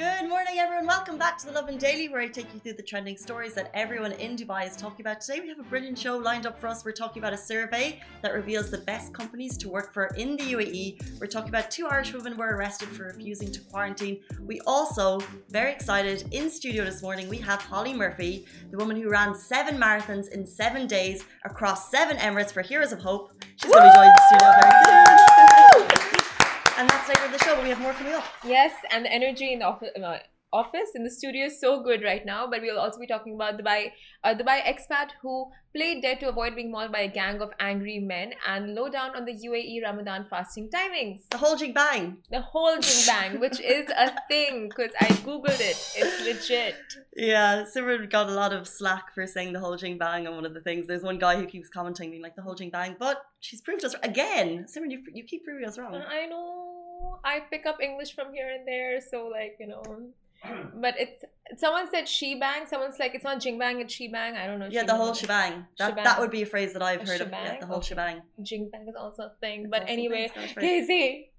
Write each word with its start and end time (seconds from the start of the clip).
Good 0.00 0.30
morning, 0.30 0.54
everyone. 0.56 0.86
Welcome 0.86 1.18
back 1.18 1.36
to 1.40 1.46
the 1.46 1.52
Lovin 1.52 1.76
Daily, 1.76 2.08
where 2.08 2.22
I 2.22 2.28
take 2.28 2.54
you 2.54 2.60
through 2.60 2.72
the 2.72 2.82
trending 2.82 3.18
stories 3.18 3.52
that 3.52 3.70
everyone 3.74 4.12
in 4.12 4.34
Dubai 4.34 4.66
is 4.66 4.74
talking 4.74 5.02
about. 5.02 5.20
Today, 5.20 5.40
we 5.40 5.48
have 5.50 5.58
a 5.58 5.62
brilliant 5.64 5.98
show 5.98 6.16
lined 6.16 6.46
up 6.46 6.58
for 6.58 6.68
us. 6.68 6.86
We're 6.86 6.92
talking 6.92 7.20
about 7.22 7.34
a 7.34 7.36
survey 7.36 8.00
that 8.22 8.32
reveals 8.32 8.70
the 8.70 8.78
best 8.78 9.12
companies 9.12 9.58
to 9.58 9.68
work 9.68 9.92
for 9.92 10.06
in 10.16 10.38
the 10.38 10.54
UAE. 10.54 11.20
We're 11.20 11.26
talking 11.26 11.50
about 11.50 11.70
two 11.70 11.86
Irish 11.86 12.14
women 12.14 12.38
were 12.38 12.56
arrested 12.56 12.88
for 12.88 13.08
refusing 13.08 13.52
to 13.52 13.60
quarantine. 13.60 14.20
We 14.40 14.60
also, 14.60 15.20
very 15.50 15.70
excited, 15.70 16.24
in 16.30 16.48
studio 16.48 16.86
this 16.86 17.02
morning, 17.02 17.28
we 17.28 17.36
have 17.36 17.60
Holly 17.60 17.92
Murphy, 17.92 18.46
the 18.70 18.78
woman 18.78 18.96
who 18.96 19.10
ran 19.10 19.34
seven 19.34 19.76
marathons 19.76 20.30
in 20.30 20.46
seven 20.46 20.86
days 20.86 21.26
across 21.44 21.90
seven 21.90 22.16
Emirates 22.16 22.52
for 22.52 22.62
Heroes 22.62 22.92
of 22.92 23.00
Hope. 23.00 23.34
She's 23.56 23.70
going 23.70 23.82
to 23.82 23.90
be 23.90 23.94
joining 23.94 24.12
the 24.16 24.22
studio 24.28 24.50
very 24.62 25.98
soon. 25.98 26.16
And 26.80 26.88
that's 26.88 27.10
in 27.30 27.38
the 27.38 27.44
show, 27.44 27.54
but 27.54 27.62
we 27.62 27.70
have 27.70 27.80
more 27.80 27.92
coming 27.92 28.12
up. 28.14 28.24
Yes, 28.44 28.72
and 28.90 29.04
the 29.04 29.12
energy 29.12 29.52
in 29.52 29.60
the 29.60 29.66
office, 29.66 29.90
uh, 29.96 30.18
office 30.52 30.90
in 30.96 31.04
the 31.04 31.10
studio 31.10 31.46
is 31.46 31.60
so 31.60 31.82
good 31.82 32.02
right 32.02 32.26
now. 32.26 32.48
But 32.50 32.60
we'll 32.62 32.78
also 32.78 32.98
be 32.98 33.06
talking 33.06 33.34
about 33.34 33.56
Dubai, 33.58 33.92
uh, 34.24 34.34
Dubai 34.34 34.60
expat 34.62 35.10
who 35.22 35.50
played 35.72 36.02
dead 36.02 36.18
to 36.20 36.28
avoid 36.28 36.56
being 36.56 36.72
mauled 36.72 36.90
by 36.90 37.02
a 37.02 37.08
gang 37.08 37.40
of 37.40 37.50
angry 37.60 38.00
men, 38.00 38.32
and 38.48 38.74
low 38.74 38.88
down 38.88 39.14
on 39.14 39.26
the 39.26 39.32
UAE 39.32 39.80
Ramadan 39.84 40.26
fasting 40.28 40.68
timings. 40.74 41.28
The 41.30 41.38
whole 41.38 41.56
jing 41.56 41.72
bang. 41.72 42.16
The 42.30 42.40
whole 42.40 42.76
jing 42.80 43.06
bang, 43.06 43.38
which 43.38 43.60
is 43.60 43.88
a 43.96 44.12
thing 44.28 44.68
because 44.68 44.90
I 45.00 45.06
googled 45.26 45.60
it. 45.60 45.78
It's 46.00 46.24
legit. 46.24 46.74
Yeah, 47.14 47.64
Simran 47.72 48.10
got 48.10 48.28
a 48.28 48.32
lot 48.32 48.52
of 48.52 48.66
slack 48.66 49.14
for 49.14 49.24
saying 49.28 49.52
the 49.52 49.60
whole 49.60 49.76
jing 49.76 49.98
bang 49.98 50.26
on 50.26 50.34
one 50.34 50.46
of 50.46 50.54
the 50.54 50.62
things. 50.62 50.88
There's 50.88 51.04
one 51.04 51.18
guy 51.18 51.36
who 51.36 51.46
keeps 51.46 51.68
commenting, 51.68 52.10
being 52.10 52.22
like 52.22 52.34
the 52.34 52.42
whole 52.42 52.56
jing 52.56 52.70
bang, 52.70 52.96
but 52.98 53.22
she's 53.38 53.60
proved 53.60 53.84
us 53.84 53.94
again. 54.02 54.66
Simran, 54.68 54.90
you, 54.90 55.00
you 55.14 55.22
keep 55.22 55.44
proving 55.44 55.68
us 55.68 55.78
wrong. 55.78 55.94
I 55.94 56.26
know. 56.26 56.79
I 57.24 57.40
pick 57.50 57.66
up 57.66 57.78
English 57.82 58.14
from 58.14 58.32
here 58.32 58.48
and 58.48 58.66
there, 58.66 59.00
so 59.00 59.26
like 59.28 59.56
you 59.60 59.66
know. 59.66 59.82
But 60.74 60.94
it's 60.98 61.22
someone 61.60 61.90
said 61.90 62.08
she 62.08 62.34
bang. 62.40 62.64
Someone's 62.66 62.98
like 62.98 63.14
it's 63.14 63.24
not 63.24 63.40
jing 63.40 63.58
bang, 63.58 63.80
it's 63.80 63.92
she 63.92 64.08
bang. 64.08 64.36
I 64.36 64.46
don't 64.46 64.58
know. 64.58 64.68
Yeah, 64.70 64.84
the 64.84 64.94
whole 64.96 65.12
shebang. 65.12 65.66
That, 65.78 65.90
Shebang. 65.90 66.04
that 66.04 66.18
would 66.20 66.30
be 66.30 66.42
a 66.42 66.46
phrase 66.46 66.72
that 66.72 66.82
I've 66.82 67.06
heard 67.06 67.20
of. 67.20 67.28
Yeah, 67.30 67.44
shebang? 67.44 67.60
the 67.60 67.66
whole 67.66 67.76
Okay. 67.78 67.88
shebang. 67.88 68.22
jing 68.42 68.70
bang 68.72 68.86
is 68.88 68.94
also 68.98 69.24
a 69.24 69.32
thing. 69.40 69.62
It's 69.62 69.70
But 69.70 69.84
anyway, 69.86 70.30
Casey, 70.58 71.32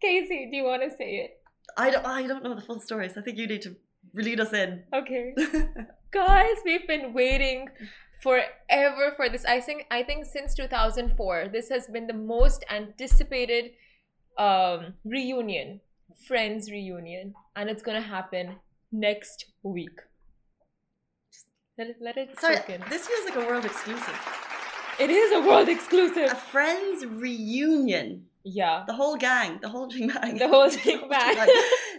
Casey, 0.00 0.48
do 0.50 0.56
you 0.58 0.64
want 0.64 0.82
to 0.82 0.90
say 0.94 1.10
it? 1.24 1.30
I 1.78 1.88
don't, 1.90 2.04
I 2.06 2.26
don't 2.26 2.44
know 2.44 2.54
the 2.54 2.60
full 2.60 2.80
story, 2.80 3.08
so 3.08 3.20
I 3.20 3.24
think 3.24 3.38
you 3.38 3.46
need 3.46 3.62
to 3.62 3.74
lead 4.12 4.38
us 4.40 4.52
in. 4.52 4.82
Okay, 4.92 5.34
guys, 6.10 6.56
we've 6.66 6.86
been 6.86 7.14
waiting 7.14 7.68
forever 8.20 9.12
for 9.16 9.28
this. 9.30 9.44
I 9.46 9.60
think 9.60 9.86
I 9.90 10.02
think 10.02 10.26
since 10.26 10.54
2004, 10.54 11.48
this 11.50 11.70
has 11.70 11.86
been 11.86 12.06
the 12.06 12.12
most 12.36 12.64
anticipated 12.70 13.70
um, 14.38 14.94
reunion, 15.04 15.80
Friends 16.28 16.70
reunion, 16.70 17.34
and 17.56 17.68
it's 17.68 17.82
gonna 17.82 18.00
happen 18.00 18.56
next 18.92 19.46
week. 19.62 19.98
Just 21.32 21.46
let 21.76 21.88
it 21.88 21.96
let 22.00 22.16
it 22.16 22.38
Sorry, 22.38 22.56
soak 22.56 22.70
in. 22.70 22.84
this 22.88 23.06
feels 23.08 23.24
like 23.28 23.36
a 23.44 23.46
world 23.48 23.64
exclusive. 23.64 24.18
It 25.00 25.10
is 25.10 25.32
a 25.32 25.40
world 25.48 25.68
exclusive. 25.68 26.30
A 26.30 26.36
friends 26.36 27.04
reunion. 27.04 28.26
Yeah, 28.44 28.84
The 28.86 28.92
whole 28.92 29.16
gang, 29.16 29.58
the 29.60 29.68
whole 29.70 29.86
jing 29.92 30.08
bang. 30.08 30.38
the 30.38 30.48
whole 30.48 30.68
back 31.08 31.36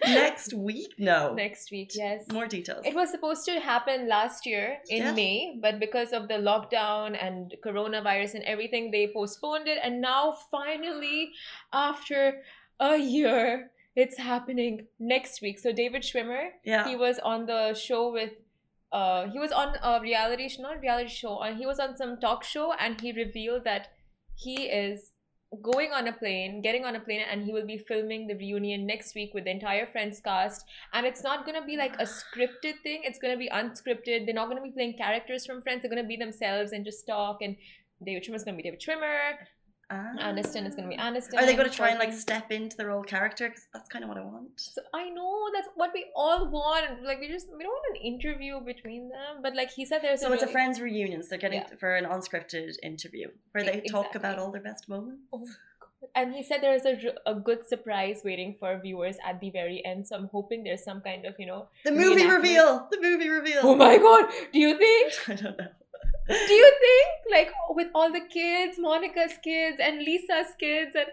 Next 0.08 0.53
week? 0.53 0.94
No. 0.98 1.34
next 1.34 1.72
week. 1.72 1.92
Yes. 1.95 2.25
More 2.31 2.48
details. 2.48 2.86
It 2.86 2.95
was 2.95 3.09
supposed 3.11 3.45
to 3.45 3.59
happen 3.59 4.08
last 4.08 4.45
year 4.45 4.78
in 4.89 5.03
Yeah. 5.03 5.14
May, 5.14 5.58
but 5.61 5.80
because 5.80 6.14
of 6.14 6.28
the 6.28 6.36
lockdown 6.36 7.17
and 7.22 7.56
coronavirus 7.64 8.36
and 8.36 8.44
everything, 8.44 8.92
they 8.92 9.11
postponed 9.14 9.67
it. 9.67 9.80
And 9.83 10.02
now, 10.02 10.32
finally, 10.52 11.32
after 11.73 12.42
a 12.80 12.98
year, 12.98 13.71
it's 13.95 14.17
happening 14.17 14.88
next 14.99 15.42
week. 15.42 15.60
So, 15.60 15.71
David 15.71 16.02
Schwimmer, 16.04 16.49
yeah. 16.64 16.88
he 16.88 16.95
was 16.95 17.20
on 17.20 17.45
the 17.45 17.73
show 17.73 18.11
with. 18.11 18.32
Uh, 18.92 19.27
he 19.27 19.39
was 19.39 19.52
on 19.52 19.76
a 19.83 19.99
reality 19.99 20.48
show, 20.48 20.61
not 20.61 20.77
a 20.77 20.80
reality 20.80 21.10
show, 21.10 21.39
and 21.39 21.58
he 21.58 21.65
was 21.65 21.80
on 21.80 21.98
some 21.98 22.17
talk 22.17 22.44
show, 22.45 22.71
and 22.73 23.02
he 23.02 23.11
revealed 23.11 23.65
that 23.65 23.89
he 24.36 24.67
is 24.67 25.11
going 25.61 25.92
on 25.92 26.08
a 26.08 26.14
plane, 26.14 26.61
getting 26.61 26.86
on 26.86 26.95
a 26.95 26.99
plane, 26.99 27.21
and 27.32 27.43
he 27.43 27.54
will 27.54 27.66
be 27.66 27.77
filming 27.77 28.27
the 28.27 28.36
reunion 28.36 28.86
next 28.86 29.16
week 29.16 29.33
with 29.33 29.45
the 29.45 29.52
entire 29.52 29.88
Friends 29.88 30.20
cast. 30.20 30.66
And 30.93 31.05
it's 31.05 31.23
not 31.23 31.45
gonna 31.45 31.66
be 31.66 31.77
like 31.77 31.95
a 31.99 32.05
scripted 32.05 32.82
thing; 32.83 33.02
it's 33.04 33.20
gonna 33.20 33.38
be 33.38 33.49
unscripted. 33.49 34.26
They're 34.26 34.33
not 34.33 34.49
gonna 34.49 34.61
be 34.61 34.71
playing 34.71 34.98
characters 34.98 35.45
from 35.45 35.61
Friends. 35.61 35.82
They're 35.82 35.89
gonna 35.89 36.08
be 36.08 36.17
themselves 36.17 36.71
and 36.71 36.86
just 36.86 37.05
talk. 37.08 37.42
And 37.42 37.55
David 38.05 38.23
Schwimmer's 38.23 38.44
gonna 38.44 38.58
be 38.58 38.64
David 38.64 38.82
Schwimmer. 38.82 39.33
Ah. 39.91 40.13
Aniston 40.19 40.67
is 40.67 40.73
gonna 40.75 40.87
be 40.87 40.97
Aniston. 40.97 41.35
Are 41.37 41.45
they 41.45 41.55
going 41.55 41.69
to 41.69 41.75
try 41.75 41.89
and 41.89 41.99
like 41.99 42.11
step 42.13 42.51
into 42.51 42.75
their 42.75 42.89
old 42.91 43.05
character? 43.05 43.49
Because 43.49 43.67
that's 43.73 43.87
kind 43.87 44.03
of 44.03 44.09
what 44.09 44.17
I 44.17 44.23
want. 44.23 44.49
So 44.55 44.81
I 44.93 45.09
know 45.09 45.45
that's 45.53 45.67
what 45.75 45.91
we 45.93 46.05
all 46.15 46.47
want. 46.49 47.03
Like 47.03 47.19
we 47.19 47.27
just 47.27 47.47
we 47.55 47.63
don't 47.63 47.71
want 47.71 47.97
an 47.97 48.01
interview 48.01 48.59
between 48.61 49.09
them. 49.09 49.41
But 49.43 49.55
like 49.55 49.71
he 49.71 49.85
said, 49.85 50.01
there's 50.01 50.21
So 50.21 50.33
it's 50.33 50.43
a 50.43 50.47
friends 50.47 50.81
reunion. 50.81 51.21
So 51.21 51.29
they're 51.29 51.37
getting 51.39 51.61
Yeah. 51.61 51.75
for 51.79 51.95
an 51.95 52.05
unscripted 52.05 52.73
interview 52.81 53.27
where 53.51 53.63
they 53.63 53.81
talk 53.81 54.15
about 54.15 54.39
all 54.39 54.51
their 54.51 54.61
best 54.61 54.89
moments. 54.89 55.21
Oh. 55.31 55.47
And 56.15 56.33
he 56.35 56.43
said 56.43 56.61
there's 56.61 56.85
a, 56.85 56.97
a 57.25 57.33
good 57.35 57.67
surprise 57.67 58.21
waiting 58.23 58.55
for 58.59 58.79
viewers 58.79 59.17
at 59.25 59.39
the 59.39 59.49
very 59.49 59.83
end. 59.85 60.07
So 60.07 60.15
I'm 60.15 60.29
hoping 60.31 60.63
there's 60.63 60.83
some 60.83 61.02
kind 61.02 61.25
of, 61.25 61.35
you 61.39 61.47
know. 61.47 61.67
The 61.83 61.91
movie 61.91 62.27
reveal. 62.27 62.87
The 62.91 63.02
movie 63.02 63.29
reveal. 63.29 63.61
Oh 63.63 63.75
my 63.75 63.97
God! 63.97 64.25
Do 64.53 64.59
you 64.59 64.77
think? 64.77 65.13
I 65.29 65.33
don't 65.41 65.57
know. 65.57 65.67
Do 66.27 66.53
you 66.53 66.71
think? 66.86 67.31
Like 67.31 67.52
with 67.69 67.87
all 67.93 68.11
the 68.11 68.21
kids, 68.21 68.77
Monica's 68.80 69.33
kids 69.43 69.77
and 69.81 69.99
Lisa's 69.99 70.53
kids, 70.59 70.95
and 70.95 71.08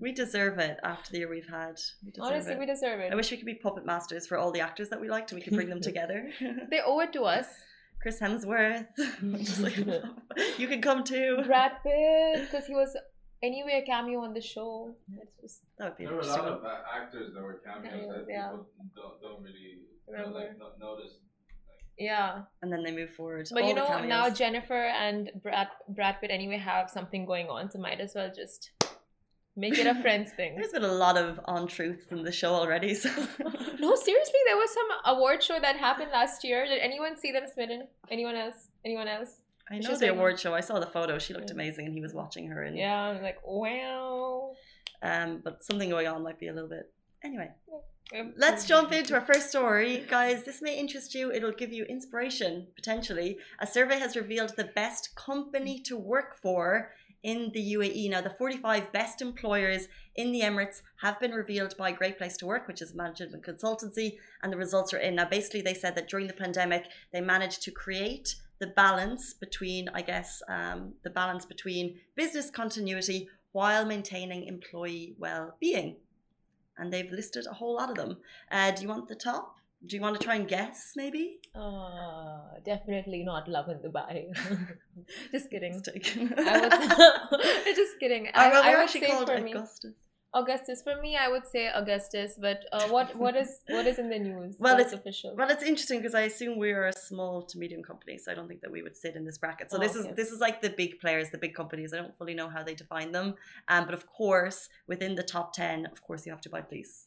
We 0.00 0.12
deserve 0.12 0.58
it 0.58 0.78
after 0.82 1.10
the 1.12 1.18
year 1.18 1.28
we've 1.28 1.48
had. 1.48 1.80
We 2.04 2.12
honestly, 2.20 2.52
it. 2.52 2.58
we 2.58 2.66
deserve 2.66 3.00
it. 3.00 3.12
I 3.12 3.16
wish 3.16 3.30
we 3.30 3.36
could 3.36 3.46
be 3.46 3.54
puppet 3.54 3.84
masters 3.84 4.26
for 4.26 4.36
all 4.38 4.52
the 4.52 4.60
actors 4.60 4.88
that 4.90 5.00
we 5.00 5.08
liked 5.08 5.32
and 5.32 5.38
we 5.40 5.44
could 5.44 5.54
bring 5.54 5.68
them 5.68 5.80
together. 5.90 6.30
They 6.70 6.80
owe 6.84 7.00
it 7.00 7.12
to 7.14 7.22
us. 7.22 7.46
Chris 8.00 8.20
Hemsworth. 8.20 8.86
Like, 9.60 9.76
you 10.58 10.68
can 10.68 10.80
come 10.80 11.02
too. 11.02 11.38
Brad 11.46 11.72
Pitt, 11.82 12.42
because 12.50 12.66
he 12.66 12.74
was 12.74 12.96
anyway 13.42 13.82
a 13.82 13.86
cameo 13.86 14.20
on 14.20 14.34
the 14.34 14.40
show. 14.40 14.94
It's 15.20 15.36
just 15.40 15.62
That 15.78 15.88
would 15.88 15.98
be 15.98 16.04
There 16.04 16.14
were 16.14 16.20
a 16.20 16.26
lot 16.26 16.40
of 16.40 16.64
uh, 16.64 16.76
actors 16.94 17.34
that 17.34 17.42
were 17.42 17.60
cameos 17.64 17.90
Cameos, 17.90 18.14
that 18.14 18.26
yeah. 18.28 18.48
people 18.50 18.66
don't, 18.94 19.20
don't 19.20 19.42
really 19.42 19.82
Remember. 20.06 20.38
like, 20.38 20.58
no, 20.58 20.66
notice. 20.78 21.14
Yeah. 21.98 22.42
And 22.62 22.72
then 22.72 22.82
they 22.82 22.92
move 22.92 23.10
forward. 23.10 23.48
But 23.52 23.62
All 23.62 23.68
you 23.68 23.74
know, 23.74 23.86
cameos. 23.86 24.08
now 24.08 24.30
Jennifer 24.30 24.84
and 25.04 25.30
Brad 25.42 25.68
Brad 25.88 26.20
Pitt 26.20 26.30
anyway 26.30 26.58
have 26.58 26.88
something 26.90 27.26
going 27.26 27.48
on, 27.48 27.70
so 27.70 27.78
might 27.78 28.00
as 28.00 28.14
well 28.14 28.30
just 28.34 28.70
make 29.56 29.76
it 29.78 29.86
a 29.86 29.94
friends 30.02 30.30
thing. 30.32 30.54
There's 30.56 30.72
been 30.72 30.84
a 30.84 30.92
lot 30.92 31.16
of 31.16 31.40
untruths 31.48 32.12
in 32.12 32.22
the 32.22 32.32
show 32.32 32.52
already, 32.54 32.94
so 32.94 33.08
No, 33.80 33.94
seriously, 33.94 34.40
there 34.46 34.56
was 34.56 34.70
some 34.72 34.88
award 35.16 35.42
show 35.42 35.58
that 35.60 35.76
happened 35.76 36.10
last 36.12 36.44
year. 36.44 36.66
Did 36.66 36.80
anyone 36.80 37.16
see 37.16 37.32
them 37.32 37.44
smitten? 37.52 37.86
Anyone 38.10 38.34
else? 38.36 38.68
Anyone 38.84 39.08
else? 39.08 39.42
I 39.70 39.78
know 39.78 39.96
the 39.96 40.08
award 40.10 40.40
show. 40.40 40.54
I 40.54 40.60
saw 40.60 40.78
the 40.80 40.86
photo. 40.86 41.18
She 41.18 41.34
looked 41.34 41.50
Yeah. 41.50 41.54
amazing, 41.54 41.86
and 41.86 41.94
he 41.94 42.00
was 42.00 42.14
watching 42.14 42.48
her. 42.48 42.62
And 42.62 42.76
Yeah, 42.76 42.96
I'm 43.00 43.22
like, 43.22 43.38
wow. 43.44 44.54
um, 45.02 45.40
but 45.44 45.62
something 45.64 45.90
going 45.90 46.06
on 46.06 46.22
might 46.22 46.38
be 46.38 46.48
a 46.48 46.52
little 46.52 46.68
bit. 46.70 46.90
Anyway, 47.22 47.50
Um, 47.72 47.80
let's 48.36 48.64
jump 48.64 48.92
into 48.92 49.14
our 49.14 49.20
first 49.20 49.50
story, 49.50 50.04
guys. 50.08 50.44
This 50.44 50.62
may 50.62 50.78
interest 50.78 51.14
you. 51.14 51.30
It'll 51.30 51.52
give 51.52 51.72
you 51.72 51.84
inspiration 51.84 52.68
potentially. 52.74 53.38
A 53.58 53.66
survey 53.66 53.98
has 53.98 54.16
revealed 54.16 54.54
the 54.56 54.64
best 54.64 55.14
company 55.14 55.80
to 55.80 55.96
work 55.96 56.40
for 56.40 56.92
in 57.22 57.50
the 57.52 57.74
UAE. 57.74 58.10
Now, 58.10 58.20
the 58.20 58.30
45 58.30 58.92
best 58.92 59.20
employers 59.20 59.88
in 60.14 60.32
the 60.32 60.40
Emirates 60.40 60.82
have 61.02 61.20
been 61.20 61.32
revealed 61.32 61.76
by 61.76 61.92
Great 61.92 62.16
Place 62.16 62.36
to 62.38 62.46
Work, 62.46 62.68
which 62.68 62.80
is 62.80 62.92
a 62.92 62.96
management 62.96 63.44
consultancy, 63.44 64.16
and 64.42 64.52
the 64.52 64.56
results 64.56 64.94
are 64.94 64.98
in. 64.98 65.16
Now, 65.16 65.28
basically, 65.28 65.62
they 65.62 65.74
said 65.74 65.94
that 65.96 66.08
during 66.08 66.28
the 66.28 66.32
pandemic, 66.32 66.86
they 67.12 67.20
managed 67.20 67.62
to 67.62 67.70
create 67.70 68.36
the 68.60 68.68
balance 68.68 69.34
between, 69.34 69.88
I 69.92 70.02
guess, 70.02 70.42
um, 70.48 70.94
the 71.04 71.10
balance 71.10 71.44
between 71.44 71.98
business 72.16 72.50
continuity 72.50 73.28
while 73.52 73.84
maintaining 73.84 74.44
employee 74.44 75.14
well-being. 75.18 75.96
And 76.78 76.92
they've 76.92 77.10
listed 77.10 77.46
a 77.50 77.54
whole 77.54 77.74
lot 77.76 77.90
of 77.90 77.96
them. 77.96 78.18
Uh, 78.50 78.70
do 78.70 78.82
you 78.82 78.88
want 78.88 79.08
the 79.08 79.16
top? 79.16 79.56
Do 79.86 79.94
you 79.94 80.02
want 80.02 80.18
to 80.18 80.24
try 80.24 80.34
and 80.34 80.48
guess, 80.48 80.94
maybe? 80.96 81.38
Uh, 81.54 82.58
definitely 82.64 83.22
not 83.22 83.48
Lovin 83.48 83.78
Dubai. 83.78 84.26
just 85.32 85.50
kidding. 85.50 85.74
Mistake. 85.74 86.16
I 86.36 86.58
would, 86.60 87.76
just 87.76 88.00
kidding. 88.00 88.28
I, 88.34 88.48
well, 88.48 88.62
I 88.68 88.72
actually 88.82 89.06
called 89.06 89.28
for 89.28 89.40
me, 89.40 89.54
Augustus. 90.34 90.82
For 90.82 91.00
me, 91.00 91.16
I 91.16 91.28
would 91.28 91.46
say 91.46 91.70
Augustus. 91.74 92.38
But 92.40 92.64
uh, 92.72 92.88
what 92.88 93.16
what 93.16 93.34
is 93.36 93.60
what 93.68 93.86
is 93.86 93.98
in 93.98 94.08
the 94.10 94.18
news? 94.18 94.56
Well, 94.60 94.78
it's- 94.78 94.92
official. 94.92 95.34
Well, 95.36 95.50
it's 95.50 95.62
interesting 95.62 95.98
because 96.00 96.14
I 96.14 96.22
assume 96.22 96.58
we 96.58 96.70
are 96.72 96.86
a 96.88 96.92
small 96.92 97.42
to 97.42 97.58
medium 97.58 97.82
company, 97.82 98.18
so 98.18 98.30
I 98.32 98.34
don't 98.34 98.48
think 98.48 98.60
that 98.60 98.70
we 98.70 98.82
would 98.82 98.96
sit 98.96 99.16
in 99.16 99.24
this 99.24 99.38
bracket. 99.38 99.70
So 99.70 99.76
Oh, 99.78 99.80
this 99.80 99.96
okay. 99.96 100.10
is 100.10 100.16
this 100.16 100.30
is 100.32 100.40
like 100.40 100.60
the 100.60 100.70
big 100.70 101.00
players, 101.00 101.30
the 101.30 101.38
big 101.38 101.54
companies. 101.54 101.92
I 101.94 101.96
don't 101.96 102.16
fully 102.18 102.34
know 102.34 102.48
how 102.48 102.62
they 102.62 102.74
define 102.74 103.12
them, 103.12 103.34
um, 103.68 103.84
but 103.86 103.94
of 103.94 104.06
course, 104.06 104.68
within 104.86 105.14
the 105.14 105.22
top 105.22 105.52
ten, 105.54 105.86
of 105.86 106.02
course, 106.06 106.26
you 106.26 106.32
have 106.32 106.42
Dubai 106.42 106.62
Police. 106.68 107.06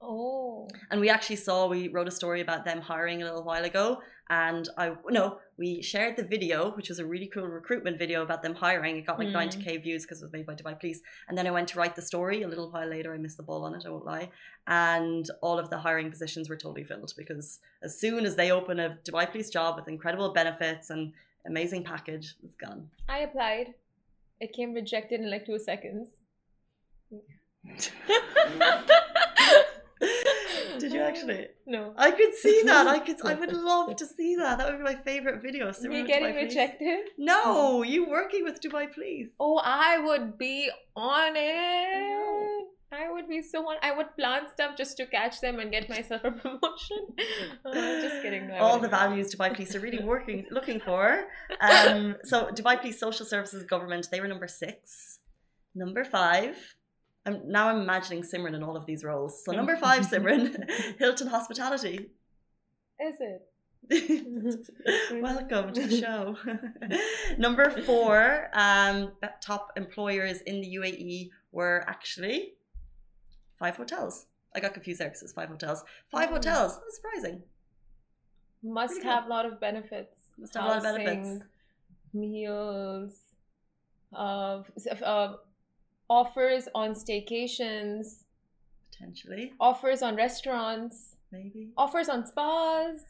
Oh. 0.00 0.68
And 0.90 1.00
we 1.00 1.08
actually 1.08 1.36
saw, 1.36 1.66
we 1.66 1.88
wrote 1.88 2.06
a 2.06 2.12
story 2.12 2.40
about 2.40 2.64
them 2.64 2.80
hiring 2.80 3.20
a 3.20 3.24
little 3.24 3.42
while 3.42 3.64
ago. 3.64 4.00
And 4.30 4.68
I, 4.76 4.92
no, 5.08 5.38
we 5.56 5.80
shared 5.80 6.16
the 6.16 6.22
video, 6.22 6.70
which 6.72 6.88
was 6.90 6.98
a 6.98 7.06
really 7.06 7.26
cool 7.26 7.46
recruitment 7.46 7.98
video 7.98 8.22
about 8.22 8.42
them 8.42 8.54
hiring. 8.54 8.96
It 8.98 9.06
got 9.06 9.18
like 9.18 9.28
Hmm. 9.28 9.36
90k 9.36 9.82
views 9.82 10.04
because 10.04 10.20
it 10.20 10.24
was 10.24 10.32
made 10.32 10.46
by 10.46 10.54
Dubai 10.54 10.78
Police. 10.78 11.00
And 11.28 11.36
then 11.36 11.46
I 11.46 11.50
went 11.50 11.68
to 11.68 11.78
write 11.78 11.96
the 11.96 12.02
story 12.02 12.42
a 12.42 12.48
little 12.48 12.70
while 12.70 12.86
later. 12.86 13.14
I 13.14 13.18
missed 13.18 13.38
the 13.38 13.42
ball 13.42 13.64
on 13.64 13.74
it, 13.74 13.84
I 13.86 13.90
won't 13.90 14.04
lie. 14.04 14.30
And 14.66 15.24
all 15.40 15.58
of 15.58 15.70
the 15.70 15.78
hiring 15.78 16.10
positions 16.10 16.48
were 16.50 16.56
totally 16.56 16.84
filled 16.84 17.12
because 17.16 17.60
as 17.82 17.98
soon 17.98 18.26
as 18.26 18.36
they 18.36 18.50
open 18.50 18.78
a 18.80 18.98
Dubai 19.04 19.30
Police 19.30 19.50
job 19.50 19.76
with 19.76 19.88
incredible 19.88 20.30
benefits 20.34 20.90
and 20.90 21.12
amazing 21.46 21.84
package, 21.84 22.34
it's 22.44 22.54
gone. 22.56 22.90
I 23.08 23.20
applied. 23.20 23.74
It 24.40 24.52
came 24.52 24.74
rejected 24.74 25.20
in 25.20 25.30
like 25.30 25.46
two 25.46 25.58
seconds. 25.58 26.08
Did 30.78 30.92
you 30.92 31.00
actually? 31.10 31.46
No. 31.74 31.82
I 32.06 32.10
could 32.18 32.34
see 32.34 32.62
that. 32.70 32.86
I 32.86 32.98
could. 33.06 33.16
I 33.32 33.34
would 33.34 33.52
love 33.70 33.96
to 33.96 34.06
see 34.06 34.30
that. 34.36 34.58
That 34.58 34.66
would 34.68 34.78
be 34.78 34.84
my 34.92 34.98
favorite 35.10 35.42
video. 35.42 35.64
Simran 35.70 35.90
Me 35.90 36.02
getting 36.12 36.34
Dubai 36.34 36.42
rejected? 36.44 37.00
No, 37.18 37.82
you 37.92 38.00
working 38.08 38.42
with 38.48 38.56
Dubai 38.64 38.84
Police. 38.94 39.30
Oh, 39.38 39.58
I 39.64 39.98
would 40.06 40.26
be 40.38 40.70
on 40.96 41.32
it. 41.36 42.64
I 42.90 43.10
would 43.12 43.28
be 43.28 43.42
so 43.42 43.58
on. 43.70 43.76
I 43.82 43.90
would 43.96 44.10
plan 44.16 44.42
stuff 44.54 44.70
just 44.82 44.96
to 44.96 45.04
catch 45.04 45.42
them 45.42 45.58
and 45.60 45.70
get 45.70 45.90
myself 45.90 46.22
a 46.24 46.30
promotion. 46.42 47.02
Uh, 47.66 47.74
just 48.04 48.22
kidding. 48.22 48.48
No, 48.48 48.56
All 48.64 48.78
the 48.78 48.88
values 48.88 49.34
Dubai 49.34 49.48
Police 49.54 49.74
are 49.76 49.80
really 49.80 50.02
working, 50.02 50.46
looking 50.50 50.80
for. 50.80 51.24
Um, 51.60 52.16
so 52.24 52.36
Dubai 52.58 52.80
Police 52.80 52.98
Social 52.98 53.26
Services 53.26 53.62
Government, 53.64 54.08
they 54.10 54.20
were 54.22 54.28
number 54.34 54.48
six. 54.48 55.18
Number 55.74 56.02
five. 56.02 56.56
I'm, 57.28 57.50
now 57.50 57.68
I'm 57.68 57.80
imagining 57.82 58.22
Simran 58.22 58.54
in 58.54 58.62
all 58.62 58.76
of 58.76 58.86
these 58.86 59.04
roles. 59.04 59.44
So 59.44 59.52
number 59.52 59.76
five, 59.76 60.02
Simran, 60.10 60.68
Hilton 60.98 61.26
Hospitality. 61.28 62.10
Is 63.00 63.16
it? 63.20 63.42
Welcome 65.22 65.72
to 65.74 65.86
the 65.86 66.00
show. 66.00 66.36
Number 67.38 67.70
four, 67.70 68.48
um, 68.54 69.12
top 69.40 69.72
employers 69.76 70.40
in 70.42 70.60
the 70.60 70.76
UAE 70.76 71.30
were 71.52 71.84
actually 71.86 72.54
five 73.58 73.76
hotels. 73.76 74.26
I 74.54 74.60
got 74.60 74.72
confused 74.74 75.00
there 75.00 75.08
because 75.08 75.22
it's 75.22 75.32
five 75.32 75.48
hotels. 75.48 75.84
Five 76.10 76.30
Oh. 76.30 76.34
hotels. 76.34 76.78
That's 76.80 76.96
surprising. 76.96 77.42
Must 78.62 78.94
Pretty 78.94 79.06
have 79.08 79.26
a 79.26 79.28
lot 79.28 79.46
of 79.46 79.60
benefits. 79.60 80.16
Must 80.38 80.54
have 80.54 80.64
a 80.64 80.68
lot 80.68 80.76
of 80.78 80.82
benefits. 80.82 81.44
Meals, 82.12 83.12
uh, 84.14 84.62
uh, 85.04 85.34
offers 86.08 86.68
on 86.74 86.90
staycations, 86.94 88.24
Potentially, 88.92 89.52
offers 89.60 90.02
on 90.02 90.16
restaurants, 90.16 91.16
maybe. 91.30 91.70
offers 91.76 92.08
on 92.08 92.26
spas. 92.26 93.00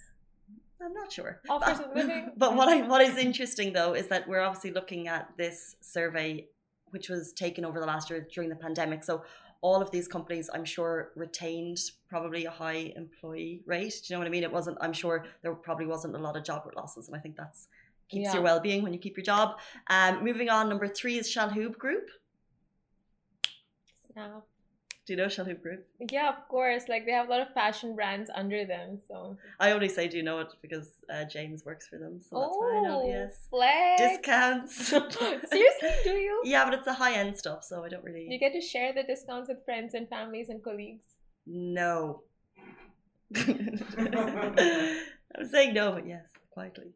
I'm 0.81 0.93
not 0.95 1.11
sure. 1.11 1.41
Offers 1.49 1.79
but, 1.79 1.89
of 1.91 1.97
living. 1.97 2.33
But 2.37 2.55
what 2.55 2.69
I 2.69 2.83
what 2.87 3.01
is 3.01 3.17
interesting 3.17 3.73
though 3.73 3.95
is 3.95 4.07
that 4.09 4.29
we're 4.29 4.41
obviously 4.41 4.71
looking 4.73 5.09
at 5.09 5.29
this 5.37 5.77
survey, 5.81 6.47
which 6.91 7.09
was 7.09 7.33
taken 7.33 7.65
over 7.65 7.81
the 7.81 7.87
last 7.87 8.11
year 8.11 8.27
during 8.33 8.49
the 8.49 8.57
pandemic. 8.57 9.03
So 9.03 9.23
all 9.61 9.83
of 9.83 9.91
these 9.91 10.07
companies, 10.07 10.49
I'm 10.55 10.65
sure, 10.65 11.11
retained 11.17 11.79
probably 12.09 12.45
a 12.45 12.51
high 12.51 12.93
employee 12.95 13.63
rate. 13.67 13.95
Do 14.07 14.13
you 14.13 14.15
know 14.15 14.21
what 14.21 14.29
I 14.29 14.31
mean? 14.31 14.45
It 14.45 14.53
wasn't. 14.53 14.79
I'm 14.81 14.93
sure 14.93 15.25
there 15.43 15.53
probably 15.55 15.87
wasn't 15.87 16.15
a 16.15 16.19
lot 16.19 16.37
of 16.37 16.45
job 16.45 16.63
losses, 16.77 17.09
and 17.09 17.17
I 17.17 17.21
think 17.21 17.35
that's 17.37 17.67
keeps 18.09 18.27
Yeah. 18.27 18.35
your 18.35 18.43
well 18.43 18.61
being 18.61 18.83
when 18.83 18.93
you 18.93 18.99
keep 19.01 19.17
your 19.17 19.25
job. 19.25 19.59
Um, 19.89 20.23
moving 20.23 20.49
on, 20.49 20.69
number 20.69 20.87
three 20.87 21.19
is 21.19 21.29
Chalhoub 21.35 21.77
Group. 21.77 22.09
Snap. 24.19 24.43
Do 25.07 25.13
you 25.13 25.17
know 25.17 25.27
Chalhoub 25.27 25.63
Group? 25.63 25.87
Yeah, 26.11 26.29
of 26.29 26.49
course. 26.49 26.89
Like 26.89 27.07
they 27.07 27.13
have 27.13 27.29
a 27.29 27.31
lot 27.31 27.41
of 27.41 27.55
fashion 27.55 27.95
brands 27.95 28.31
under 28.35 28.67
them. 28.67 28.99
So 29.07 29.37
I 29.61 29.71
only 29.71 29.89
say 29.89 30.09
do 30.09 30.17
you 30.17 30.23
know 30.23 30.41
it 30.41 30.49
because 30.61 31.05
uh, 31.09 31.25
James 31.25 31.65
works 31.65 31.87
for 31.87 31.99
them, 31.99 32.21
so 32.21 32.41
that's 32.41 32.57
why 32.59 32.79
I 32.79 32.83
know. 32.83 33.03
Oh, 33.05 33.09
Yes, 33.09 33.47
flex. 33.49 34.03
discounts. 34.03 34.77
Seriously, 35.51 35.89
do 36.05 36.11
you? 36.11 36.43
Yeah, 36.45 36.65
but 36.65 36.75
it's 36.75 36.85
the 36.85 36.93
high 36.93 37.15
end 37.15 37.39
stuff, 37.39 37.65
so 37.65 37.85
I 37.85 37.89
don't 37.89 38.05
really. 38.05 38.27
You 38.29 38.39
get 38.39 38.53
to 38.53 38.61
share 38.61 38.93
the 38.93 39.05
discounts 39.05 39.49
with 39.49 39.65
friends 39.65 39.95
and 39.95 40.09
families 40.09 40.49
and 40.51 40.63
colleagues. 40.63 41.07
No. 41.47 42.23
I'm 43.37 45.47
saying 45.51 45.75
no, 45.75 45.93
but 45.93 46.07
yes, 46.07 46.29
quietly. 46.51 46.93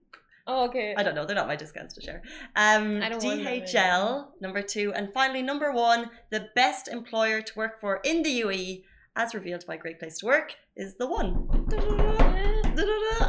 Oh, 0.46 0.64
okay. 0.68 0.94
I 0.96 1.02
don't 1.02 1.14
know. 1.14 1.24
They're 1.24 1.36
not 1.36 1.46
my 1.46 1.56
discounts 1.56 1.94
to 1.94 2.00
share. 2.00 2.22
Um, 2.56 3.00
I 3.02 3.08
don't 3.08 3.22
want 3.22 3.44
them 3.44 3.60
DHL, 3.62 4.26
number 4.40 4.60
two. 4.62 4.92
And 4.94 5.12
finally, 5.12 5.42
number 5.42 5.72
one, 5.72 6.10
the 6.30 6.48
best 6.56 6.88
employer 6.88 7.40
to 7.42 7.52
work 7.56 7.78
for 7.80 8.00
in 8.04 8.22
the 8.22 8.40
UAE, 8.42 8.82
as 9.14 9.34
revealed 9.34 9.64
by 9.66 9.76
Great 9.76 9.98
Place 10.00 10.18
to 10.18 10.26
Work, 10.26 10.54
is 10.76 10.96
the 10.96 11.06
one. 11.06 11.48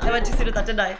I 0.01 0.09
went 0.11 0.25
too 0.25 0.33
soon 0.33 0.45
with 0.45 0.55
that, 0.55 0.65
didn't 0.65 0.79
I? 0.79 0.97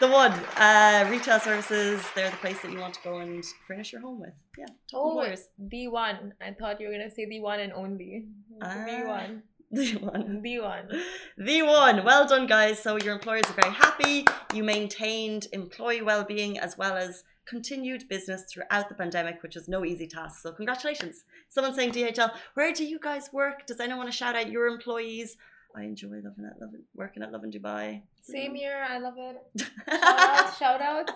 The 0.00 0.08
one. 0.08 0.32
Uh, 0.56 1.06
retail 1.10 1.38
services, 1.40 2.04
they're 2.14 2.30
the 2.30 2.36
place 2.38 2.60
that 2.62 2.72
you 2.72 2.78
want 2.78 2.94
to 2.94 3.00
go 3.04 3.18
and 3.18 3.44
furnish 3.66 3.92
your 3.92 4.00
home 4.02 4.20
with. 4.20 4.34
Yeah, 4.58 4.66
top 4.66 4.74
Oh, 4.94 5.10
employers. 5.20 5.48
the 5.58 5.88
one. 5.88 6.34
I 6.40 6.50
thought 6.52 6.80
you 6.80 6.88
were 6.88 6.92
gonna 6.92 7.10
say 7.10 7.26
the 7.26 7.40
one 7.40 7.60
and 7.60 7.72
only. 7.72 8.26
the 8.60 8.66
Ah. 8.66 9.06
one. 9.06 9.42
The 9.84 9.94
one. 9.96 10.40
The 10.42 10.60
one. 10.60 10.88
The 11.36 11.62
one. 11.62 12.04
Well 12.04 12.26
done, 12.28 12.46
guys. 12.46 12.78
So 12.80 12.96
your 12.96 13.14
employers 13.14 13.44
are 13.48 13.60
very 13.60 13.74
happy. 13.74 14.24
You 14.54 14.62
maintained 14.62 15.48
employee 15.52 16.02
well-being 16.02 16.60
as 16.60 16.78
well 16.78 16.96
as 16.96 17.24
continued 17.46 18.08
business 18.08 18.44
throughout 18.50 18.88
the 18.88 18.94
pandemic, 18.94 19.42
which 19.42 19.56
is 19.56 19.66
no 19.66 19.84
easy 19.84 20.06
task. 20.06 20.42
So 20.42 20.52
congratulations. 20.52 21.24
Someone 21.48 21.74
saying 21.74 21.90
DHL, 21.90 22.30
where 22.54 22.72
do 22.72 22.84
you 22.84 23.00
guys 23.00 23.30
work? 23.32 23.66
Does 23.66 23.80
anyone 23.80 23.98
want 23.98 24.12
to 24.12 24.16
shout 24.16 24.36
out 24.36 24.48
your 24.48 24.68
employees? 24.68 25.36
I 25.76 25.82
enjoy 25.82 26.20
loving 26.22 26.44
it, 26.44 26.54
loving 26.60 26.84
working 26.94 27.24
at 27.24 27.32
Lovin 27.32 27.50
Dubai. 27.50 28.02
Same 28.22 28.50
mm-hmm. 28.50 28.54
here. 28.54 28.86
I 28.88 28.98
love 28.98 29.14
it. 29.18 29.36
Shout 30.56 30.80
outs. 30.80 31.12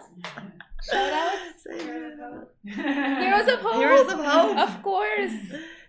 Shout 0.91 1.13
outs. 1.13 1.65
Shout 1.65 2.13
outs. 2.13 2.51
Heroes 2.75 3.49
of 3.53 3.61
hope. 3.61 3.77
Heroes 3.77 4.13
of 4.13 4.19
hope. 4.19 4.59
Of 4.59 4.83
course. 4.83 5.39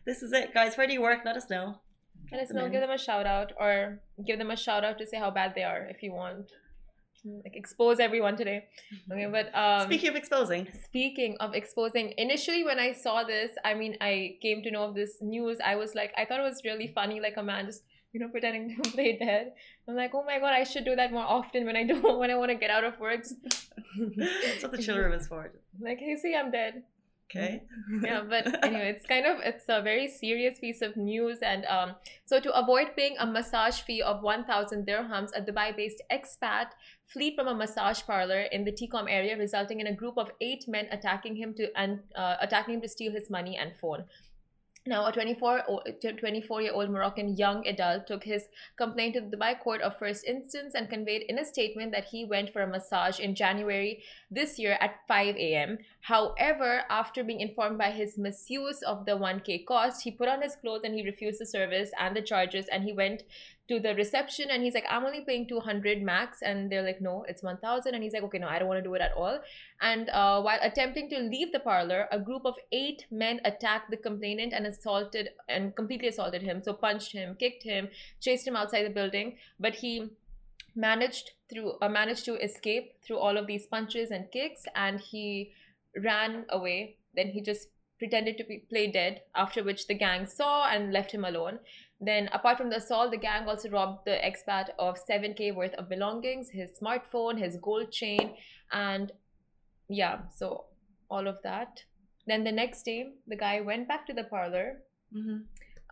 This 0.06 0.22
is 0.22 0.32
it, 0.34 0.54
guys. 0.54 0.78
Where 0.78 0.86
do 0.86 0.94
you 0.94 1.02
work? 1.02 1.22
Let 1.26 1.36
us 1.36 1.50
know. 1.50 1.80
Let 2.32 2.42
us 2.42 2.52
know. 2.54 2.70
Give 2.70 2.82
them 2.82 2.92
a 2.92 2.98
shout 2.98 3.26
out 3.26 3.52
or 3.60 4.00
give 4.26 4.38
them 4.38 4.52
a 4.52 4.56
shout 4.56 4.84
out 4.84 4.98
to 5.00 5.06
say 5.06 5.18
how 5.18 5.32
bad 5.32 5.54
they 5.56 5.64
are 5.64 5.86
if 5.90 6.04
you 6.04 6.14
want. 6.14 6.52
Like 7.26 7.56
expose 7.56 8.00
everyone 8.00 8.38
today. 8.38 8.66
Okay, 9.12 9.28
but 9.30 9.54
um 9.54 9.88
Speaking 9.88 10.10
of 10.10 10.16
exposing, 10.16 10.68
Speaking 10.86 11.36
of 11.40 11.54
exposing, 11.54 12.14
initially 12.18 12.64
when 12.64 12.80
I 12.80 12.94
saw 12.94 13.24
this, 13.24 13.52
I 13.66 13.74
mean, 13.74 13.98
I 14.00 14.38
came 14.42 14.64
to 14.64 14.72
know 14.72 14.84
of 14.84 14.96
this 14.96 15.18
news. 15.22 15.58
I 15.64 15.76
was 15.76 15.96
like, 15.96 16.14
I 16.18 16.24
thought 16.26 16.40
it 16.40 16.44
was 16.44 16.62
really 16.64 16.88
funny, 16.88 17.20
like 17.20 17.36
a 17.36 17.44
man 17.44 17.66
just, 17.66 17.84
you 18.14 18.20
know, 18.22 18.30
pretending 18.30 18.82
to 18.82 18.90
play 18.96 19.18
dead. 19.18 19.52
I'm 19.88 19.96
like, 19.96 20.12
oh 20.16 20.24
my 20.24 20.40
god, 20.40 20.54
I 20.54 20.64
should 20.64 20.86
do 20.86 20.96
that 20.96 21.12
more 21.12 21.24
often 21.40 21.66
when 21.66 21.76
I 21.76 21.84
don't 21.84 22.20
when 22.22 22.32
I 22.32 22.36
want 22.36 22.52
to 22.52 22.56
get 22.56 22.70
out 22.70 22.86
of 22.86 22.98
work. 23.00 23.26
That's 24.16 24.64
what 24.64 24.72
the 24.72 24.78
chill 24.82 24.98
room 24.98 25.14
is 25.14 25.28
for. 25.28 25.52
like, 25.82 26.00
hey, 26.00 26.16
see, 26.16 26.34
I'm 26.36 26.52
dead. 26.52 26.84
Okay. 27.30 27.62
Yeah, 28.04 28.24
but 28.28 28.64
anyway, 28.66 28.90
it's 28.90 29.06
kind 29.06 29.26
of 29.26 29.38
it's 29.44 29.66
a 29.70 29.82
very 29.82 30.08
serious 30.08 30.60
piece 30.60 30.82
of 30.82 30.98
news, 30.98 31.40
and 31.42 31.66
um, 31.66 31.96
so 32.26 32.40
to 32.40 32.52
avoid 32.54 32.96
paying 32.96 33.16
a 33.20 33.26
massage 33.26 33.82
fee 33.82 34.02
of 34.02 34.22
1,000 34.22 34.88
dirhams, 34.88 35.30
a 35.36 35.42
Dubai-based 35.42 36.02
expat 36.12 36.68
fled 37.06 37.34
from 37.36 37.48
a 37.48 37.56
massage 37.56 38.02
parlor 38.04 38.42
in 38.52 38.64
the 38.64 38.72
Tecom 38.72 39.06
area, 39.10 39.38
resulting 39.38 39.80
in 39.80 39.88
a 39.88 39.94
group 39.94 40.18
of 40.18 40.32
eight 40.42 40.66
men 40.68 40.88
attacking 40.92 41.36
him 41.36 41.54
to 41.56 41.68
and 41.76 42.00
uh, 42.16 42.38
attacking 42.42 42.76
him 42.76 42.82
to 42.82 42.90
steal 42.90 43.12
his 43.12 43.30
money 43.30 43.58
and 43.58 43.76
phone. 43.76 44.06
Now, 44.86 45.06
a 45.06 45.12
24 45.12 45.64
o- 45.70 45.84
24 46.02 46.62
year 46.62 46.74
old 46.74 46.90
Moroccan 46.90 47.36
young 47.36 47.68
adult 47.68 48.08
took 48.08 48.24
his 48.24 48.48
complaint 48.78 49.14
to 49.16 49.22
the 49.22 49.36
Dubai 49.38 49.60
Court 49.60 49.82
of 49.82 50.00
First 50.00 50.26
Instance 50.26 50.74
and 50.74 50.90
conveyed 50.90 51.24
in 51.24 51.38
a 51.38 51.46
statement 51.46 51.92
that 51.92 52.06
he 52.06 52.26
went 52.26 52.52
for 52.52 52.62
a 52.62 52.68
massage 52.68 53.20
in 53.20 53.36
January 53.36 54.02
this 54.32 54.58
year 54.58 54.78
at 54.80 55.02
5 55.08 55.36
a.m. 55.36 55.78
However, 56.02 56.84
after 56.90 57.24
being 57.24 57.42
informed 57.42 57.78
by 57.78 57.92
his 57.92 58.18
masseuse 58.18 58.82
of 58.82 59.06
the 59.06 59.18
1k 59.18 59.66
cost, 59.66 60.04
he 60.04 60.12
put 60.12 60.30
on 60.30 60.42
his 60.42 60.56
clothes 60.56 60.82
and 60.86 60.96
he 60.96 61.04
refused 61.04 61.40
the 61.40 61.46
service 61.46 61.92
and 62.00 62.16
the 62.16 62.22
charges 62.22 62.68
and 62.72 62.84
he 62.84 62.94
went 62.94 63.24
to 63.70 63.80
the 63.80 63.94
reception 63.94 64.50
and 64.50 64.64
he's 64.64 64.74
like, 64.74 64.86
I'm 64.90 65.06
only 65.06 65.22
paying 65.22 65.48
200 65.48 66.02
max. 66.02 66.42
And 66.42 66.72
they're 66.72 66.82
like, 66.82 67.02
no, 67.02 67.24
it's 67.28 67.44
1000. 67.44 67.94
And 67.94 68.04
he's 68.04 68.14
like, 68.14 68.24
okay, 68.24 68.40
no, 68.40 68.48
I 68.48 68.58
don't 68.60 68.68
want 68.68 68.80
to 68.80 68.84
do 68.84 68.96
it 68.96 69.02
at 69.02 69.14
all. 69.14 69.40
And 69.80 70.10
uh, 70.10 70.42
while 70.42 70.58
attempting 70.62 71.10
to 71.12 71.20
leave 71.20 71.52
the 71.52 71.60
parlor, 71.60 72.08
a 72.12 72.20
group 72.20 72.46
of 72.46 72.56
eight 72.72 73.06
men 73.12 73.40
attacked 73.46 73.92
the 73.92 73.98
complainant 73.98 74.54
and 74.54 74.66
assaulted 74.66 75.30
and 75.48 75.76
completely 75.76 76.08
assaulted 76.08 76.42
him. 76.42 76.64
So 76.64 76.74
punched 76.74 77.12
him, 77.12 77.36
kicked 77.40 77.64
him, 77.64 77.90
chased 78.20 78.48
him 78.48 78.56
outside 78.56 78.84
the 78.84 78.90
building. 78.90 79.38
But 79.60 79.76
he 79.76 80.10
managed 80.76 81.32
through 81.50 81.74
uh, 81.82 81.90
managed 81.90 82.26
to 82.26 82.36
escape 82.36 82.94
through 83.04 83.18
all 83.18 83.38
of 83.38 83.48
these 83.48 83.66
punches 83.66 84.12
and 84.12 84.32
kicks 84.32 84.66
and 84.76 85.00
he 85.00 85.52
ran 85.98 86.46
away 86.50 86.96
then 87.16 87.28
he 87.28 87.42
just 87.42 87.70
pretended 88.00 88.38
to 88.38 88.44
be 88.44 88.66
play 88.70 88.92
dead 88.92 89.22
after 89.36 89.64
which 89.64 89.86
the 89.88 89.94
gang 89.94 90.26
saw 90.26 90.68
and 90.68 90.92
left 90.92 91.12
him 91.12 91.26
alone. 91.26 91.60
Then 92.02 92.30
apart 92.32 92.58
from 92.58 92.70
the 92.70 92.78
assault 92.78 93.12
the 93.12 93.18
gang 93.18 93.48
also 93.48 93.70
robbed 93.70 94.06
the 94.06 94.18
expat 94.30 94.70
of 94.80 94.98
7k 95.10 95.54
worth 95.54 95.74
of 95.74 95.90
belongings 95.90 96.50
his 96.50 96.72
smartphone 96.82 97.38
his 97.38 97.58
gold 97.62 97.92
chain 97.92 98.36
and 98.72 99.12
yeah 99.90 100.20
so 100.36 100.66
all 101.10 101.28
of 101.28 101.42
that. 101.44 101.84
Then 102.26 102.44
the 102.44 102.52
next 102.52 102.84
day 102.84 103.14
the 103.28 103.36
guy 103.36 103.62
went 103.62 103.88
back 103.88 104.08
to 104.08 104.14
the 104.14 104.24
parlor. 104.24 104.78
Hmm 105.14 105.40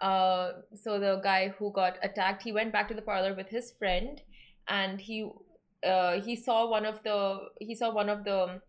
uh, 0.02 0.52
so 0.76 1.00
the 1.00 1.20
guy 1.24 1.50
who 1.58 1.72
got 1.72 1.98
attacked, 2.04 2.44
he 2.44 2.52
went 2.52 2.72
back 2.72 2.88
to 2.88 2.94
the 2.94 3.02
parlor 3.02 3.34
with 3.34 3.50
his 3.50 3.72
friend, 3.72 4.22
and 4.68 5.02
he 5.02 5.30
uh, 5.86 6.20
he 6.22 6.36
saw 6.36 6.70
one 6.70 6.86
of 6.86 7.02
the 7.04 7.40
he 7.60 7.76
saw 7.76 7.92
one 7.92 8.10
of 8.10 8.24
the 8.24 8.62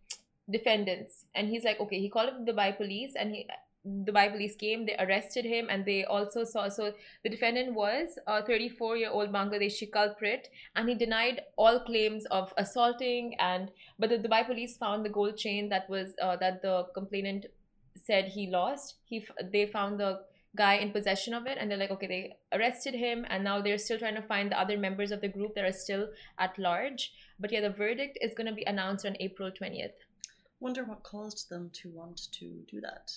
defendants, 0.50 1.25
and 1.35 1.49
he's 1.49 1.64
like, 1.64 1.81
okay, 1.81 2.00
he 2.00 2.09
called 2.09 2.28
up 2.28 2.45
the 2.45 2.52
Dubai 2.52 2.76
police, 2.76 3.12
and 3.17 3.35
he 3.35 3.47
the 3.85 4.12
Dubai 4.12 4.31
police 4.31 4.57
came, 4.57 4.87
they 4.87 4.97
arrested 4.99 5.45
him, 5.45 5.69
and 5.71 5.85
they 5.85 6.05
also 6.05 6.45
saw. 6.45 6.69
So 6.69 6.93
the 7.23 7.31
defendant 7.31 7.75
was 7.75 8.19
a 8.26 8.45
34 8.45 8.97
year 8.97 9.11
old 9.11 9.33
Bangladeshi 9.33 9.90
culprit, 9.90 10.49
and 10.76 10.88
he 10.88 10.95
denied 10.95 11.43
all 11.57 11.81
claims 11.81 12.26
of 12.26 12.52
assaulting. 12.57 13.35
And 13.38 13.71
but 13.99 14.11
the 14.11 14.19
Dubai 14.19 14.47
police 14.47 14.76
found 14.76 15.05
the 15.05 15.11
gold 15.11 15.37
chain 15.37 15.69
that 15.71 15.88
was 15.88 16.14
uh, 16.21 16.37
that 16.37 16.62
the 16.62 16.87
complainant 16.95 17.47
said 17.95 18.26
he 18.26 18.49
lost. 18.49 18.97
He 19.05 19.26
they 19.52 19.67
found 19.67 20.00
the 20.00 20.21
guy 20.57 20.75
in 20.75 20.90
possession 20.90 21.35
of 21.35 21.47
it, 21.47 21.57
and 21.59 21.71
they're 21.71 21.78
like, 21.78 21.90
okay, 21.93 22.07
they 22.07 22.37
arrested 22.52 22.95
him, 22.95 23.25
and 23.28 23.45
now 23.45 23.61
they're 23.61 23.78
still 23.78 23.99
trying 23.99 24.17
to 24.17 24.23
find 24.23 24.50
the 24.50 24.61
other 24.61 24.76
members 24.76 25.12
of 25.12 25.21
the 25.21 25.28
group 25.28 25.55
that 25.55 25.64
are 25.64 25.73
still 25.73 26.09
at 26.38 26.59
large. 26.59 27.12
But 27.38 27.52
yeah, 27.52 27.61
the 27.61 27.71
verdict 27.71 28.19
is 28.21 28.35
going 28.35 28.49
to 28.49 28.55
be 28.55 28.64
announced 28.64 29.07
on 29.07 29.17
April 29.21 29.50
20th. 29.50 30.07
Wonder 30.60 30.84
what 30.84 31.02
caused 31.02 31.48
them 31.48 31.70
to 31.74 31.90
want 31.90 32.32
to 32.32 32.46
do 32.70 32.80
that. 32.80 33.12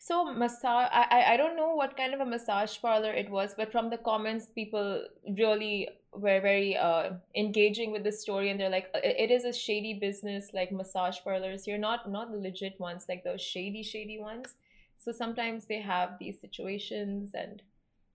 So 0.00 0.32
massage, 0.32 0.88
I, 0.92 1.34
I 1.34 1.36
don't 1.36 1.56
know 1.56 1.74
what 1.74 1.96
kind 1.96 2.14
of 2.14 2.20
a 2.20 2.26
massage 2.26 2.80
parlor 2.80 3.12
it 3.12 3.30
was, 3.30 3.54
but 3.56 3.72
from 3.72 3.90
the 3.90 3.98
comments, 3.98 4.46
people 4.46 5.04
really 5.36 5.88
were 6.12 6.40
very 6.40 6.76
uh 6.76 7.10
engaging 7.36 7.92
with 7.92 8.04
the 8.04 8.12
story, 8.12 8.50
and 8.50 8.58
they're 8.58 8.70
like, 8.70 8.88
it 8.94 9.30
is 9.30 9.44
a 9.44 9.52
shady 9.52 9.94
business, 9.94 10.50
like 10.54 10.72
massage 10.72 11.18
parlors. 11.22 11.66
You're 11.66 11.78
not 11.78 12.10
not 12.10 12.30
the 12.32 12.38
legit 12.38 12.78
ones, 12.80 13.06
like 13.08 13.24
those 13.24 13.42
shady 13.42 13.82
shady 13.82 14.18
ones. 14.18 14.54
So 14.96 15.12
sometimes 15.12 15.66
they 15.66 15.80
have 15.80 16.18
these 16.18 16.40
situations 16.40 17.32
and 17.34 17.62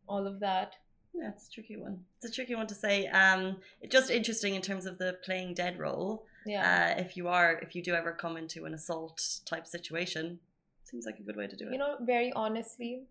all 0.08 0.26
of 0.26 0.40
that. 0.40 0.76
Yeah, 1.14 1.30
a 1.30 1.54
tricky 1.54 1.78
one. 1.78 2.00
It's 2.18 2.32
a 2.32 2.34
tricky 2.34 2.56
one 2.56 2.68
to 2.68 2.76
say. 2.76 3.08
Um, 3.08 3.58
it's 3.82 3.92
just 3.92 4.10
interesting 4.10 4.56
in 4.56 4.62
terms 4.62 4.86
of 4.86 4.98
the 4.98 5.18
playing 5.24 5.54
dead 5.54 5.78
role. 5.80 6.26
Yeah. 6.46 6.96
Uh, 6.98 7.02
if 7.02 7.16
you 7.18 7.28
are, 7.28 7.60
if 7.62 7.76
you 7.76 7.82
do 7.84 7.94
ever 7.94 8.12
come 8.12 8.38
into 8.38 8.66
an 8.66 8.74
assault 8.74 9.22
type 9.46 9.66
situation, 9.68 10.40
seems 10.84 11.06
like 11.06 11.20
a 11.20 11.24
good 11.24 11.36
way 11.36 11.48
to 11.48 11.56
do 11.56 11.68
it. 11.68 11.72
you 11.72 11.78
know, 11.78 11.96
very 12.02 12.32
honestly, 12.34 13.04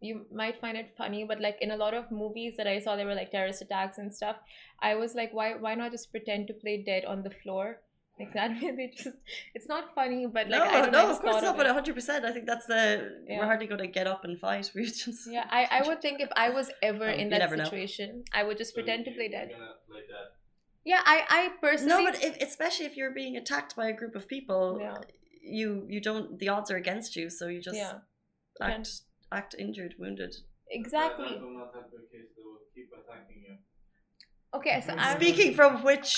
you 0.00 0.26
might 0.32 0.60
find 0.60 0.76
it 0.76 0.94
funny, 0.96 1.24
but 1.24 1.40
like 1.40 1.58
in 1.60 1.70
a 1.70 1.76
lot 1.76 1.94
of 1.94 2.10
movies 2.10 2.56
that 2.58 2.66
I 2.66 2.78
saw, 2.78 2.96
there 2.96 3.06
were 3.06 3.14
like 3.14 3.30
terrorist 3.30 3.62
attacks 3.62 3.98
and 3.98 4.14
stuff. 4.14 4.36
I 4.80 4.94
was 4.94 5.14
like, 5.14 5.32
why 5.32 5.54
why 5.54 5.74
not 5.74 5.90
just 5.92 6.10
pretend 6.10 6.46
to 6.48 6.54
play 6.54 6.82
dead 6.82 7.04
on 7.04 7.22
the 7.22 7.30
floor? 7.30 7.80
Like 8.20 8.32
that 8.38 8.50
way 8.60 8.70
they 8.76 8.86
just 8.96 9.16
it's 9.54 9.68
not 9.68 9.94
funny, 9.94 10.26
but 10.26 10.48
like 10.48 10.62
no, 10.64 10.70
I 10.70 10.80
don't 10.80 10.92
know, 10.92 11.02
no, 11.02 11.08
just 11.08 11.20
of 11.20 11.24
course 11.30 11.42
not. 11.42 11.50
of 11.52 11.56
But 11.56 11.66
it. 11.66 11.72
hundred 11.72 11.94
percent, 11.94 12.24
I 12.24 12.32
think 12.32 12.46
that's 12.46 12.66
the 12.66 12.82
Yeah. 13.28 13.38
we're 13.40 13.46
hardly 13.46 13.66
going 13.66 13.80
to 13.80 13.86
get 13.98 14.06
up 14.06 14.24
and 14.24 14.38
fight. 14.38 14.70
We 14.74 14.84
just 14.86 15.26
Yeah, 15.30 15.46
I, 15.50 15.62
I 15.78 15.86
would 15.88 16.00
think 16.00 16.20
if 16.20 16.30
I 16.36 16.48
was 16.50 16.70
ever 16.82 17.08
Oh, 17.10 17.22
in 17.22 17.28
that 17.30 17.38
never 17.38 17.56
know. 17.56 17.64
situation, 17.64 18.24
I 18.32 18.42
would 18.44 18.58
just 18.58 18.72
So 18.72 18.80
pretend 18.80 19.04
to 19.06 19.10
play 19.12 19.28
dead. 19.28 19.50
gonna 19.52 19.72
play 19.90 20.00
dead. 20.14 20.28
Yeah, 20.90 21.02
I, 21.04 21.16
I 21.38 21.40
personally 21.60 22.04
no, 22.04 22.10
but 22.12 22.22
if, 22.28 22.34
especially 22.48 22.86
if 22.86 22.96
you're 22.96 23.12
being 23.22 23.36
attacked 23.36 23.74
by 23.80 23.86
a 23.88 23.96
group 24.00 24.14
of 24.20 24.24
people, 24.34 24.78
Yeah. 24.80 24.94
you 25.60 25.68
you 25.94 26.00
don't. 26.08 26.38
The 26.42 26.48
odds 26.54 26.70
are 26.72 26.76
against 26.84 27.16
you, 27.18 27.26
so 27.38 27.42
you 27.54 27.60
just 27.60 27.76
yeah, 27.84 27.94
act 28.62 28.88
act 29.38 29.52
injured, 29.64 29.92
wounded. 29.98 30.32
exactly. 30.80 31.30
That 31.34 31.42
will 31.42 31.58
not 31.62 31.70
help 31.76 31.88
your 31.96 32.04
case. 32.12 32.28
They 32.36 32.42
will 32.48 32.62
keep 32.74 32.88
attacking 33.00 33.40
you. 33.46 33.54
Okay, 34.58 34.76
so 34.86 34.90
I'm 34.96 35.16
Speaking 35.20 35.50
from 35.58 35.72
which, 35.88 36.10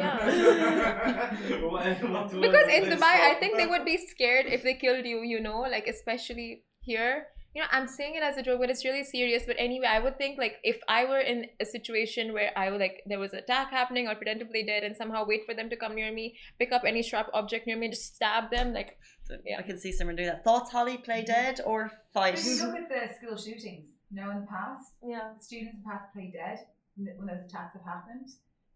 Yeah. 0.00 0.14
What- 1.72 2.02
what 2.14 2.32
will 2.32 2.40
because 2.46 2.68
in 2.76 2.82
Dubai, 2.92 3.14
I 3.30 3.34
think 3.40 3.56
they 3.56 3.66
would 3.72 3.84
be 3.92 3.96
scared 4.12 4.46
if 4.46 4.62
they 4.62 4.74
killed 4.84 5.04
you, 5.12 5.18
you 5.32 5.40
know, 5.40 5.60
like 5.74 5.86
especially 5.96 6.50
here. 6.90 7.14
You 7.54 7.62
know, 7.62 7.68
I'm 7.70 7.86
saying 7.86 8.16
it 8.16 8.22
as 8.22 8.36
a 8.36 8.42
joke, 8.42 8.58
but 8.60 8.68
it's 8.68 8.84
really 8.84 9.04
serious. 9.04 9.44
But 9.46 9.56
anyway, 9.58 9.86
I 9.86 10.00
would 10.00 10.18
think 10.18 10.38
like 10.38 10.56
if 10.64 10.78
I 10.88 11.04
were 11.04 11.20
in 11.20 11.46
a 11.60 11.64
situation 11.64 12.32
where 12.32 12.50
I 12.56 12.70
would 12.70 12.80
like 12.80 13.02
there 13.06 13.20
was 13.20 13.32
an 13.32 13.38
attack 13.38 13.70
happening, 13.70 14.08
or 14.08 14.14
pretend 14.16 14.40
to 14.40 14.46
play 14.46 14.64
dead 14.64 14.82
and 14.82 14.96
somehow 14.96 15.24
wait 15.24 15.46
for 15.46 15.54
them 15.54 15.70
to 15.70 15.76
come 15.76 15.94
near 15.94 16.12
me, 16.12 16.36
pick 16.58 16.72
up 16.72 16.82
any 16.84 17.02
sharp 17.02 17.28
object 17.32 17.66
near 17.66 17.76
me, 17.76 17.86
and 17.86 17.94
just 17.94 18.16
stab 18.16 18.50
them. 18.50 18.74
Like, 18.74 18.98
Yeah. 19.44 19.58
I 19.58 19.62
can 19.62 19.78
see 19.78 19.92
someone 19.92 20.16
doing 20.16 20.28
that. 20.28 20.44
Thoughts, 20.44 20.70
Holly? 20.70 20.98
Play 20.98 21.22
mm-hmm. 21.22 21.32
dead 21.32 21.60
or 21.64 21.90
fight? 22.12 22.34
If 22.34 22.44
you 22.44 22.66
look 22.66 22.76
at 22.82 22.88
the 22.88 23.14
school 23.14 23.36
shootings, 23.36 23.90
you 24.10 24.16
know, 24.20 24.30
in 24.30 24.40
the 24.40 24.46
past, 24.46 24.92
yeah, 25.02 25.38
students 25.38 25.78
have 25.86 25.92
had 25.92 26.06
to 26.06 26.12
play 26.12 26.30
dead 26.34 26.58
when 26.96 27.06
when 27.16 27.26
those 27.26 27.46
attacks 27.46 27.74
have 27.74 27.84
happened, 27.84 28.28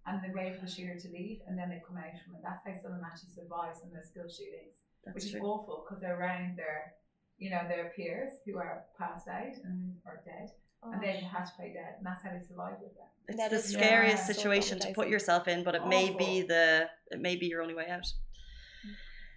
and 0.07 0.23
they 0.23 0.31
wait 0.35 0.55
for 0.57 0.67
the 0.67 0.71
shooter 0.71 0.97
to 0.99 1.09
leave, 1.11 1.41
and 1.47 1.59
then 1.59 1.69
they 1.69 1.83
come 1.87 1.97
out 1.97 2.15
from 2.25 2.37
it. 2.37 2.43
That's 2.43 2.63
how 2.65 2.75
some 2.81 2.93
of 2.95 2.99
them 2.99 3.07
actually 3.11 3.35
survive 3.35 3.77
some 3.77 3.91
of 3.91 3.95
those 3.95 4.09
school 4.09 4.31
shootings, 4.31 4.87
which 5.03 5.27
That's 5.27 5.35
is 5.35 5.43
awful 5.43 5.85
because 5.85 6.01
they're 6.01 6.19
around 6.19 6.57
their, 6.57 6.95
you 7.39 7.51
know, 7.51 7.61
their 7.69 7.93
peers 7.97 8.33
who 8.45 8.57
are 8.59 8.85
passed 8.99 9.29
out 9.29 9.55
and 9.65 9.95
are 10.07 10.21
dead, 10.25 10.51
and 10.83 10.95
oh, 10.97 11.01
they 11.01 11.21
had 11.21 11.45
to 11.45 11.53
play 11.57 11.73
dead, 11.73 11.95
and 11.99 12.07
that's 12.07 12.23
how 12.23 12.31
they 12.31 12.41
survived 12.47 12.83
with 12.83 12.93
it. 12.93 12.99
It's 13.29 13.37
That 13.39 13.51
the 13.51 13.59
scariest 13.59 14.23
Yeah. 14.23 14.27
So 14.27 14.33
situation 14.33 14.79
to 14.81 14.93
put 14.93 15.09
yourself 15.09 15.49
in, 15.49 15.63
but 15.65 15.75
it 15.75 15.87
may 15.87 16.11
be 16.11 16.43
the 16.43 16.89
it 17.11 17.21
may 17.21 17.37
be 17.37 17.47
your 17.47 17.63
only 17.63 17.75
way 17.75 17.89
out. 17.89 18.07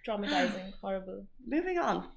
traumatizing, 0.06 0.72
horrible. 0.80 1.26
Moving 1.46 1.78
on. 1.78 2.08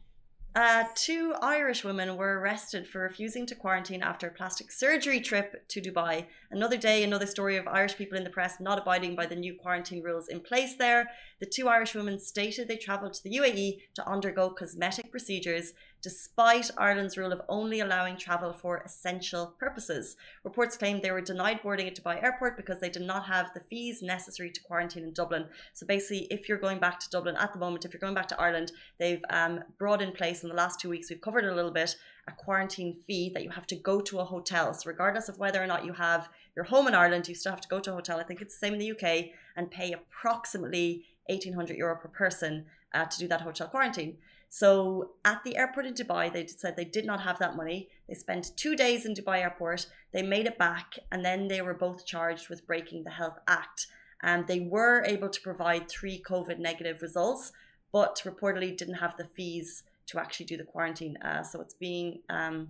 Uh, 0.55 0.85
two 0.95 1.33
Irish 1.41 1.83
women 1.83 2.15
were 2.15 2.39
arrested 2.39 2.87
for 2.87 3.01
refusing 3.01 3.45
to 3.45 3.55
quarantine 3.55 4.01
after 4.01 4.27
a 4.27 4.31
plastic 4.31 4.71
surgery 4.71 5.19
trip 5.19 5.67
to 5.67 5.81
Dubai. 5.81 6.27
Another 6.49 6.77
day, 6.77 7.03
another 7.03 7.25
story 7.25 7.57
of 7.57 7.67
Irish 7.67 7.97
people 7.97 8.17
in 8.17 8.23
the 8.23 8.29
press 8.29 8.61
not 8.61 8.79
abiding 8.79 9.17
by 9.17 9.25
the 9.25 9.35
new 9.35 9.53
quarantine 9.53 10.01
rules 10.01 10.29
in 10.29 10.39
place 10.39 10.75
there. 10.77 11.09
The 11.41 11.45
two 11.45 11.67
Irish 11.67 11.93
women 11.93 12.17
stated 12.19 12.69
they 12.69 12.77
travelled 12.77 13.15
to 13.15 13.23
the 13.23 13.35
UAE 13.35 13.79
to 13.95 14.07
undergo 14.09 14.49
cosmetic 14.49 15.11
procedures 15.11 15.73
despite 16.05 16.69
Ireland's 16.77 17.17
rule 17.17 17.33
of 17.33 17.41
only 17.49 17.79
allowing 17.79 18.15
travel 18.15 18.53
for 18.53 18.83
essential 18.85 19.55
purposes. 19.57 20.15
Reports 20.43 20.77
claim 20.77 21.01
they 21.01 21.09
were 21.09 21.19
denied 21.19 21.63
boarding 21.63 21.87
at 21.87 21.95
Dubai 21.95 22.21
airport 22.21 22.57
because 22.57 22.79
they 22.79 22.91
did 22.91 23.01
not 23.01 23.25
have 23.25 23.51
the 23.55 23.59
fees 23.59 24.03
necessary 24.03 24.51
to 24.51 24.61
quarantine 24.61 25.03
in 25.03 25.13
Dublin. 25.13 25.47
So 25.73 25.87
basically, 25.87 26.27
if 26.29 26.47
you're 26.47 26.59
going 26.59 26.77
back 26.77 26.99
to 26.99 27.09
Dublin 27.09 27.35
at 27.37 27.53
the 27.53 27.57
moment, 27.57 27.85
if 27.85 27.91
you're 27.91 27.99
going 27.99 28.13
back 28.13 28.27
to 28.27 28.39
Ireland, 28.39 28.71
they've 28.99 29.23
um, 29.31 29.61
brought 29.79 29.99
in 29.99 30.11
place 30.11 30.43
in 30.43 30.49
the 30.49 30.53
last 30.53 30.79
two 30.79 30.89
weeks, 30.89 31.09
we've 31.09 31.19
covered 31.21 31.43
a 31.43 31.55
little 31.55 31.71
bit, 31.71 31.95
a 32.27 32.31
quarantine 32.33 32.95
fee 33.07 33.31
that 33.33 33.41
you 33.41 33.49
have 33.49 33.65
to 33.65 33.75
go 33.75 33.99
to 34.01 34.19
a 34.19 34.25
hotel. 34.25 34.75
So 34.75 34.87
regardless 34.87 35.27
of 35.27 35.39
whether 35.39 35.63
or 35.63 35.65
not 35.65 35.85
you 35.85 35.93
have 35.93 36.29
your 36.55 36.65
home 36.65 36.87
in 36.87 36.93
Ireland, 36.93 37.27
you 37.27 37.33
still 37.33 37.51
have 37.51 37.61
to 37.61 37.67
go 37.67 37.79
to 37.79 37.93
a 37.93 37.95
hotel. 37.95 38.19
I 38.19 38.23
think 38.25 38.41
it's 38.41 38.53
the 38.53 38.67
same 38.67 38.73
in 38.73 38.79
the 38.79 38.91
UK 38.91 39.31
and 39.57 39.71
pay 39.71 39.91
approximately 39.91 41.05
1800 41.29 41.75
euro 41.77 41.95
per 41.95 42.09
person 42.09 42.67
uh, 42.93 43.05
to 43.05 43.17
do 43.17 43.27
that 43.27 43.41
hotel 43.41 43.67
quarantine. 43.69 44.17
So 44.49 45.11
at 45.25 45.43
the 45.43 45.57
airport 45.57 45.85
in 45.85 45.93
Dubai, 45.93 46.31
they 46.31 46.47
said 46.47 46.75
they 46.75 46.85
did 46.85 47.05
not 47.05 47.21
have 47.21 47.39
that 47.39 47.55
money. 47.55 47.89
They 48.07 48.13
spent 48.13 48.55
two 48.55 48.75
days 48.75 49.05
in 49.05 49.13
Dubai 49.13 49.41
airport. 49.41 49.87
They 50.13 50.21
made 50.21 50.45
it 50.45 50.57
back, 50.57 50.97
and 51.11 51.25
then 51.25 51.47
they 51.47 51.61
were 51.61 51.73
both 51.73 52.05
charged 52.05 52.49
with 52.49 52.65
breaking 52.65 53.03
the 53.03 53.11
Health 53.11 53.39
Act. 53.47 53.87
And 54.23 54.47
they 54.47 54.61
were 54.61 55.03
able 55.05 55.29
to 55.29 55.41
provide 55.41 55.89
three 55.89 56.23
COVID 56.25 56.57
negative 56.59 57.01
results, 57.01 57.51
but 57.91 58.21
reportedly 58.25 58.75
didn't 58.75 58.95
have 58.95 59.17
the 59.17 59.25
fees 59.25 59.83
to 60.07 60.19
actually 60.19 60.45
do 60.45 60.57
the 60.57 60.63
quarantine. 60.63 61.17
Uh, 61.17 61.43
so 61.43 61.59
it's 61.61 61.73
being 61.73 62.19
um, 62.29 62.69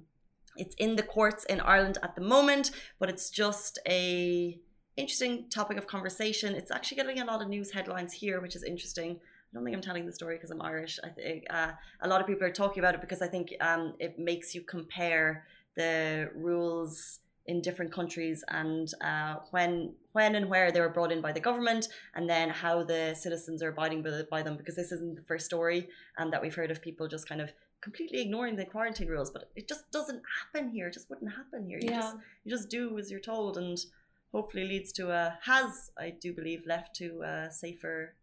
it's 0.58 0.76
in 0.76 0.96
the 0.96 1.04
courts 1.04 1.44
in 1.46 1.60
Ireland 1.60 1.98
at 2.02 2.16
the 2.16 2.22
moment, 2.22 2.72
but 3.00 3.10
it's 3.10 3.30
just 3.30 3.80
a 3.88 4.58
interesting 4.98 5.50
topic 5.50 5.78
of 5.78 5.88
conversation. 5.88 6.56
It's 6.56 6.72
actually 6.72 6.98
getting 6.98 7.20
a 7.20 7.26
lot 7.26 7.42
of 7.42 7.50
news 7.50 7.72
headlines 7.72 8.14
here, 8.14 8.40
which 8.40 8.56
is 8.56 8.64
interesting. 8.64 9.20
I 9.56 9.58
don't 9.58 9.64
think 9.64 9.76
I'm 9.78 9.82
telling 9.82 10.06
the 10.06 10.12
story 10.12 10.36
because 10.36 10.52
I'm 10.52 10.62
Irish. 10.62 11.00
I 11.02 11.08
think 11.08 11.46
uh, 11.50 11.72
a 12.02 12.08
lot 12.10 12.20
of 12.20 12.28
people 12.28 12.46
are 12.46 12.52
talking 12.52 12.80
about 12.84 12.94
it 12.94 13.00
because 13.00 13.22
I 13.22 13.28
think 13.28 13.54
um, 13.62 13.94
it 14.00 14.20
makes 14.20 14.54
you 14.54 14.60
compare 14.60 15.46
the 15.78 16.30
rules 16.36 17.20
in 17.46 17.62
different 17.62 17.94
countries 17.94 18.44
and 18.50 18.92
uh, 19.00 19.36
when 19.52 19.94
when 20.12 20.36
and 20.36 20.50
where 20.50 20.74
they 20.74 20.82
were 20.82 20.90
brought 20.90 21.10
in 21.12 21.22
by 21.22 21.32
the 21.32 21.40
government 21.40 21.88
and 22.16 22.30
then 22.30 22.50
how 22.50 22.84
the 22.84 23.16
citizens 23.16 23.64
are 23.64 23.70
abiding 23.70 24.02
by, 24.04 24.24
by 24.30 24.42
them 24.42 24.58
because 24.58 24.76
this 24.76 24.92
isn't 24.92 25.16
the 25.16 25.22
first 25.22 25.46
story 25.46 25.88
um, 26.18 26.32
that 26.32 26.42
we've 26.42 26.56
heard 26.56 26.72
of 26.72 26.82
people 26.82 27.08
just 27.08 27.30
kind 27.30 27.40
of 27.40 27.54
completely 27.82 28.20
ignoring 28.20 28.56
the 28.56 28.66
quarantine 28.66 29.08
rules 29.08 29.30
but 29.30 29.52
it 29.56 29.68
just 29.70 29.90
doesn't 29.92 30.22
happen 30.42 30.70
here 30.72 30.88
it 30.88 30.94
just 30.94 31.08
wouldn't 31.10 31.32
happen 31.32 31.66
here 31.68 31.78
you 31.80 31.90
Yeah. 31.92 32.02
just 32.02 32.16
you 32.44 32.52
just 32.52 32.70
do 32.70 32.98
as 32.98 33.12
you're 33.12 33.20
told 33.20 33.58
and 33.58 33.78
hopefully 34.32 34.66
leads 34.68 34.92
to 34.94 35.12
a 35.12 35.38
has 35.44 35.92
I 35.98 36.10
do 36.10 36.34
believe 36.34 36.66
left 36.66 36.96
to 36.96 37.22
a 37.22 37.52
safer 37.52 38.16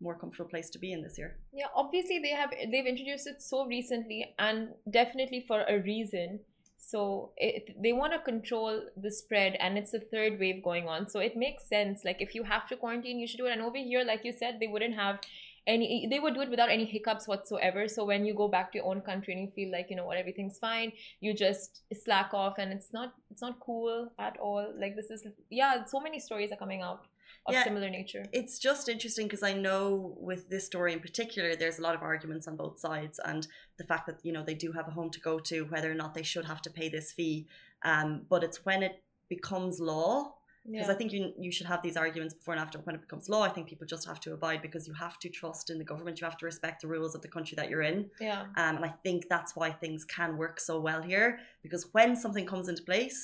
more 0.00 0.18
comfortable 0.18 0.48
place 0.48 0.70
to 0.70 0.78
be 0.78 0.92
in 0.92 1.02
this 1.02 1.18
year 1.18 1.36
Yeah, 1.52 1.66
obviously 1.74 2.18
they 2.18 2.30
have 2.30 2.50
they've 2.50 2.86
introduced 2.86 3.26
it 3.26 3.42
so 3.42 3.66
recently 3.66 4.34
and 4.38 4.70
definitely 4.90 5.44
for 5.46 5.62
a 5.62 5.78
reason. 5.80 6.40
So 6.78 7.32
it, 7.36 7.76
they 7.80 7.92
want 7.92 8.14
to 8.14 8.18
control 8.18 8.82
the 8.96 9.10
spread 9.10 9.54
and 9.60 9.76
it's 9.76 9.90
the 9.90 10.00
third 10.00 10.40
wave 10.40 10.64
going 10.64 10.88
on. 10.88 11.08
So 11.08 11.20
it 11.20 11.36
makes 11.36 11.68
sense. 11.68 12.04
Like 12.04 12.20
if 12.20 12.34
you 12.34 12.42
have 12.44 12.66
to 12.68 12.76
quarantine, 12.76 13.18
you 13.20 13.26
should 13.26 13.36
do 13.36 13.46
it. 13.46 13.52
And 13.52 13.60
over 13.60 13.76
here, 13.76 14.02
like 14.02 14.24
you 14.24 14.32
said, 14.32 14.56
they 14.60 14.66
wouldn't 14.66 14.94
have 14.94 15.20
any 15.66 16.06
they 16.10 16.18
would 16.18 16.34
do 16.34 16.40
it 16.40 16.50
without 16.50 16.70
any 16.70 16.84
hiccups 16.84 17.28
whatsoever 17.28 17.86
so 17.86 18.04
when 18.04 18.24
you 18.24 18.34
go 18.34 18.48
back 18.48 18.72
to 18.72 18.78
your 18.78 18.86
own 18.86 19.00
country 19.02 19.34
and 19.34 19.42
you 19.42 19.50
feel 19.54 19.70
like 19.70 19.88
you 19.90 19.96
know 19.96 20.06
what 20.06 20.16
everything's 20.16 20.58
fine 20.58 20.90
you 21.20 21.34
just 21.34 21.82
slack 21.92 22.32
off 22.32 22.54
and 22.58 22.72
it's 22.72 22.92
not 22.92 23.12
it's 23.30 23.42
not 23.42 23.60
cool 23.60 24.10
at 24.18 24.38
all 24.38 24.72
like 24.78 24.96
this 24.96 25.10
is 25.10 25.26
yeah 25.50 25.84
so 25.84 26.00
many 26.00 26.18
stories 26.18 26.50
are 26.50 26.56
coming 26.56 26.80
out 26.80 27.04
of 27.46 27.54
Yeah. 27.54 27.64
similar 27.64 27.88
nature 27.90 28.24
It's 28.32 28.58
just 28.58 28.88
interesting 28.88 29.26
because 29.26 29.42
I 29.42 29.54
know 29.54 30.14
with 30.18 30.48
this 30.50 30.64
story 30.66 30.92
in 30.92 31.00
particular, 31.00 31.56
there's 31.56 31.78
a 31.78 31.82
lot 31.82 31.94
of 31.94 32.02
arguments 32.02 32.46
on 32.48 32.56
both 32.56 32.78
sides, 32.78 33.18
and 33.24 33.46
the 33.78 33.84
fact 33.84 34.06
that 34.08 34.18
you 34.24 34.32
know 34.32 34.44
they 34.44 34.54
do 34.54 34.72
have 34.72 34.86
a 34.88 34.90
home 34.90 35.10
to 35.10 35.20
go 35.20 35.38
to, 35.50 35.64
whether 35.72 35.90
or 35.90 35.94
not 35.94 36.14
they 36.14 36.22
should 36.22 36.44
have 36.44 36.60
to 36.62 36.70
pay 36.70 36.88
this 36.88 37.12
fee. 37.12 37.46
Um, 37.82 38.08
but 38.28 38.44
it's 38.44 38.64
when 38.64 38.82
it 38.82 39.02
becomes 39.28 39.80
law 39.80 40.34
because 40.66 40.88
yeah 40.88 40.92
I 40.92 40.96
think 40.98 41.12
you 41.14 41.32
you 41.38 41.50
should 41.50 41.66
have 41.66 41.82
these 41.82 41.96
arguments 41.96 42.34
before 42.34 42.52
and 42.54 42.60
after. 42.62 42.78
When 42.80 42.94
it 42.94 43.00
becomes 43.00 43.28
law, 43.30 43.42
I 43.42 43.48
think 43.48 43.66
people 43.72 43.86
just 43.86 44.06
have 44.06 44.20
to 44.20 44.34
abide 44.34 44.60
because 44.60 44.86
you 44.86 44.92
have 44.94 45.18
to 45.20 45.28
trust 45.30 45.70
in 45.70 45.78
the 45.78 45.84
government. 45.92 46.20
You 46.20 46.26
have 46.26 46.36
to 46.42 46.46
respect 46.52 46.82
the 46.82 46.88
rules 46.88 47.14
of 47.14 47.22
the 47.22 47.28
country 47.36 47.54
that 47.56 47.70
you're 47.70 47.86
in. 47.92 48.10
yeah 48.20 48.42
Um, 48.62 48.76
and 48.76 48.84
I 48.84 48.92
think 49.04 49.28
that's 49.34 49.56
why 49.56 49.68
things 49.72 50.04
can 50.04 50.36
work 50.36 50.60
so 50.60 50.74
well 50.88 51.00
here 51.12 51.28
because 51.62 51.82
when 51.96 52.14
something 52.24 52.44
comes 52.52 52.68
into 52.68 52.82
place, 52.82 53.18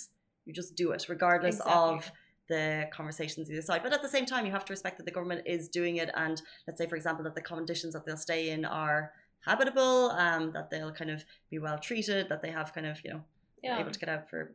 you 0.46 0.52
just 0.54 0.75
do 0.82 0.87
it 0.92 1.02
regardless 1.11 1.56
Exactly. 1.56 1.75
of 1.99 2.11
the 2.48 2.88
conversations 2.92 3.50
either 3.50 3.62
side. 3.62 3.82
But 3.82 3.92
at 3.92 4.02
the 4.02 4.08
same 4.08 4.26
time, 4.26 4.46
you 4.46 4.52
have 4.52 4.64
to 4.66 4.72
respect 4.72 4.96
that 4.98 5.06
the 5.06 5.12
government 5.12 5.42
is 5.46 5.68
doing 5.68 5.96
it. 5.96 6.10
And 6.14 6.40
let's 6.66 6.78
say, 6.78 6.86
for 6.86 6.96
example, 6.96 7.24
that 7.24 7.34
the 7.34 7.42
conditions 7.42 7.94
that 7.94 8.04
they'll 8.06 8.16
stay 8.16 8.50
in 8.50 8.64
are 8.64 9.12
habitable, 9.44 10.10
um, 10.10 10.52
that 10.52 10.70
they'll 10.70 10.92
kind 10.92 11.10
of 11.10 11.24
be 11.50 11.58
well 11.58 11.78
treated, 11.78 12.28
that 12.28 12.42
they 12.42 12.50
have 12.50 12.72
kind 12.74 12.86
of, 12.86 13.00
you 13.04 13.12
know, 13.12 13.22
yeah 13.62 13.80
able 13.80 13.90
to 13.90 13.98
get 13.98 14.08
out 14.08 14.28
for 14.28 14.54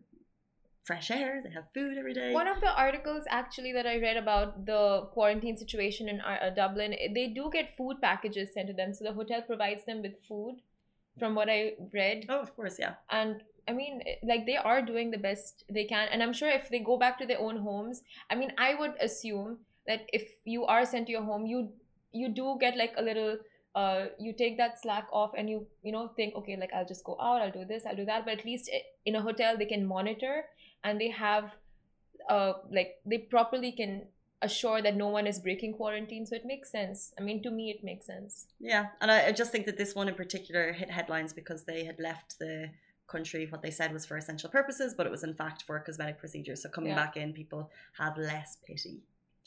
fresh 0.84 1.12
air, 1.12 1.42
they 1.44 1.52
have 1.52 1.66
food 1.74 1.98
every 1.98 2.14
day. 2.14 2.34
One 2.34 2.48
of 2.48 2.60
the 2.60 2.74
articles 2.74 3.24
actually 3.30 3.72
that 3.74 3.86
I 3.86 3.98
read 3.98 4.18
about 4.18 4.66
the 4.66 5.08
quarantine 5.14 5.56
situation 5.56 6.10
in 6.10 6.22
uh, 6.22 6.50
Dublin, 6.56 6.96
they 7.14 7.28
do 7.28 7.50
get 7.54 7.78
food 7.78 8.02
packages 8.02 8.54
sent 8.54 8.68
to 8.68 8.74
them. 8.74 8.94
So 8.94 9.06
the 9.06 9.14
hotel 9.14 9.42
provides 9.42 9.86
them 9.86 10.02
with 10.02 10.14
food, 10.28 10.56
from 11.20 11.36
what 11.36 11.50
I 11.50 11.74
read. 11.94 12.26
oh, 12.30 12.40
of 12.40 12.56
course, 12.56 12.78
yeah. 12.80 12.96
And 13.10 13.44
I 13.68 13.74
mean, 13.74 14.02
like 14.24 14.46
they 14.46 14.58
are 14.58 14.82
doing 14.82 15.12
the 15.12 15.18
best 15.18 15.64
they 15.70 15.86
can. 15.86 16.08
And 16.12 16.22
I'm 16.24 16.34
sure 16.34 16.50
if 16.50 16.70
they 16.70 16.80
go 16.80 16.98
back 16.98 17.18
to 17.20 17.26
their 17.26 17.40
own 17.40 17.58
homes, 17.58 18.02
I 18.30 18.36
mean, 18.36 18.52
I 18.58 18.76
would 18.76 18.96
assume 19.00 19.60
that 19.88 20.08
if 20.14 20.30
you 20.46 20.66
are 20.66 20.86
sent 20.86 21.08
to 21.08 21.12
your 21.12 21.24
home, 21.24 21.46
you 21.46 21.70
you 22.12 22.30
do 22.30 22.58
get 22.60 22.78
like 22.78 22.94
a 22.98 23.02
little. 23.02 23.38
Uh, 23.74 24.08
you 24.20 24.34
take 24.34 24.58
that 24.58 24.82
slack 24.82 25.08
off 25.14 25.32
and 25.38 25.50
you 25.50 25.66
you 25.82 25.94
know 25.94 26.10
think 26.18 26.36
okay 26.36 26.58
like 26.58 26.72
I'll 26.74 26.86
just 26.86 27.06
go 27.06 27.16
out 27.22 27.42
I'll 27.42 27.52
do 27.52 27.64
this 27.64 27.86
I'll 27.86 27.96
do 27.96 28.04
that 28.04 28.26
but 28.26 28.40
at 28.40 28.44
least 28.44 28.70
in 29.06 29.16
a 29.16 29.22
hotel 29.22 29.58
they 29.58 29.64
can 29.64 29.88
monitor 29.88 30.44
and 30.84 31.00
they 31.00 31.10
have 31.10 31.54
uh 32.30 32.52
like 32.70 32.96
they 33.06 33.18
properly 33.18 33.72
can 33.72 34.08
assure 34.42 34.82
that 34.82 34.96
no 34.96 35.08
one 35.08 35.28
is 35.28 35.40
breaking 35.40 35.74
quarantine 35.74 36.26
so 36.26 36.36
it 36.36 36.46
makes 36.46 36.72
sense 36.72 37.14
i 37.20 37.22
mean 37.22 37.42
to 37.44 37.52
me 37.52 37.70
it 37.70 37.84
makes 37.84 38.08
sense 38.08 38.48
Yeah, 38.60 38.88
and 39.00 39.12
I, 39.12 39.28
I 39.28 39.32
just 39.32 39.52
think 39.52 39.66
that 39.68 39.78
this 39.78 39.94
one 39.94 40.08
in 40.08 40.16
particular 40.16 40.74
hit 40.74 40.90
headlines 40.90 41.32
because 41.32 41.66
they 41.66 41.86
had 41.86 42.00
left 42.00 42.40
the 42.40 42.72
country. 43.16 43.46
What 43.50 43.62
they 43.62 43.72
said 43.80 43.94
was 43.98 44.06
for 44.06 44.18
essential 44.18 44.50
purposes, 44.58 44.96
but 44.98 45.06
it 45.06 45.12
was 45.12 45.24
in 45.30 45.34
fact 45.34 45.64
for 45.68 45.80
cosmetic 45.80 46.18
procedures. 46.24 46.64
So 46.64 46.70
coming 46.70 46.92
Yeah. 46.92 47.04
back 47.04 47.18
in, 47.18 47.34
people 47.42 47.70
have 48.02 48.18
less 48.18 48.58
pity. 48.68 48.96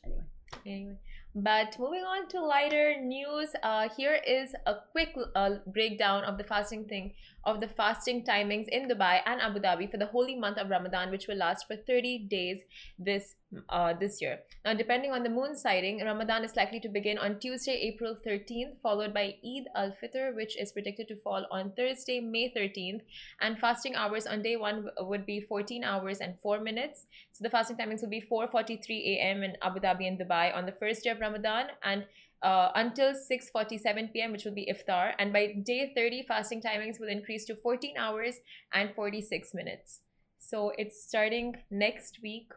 Anyway, 0.04 0.24
anyway 0.66 0.98
but 1.34 1.76
moving 1.80 2.04
on 2.04 2.28
to 2.28 2.40
lighter 2.40 2.94
news 3.02 3.54
uh 3.62 3.88
here 3.96 4.18
is 4.26 4.54
a 4.66 4.74
quick 4.92 5.16
uh, 5.34 5.56
breakdown 5.66 6.22
of 6.24 6.38
the 6.38 6.44
fasting 6.44 6.84
thing 6.84 7.12
of 7.44 7.60
the 7.60 7.66
fasting 7.66 8.22
timings 8.24 8.68
in 8.68 8.88
dubai 8.88 9.14
and 9.26 9.40
abu 9.40 9.58
dhabi 9.58 9.90
for 9.90 9.96
the 9.96 10.06
holy 10.06 10.36
month 10.44 10.58
of 10.58 10.70
ramadan 10.70 11.10
which 11.10 11.26
will 11.26 11.36
last 11.36 11.66
for 11.66 11.76
30 11.76 12.12
days 12.36 12.62
this 12.98 13.34
uh 13.68 13.92
this 13.92 14.20
year 14.20 14.38
now 14.64 14.74
depending 14.74 15.10
on 15.10 15.22
the 15.22 15.28
moon 15.28 15.56
sighting 15.56 16.02
ramadan 16.04 16.44
is 16.44 16.56
likely 16.56 16.80
to 16.80 16.88
begin 16.88 17.18
on 17.18 17.38
tuesday 17.38 17.74
april 17.90 18.16
13th 18.26 18.80
followed 18.82 19.14
by 19.14 19.34
eid 19.44 19.64
al-fitr 19.74 20.34
which 20.34 20.56
is 20.60 20.72
predicted 20.72 21.08
to 21.08 21.16
fall 21.16 21.46
on 21.50 21.72
thursday 21.72 22.20
may 22.20 22.52
13th 22.56 23.00
and 23.40 23.58
fasting 23.58 23.94
hours 23.94 24.26
on 24.26 24.42
day 24.42 24.56
one 24.56 24.88
would 25.00 25.26
be 25.26 25.40
14 25.40 25.84
hours 25.84 26.20
and 26.20 26.38
4 26.40 26.60
minutes 26.60 27.06
so 27.32 27.42
the 27.42 27.50
fasting 27.50 27.76
timings 27.76 28.00
will 28.00 28.10
be 28.10 28.20
4:43 28.20 29.16
a.m. 29.16 29.42
in 29.42 29.56
Abu 29.60 29.80
Dhabi 29.80 30.06
and 30.06 30.18
Dubai 30.18 30.54
on 30.56 30.66
the 30.66 30.72
first 30.72 31.02
day 31.02 31.10
of 31.10 31.20
Ramadan 31.20 31.66
and 31.82 32.04
uh, 32.42 32.70
until 32.76 33.12
6:47 33.12 34.12
p.m., 34.12 34.30
which 34.30 34.44
will 34.44 34.54
be 34.54 34.70
iftar. 34.72 35.14
And 35.18 35.32
by 35.32 35.46
day 35.64 35.92
30, 35.94 36.24
fasting 36.28 36.62
timings 36.62 37.00
will 37.00 37.08
increase 37.08 37.44
to 37.46 37.56
14 37.56 37.96
hours 37.96 38.40
and 38.72 38.94
46 38.94 39.54
minutes. 39.54 40.00
So 40.38 40.72
it's 40.78 41.02
starting 41.02 41.56
next 41.70 42.20
week. 42.22 42.52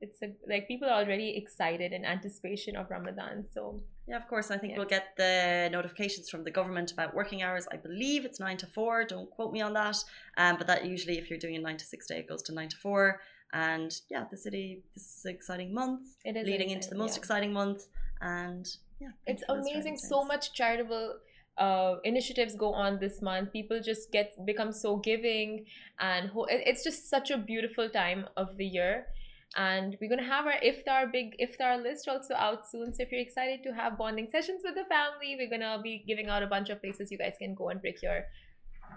It's 0.00 0.20
a, 0.22 0.28
like 0.48 0.68
people 0.68 0.88
are 0.88 1.02
already 1.02 1.36
excited 1.36 1.92
in 1.92 2.04
anticipation 2.04 2.76
of 2.76 2.90
Ramadan. 2.90 3.44
So 3.50 3.80
yeah, 4.06 4.16
of 4.16 4.28
course, 4.28 4.50
I 4.50 4.58
think 4.58 4.72
Yeah. 4.72 4.78
we'll 4.78 4.86
get 4.98 5.16
the 5.16 5.68
notifications 5.72 6.28
from 6.28 6.44
the 6.44 6.50
government 6.50 6.92
about 6.92 7.14
working 7.14 7.42
hours. 7.42 7.66
I 7.72 7.76
believe 7.76 8.24
it's 8.24 8.38
nine 8.38 8.58
to 8.58 8.66
four. 8.66 9.04
Don't 9.04 9.30
quote 9.30 9.52
me 9.52 9.62
on 9.62 9.72
that. 9.72 9.96
Um, 10.36 10.56
but 10.58 10.66
that 10.66 10.84
usually, 10.84 11.18
if 11.18 11.30
you're 11.30 11.38
doing 11.38 11.56
a 11.56 11.60
nine 11.60 11.78
to 11.78 11.84
six 11.84 12.06
day, 12.06 12.18
it 12.18 12.28
goes 12.28 12.42
to 12.44 12.52
nine 12.52 12.68
to 12.68 12.76
four. 12.76 13.20
And 13.52 13.90
yeah, 14.10 14.24
the 14.30 14.36
city. 14.36 14.82
This 14.94 15.04
is 15.04 15.24
an 15.24 15.34
exciting 15.34 15.72
month, 15.72 16.02
it 16.24 16.36
is 16.36 16.46
leading 16.46 16.70
into 16.70 16.88
the 16.90 16.96
most 16.96 17.14
yeah. 17.14 17.20
exciting 17.20 17.52
month. 17.52 17.86
And 18.20 18.66
yeah, 19.00 19.08
it's 19.26 19.42
you 19.42 19.46
for 19.46 19.56
those 19.56 19.66
amazing 19.70 19.96
so 19.96 20.24
much 20.24 20.52
charitable 20.52 21.16
uh, 21.58 21.96
initiatives 22.04 22.54
go 22.54 22.72
on 22.72 22.98
this 22.98 23.22
month 23.22 23.50
people 23.52 23.80
just 23.80 24.12
get 24.12 24.32
become 24.44 24.72
so 24.72 24.96
giving 24.96 25.64
and 26.00 26.28
ho- 26.28 26.46
it's 26.50 26.84
just 26.84 27.08
such 27.08 27.30
a 27.30 27.38
beautiful 27.38 27.88
time 27.88 28.26
of 28.36 28.56
the 28.58 28.66
year 28.66 29.06
and 29.54 29.96
we're 30.00 30.10
gonna 30.10 30.22
have 30.22 30.46
our 30.46 30.60
iftar 30.64 31.10
big 31.10 31.36
iftar 31.40 31.82
list 31.82 32.08
also 32.08 32.34
out 32.34 32.66
soon 32.68 32.92
so 32.92 33.02
if 33.02 33.12
you're 33.12 33.20
excited 33.20 33.62
to 33.62 33.72
have 33.72 33.96
bonding 33.96 34.28
sessions 34.30 34.62
with 34.64 34.74
the 34.74 34.84
family 34.84 35.36
we're 35.38 35.50
gonna 35.50 35.80
be 35.82 36.04
giving 36.06 36.28
out 36.28 36.42
a 36.42 36.46
bunch 36.46 36.68
of 36.68 36.80
places 36.80 37.10
you 37.10 37.18
guys 37.18 37.34
can 37.38 37.54
go 37.54 37.68
and 37.68 37.80
break 37.80 38.02
your 38.02 38.24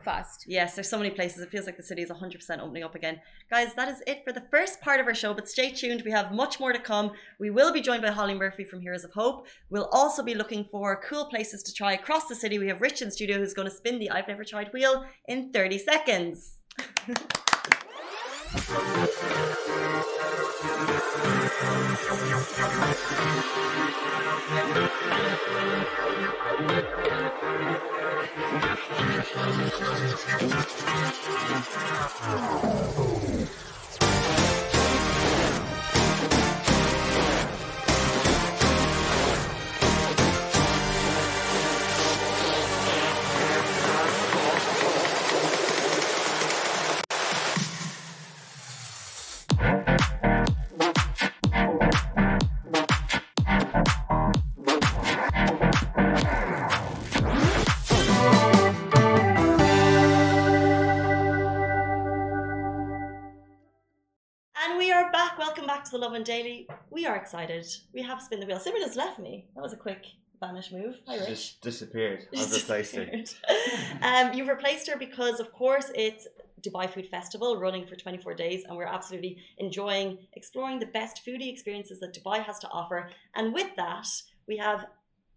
fast 0.04 0.46
Yes, 0.48 0.76
there's 0.76 0.90
so 0.90 0.98
many 0.98 1.10
places. 1.10 1.44
It 1.44 1.50
feels 1.50 1.66
like 1.66 1.78
the 1.78 1.84
city 1.84 2.02
is 2.02 2.10
100% 2.10 2.60
opening 2.60 2.84
up 2.84 2.96
again. 2.96 3.20
Guys, 3.50 3.74
that 3.76 3.90
is 3.90 4.02
it 4.08 4.24
for 4.24 4.32
the 4.32 4.44
first 4.50 4.82
part 4.82 5.00
of 5.00 5.08
our 5.08 5.14
show, 5.14 5.34
but 5.34 5.50
stay 5.50 5.72
tuned. 5.72 6.04
We 6.04 6.12
have 6.12 6.32
much 6.32 6.60
more 6.60 6.72
to 6.72 6.80
come. 6.80 7.12
We 7.40 7.50
will 7.50 7.74
be 7.74 7.82
joined 7.82 8.02
by 8.02 8.12
Holly 8.12 8.34
Murphy 8.34 8.64
from 8.64 8.80
Heroes 8.80 9.04
of 9.04 9.12
Hope. 9.12 9.48
We'll 9.70 9.90
also 9.92 10.24
be 10.24 10.36
looking 10.36 10.64
for 10.64 11.02
cool 11.02 11.26
places 11.26 11.64
to 11.64 11.74
try 11.74 11.94
across 11.94 12.28
the 12.28 12.36
city. 12.36 12.60
We 12.60 12.68
have 12.68 12.82
Rich 12.82 13.02
in 13.02 13.12
studio 13.12 13.38
who's 13.38 13.54
going 13.54 13.68
to 13.68 13.76
spin 13.76 14.00
the 14.00 14.10
I've 14.10 14.28
Never 14.28 14.44
Tried 14.44 14.72
wheel 14.74 15.06
in 15.28 15.52
30 15.52 15.78
seconds. 15.80 16.60
And 18.52 18.80
We 66.92 67.06
are 67.06 67.16
excited. 67.16 67.66
We 67.94 68.02
have 68.04 68.22
spin 68.22 68.40
the 68.40 68.46
wheel. 68.46 68.60
Simran 68.60 68.84
has 68.84 68.96
left 68.96 69.20
me. 69.20 69.46
That 69.56 69.62
was 69.62 69.74
a 69.74 69.78
quick 69.78 70.06
vanish 70.40 70.72
move. 70.72 70.96
Hi, 71.08 71.18
Rich. 71.18 71.28
Just 71.28 71.62
disappeared. 71.62 72.28
I've 72.36 72.52
replaced 72.52 72.96
her. 72.96 73.08
um, 74.02 74.34
you've 74.34 74.48
replaced 74.48 74.88
her 74.90 74.98
because, 74.98 75.40
of 75.40 75.52
course, 75.54 75.92
it's 75.96 76.28
Dubai 76.62 76.90
Food 76.90 77.08
Festival 77.08 77.60
running 77.60 77.86
for 77.86 77.96
24 77.96 78.34
days, 78.34 78.64
and 78.66 78.76
we're 78.76 78.86
absolutely 78.86 79.38
enjoying 79.58 80.18
exploring 80.34 80.80
the 80.80 80.86
best 80.88 81.22
foodie 81.26 81.52
experiences 81.52 82.00
that 82.00 82.14
Dubai 82.14 82.44
has 82.44 82.60
to 82.60 82.70
offer. 82.70 83.10
And 83.36 83.54
with 83.54 83.76
that, 83.76 84.08
we 84.48 84.58
have 84.58 84.88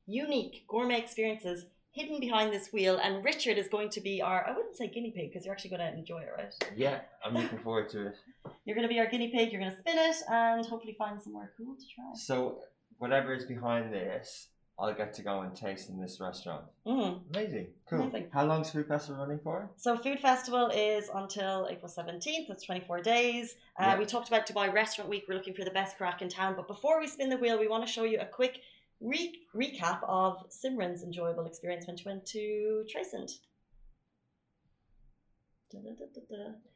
unique 0.06 0.64
gourmet 0.68 0.98
experiences 0.98 1.66
hidden 1.92 2.18
behind 2.20 2.52
this 2.52 2.72
wheel. 2.72 2.98
And 3.02 3.24
Richard 3.24 3.58
is 3.58 3.68
going 3.68 3.90
to 3.90 4.00
be 4.00 4.20
our, 4.22 4.44
I 4.46 4.52
wouldn't 4.56 4.76
say 4.76 4.88
guinea 4.88 5.12
pig 5.14 5.30
because 5.30 5.44
you're 5.44 5.54
actually 5.54 5.70
going 5.76 5.80
to 5.92 5.92
enjoy 5.96 6.20
it, 6.20 6.30
right? 6.36 6.54
Yeah, 6.76 7.00
I'm 7.24 7.34
looking 7.34 7.58
forward 7.58 7.88
to 7.90 8.06
it. 8.08 8.16
You're 8.64 8.76
going 8.76 8.88
to 8.88 8.92
be 8.94 9.00
our 9.00 9.06
guinea 9.06 9.28
pig, 9.28 9.50
you're 9.50 9.60
going 9.60 9.72
to 9.72 9.76
spin 9.78 9.98
it, 9.98 10.16
and 10.30 10.64
hopefully 10.64 10.94
find 10.96 11.20
somewhere 11.20 11.50
cool 11.56 11.74
to 11.74 11.84
try. 11.94 12.04
So, 12.14 12.60
whatever 12.98 13.34
is 13.34 13.44
behind 13.44 13.92
this, 13.92 14.48
I'll 14.78 14.94
get 14.94 15.12
to 15.14 15.22
go 15.22 15.40
and 15.40 15.54
taste 15.54 15.90
in 15.90 16.00
this 16.00 16.20
restaurant. 16.20 16.64
Mhm. 16.86 17.22
Amazing. 17.34 17.66
Cool. 17.90 18.02
Amazing. 18.02 18.28
How 18.32 18.44
long's 18.46 18.70
Food 18.70 18.86
Festival 18.86 19.20
running 19.20 19.40
for? 19.40 19.68
So 19.76 19.96
Food 19.96 20.20
Festival 20.20 20.68
is 20.68 21.10
until 21.12 21.66
April 21.70 21.90
17th. 21.90 22.46
That's 22.48 22.62
24 22.64 23.00
days. 23.00 23.56
Uh, 23.78 23.82
Yeah. 23.86 23.98
We 23.98 24.06
talked 24.06 24.28
about 24.28 24.46
Dubai 24.46 24.72
Restaurant 24.72 25.10
Week. 25.10 25.24
We're 25.28 25.34
looking 25.34 25.54
for 25.54 25.64
the 25.64 25.70
best 25.72 25.96
crack 25.98 26.22
in 26.22 26.28
town. 26.28 26.54
But 26.56 26.68
before 26.68 27.00
we 27.00 27.06
spin 27.08 27.28
the 27.30 27.36
wheel, 27.36 27.58
we 27.58 27.66
want 27.68 27.84
to 27.86 27.92
show 27.92 28.04
you 28.04 28.18
a 28.20 28.26
quick 28.26 28.60
re- 29.02 29.34
recap 29.54 30.00
of 30.08 30.48
Simran's 30.50 31.02
enjoyable 31.02 31.46
experience 31.46 31.86
when 31.86 31.96
she 31.96 32.08
went 32.08 32.24
to 32.26 32.84
Trèsind. 32.92 33.30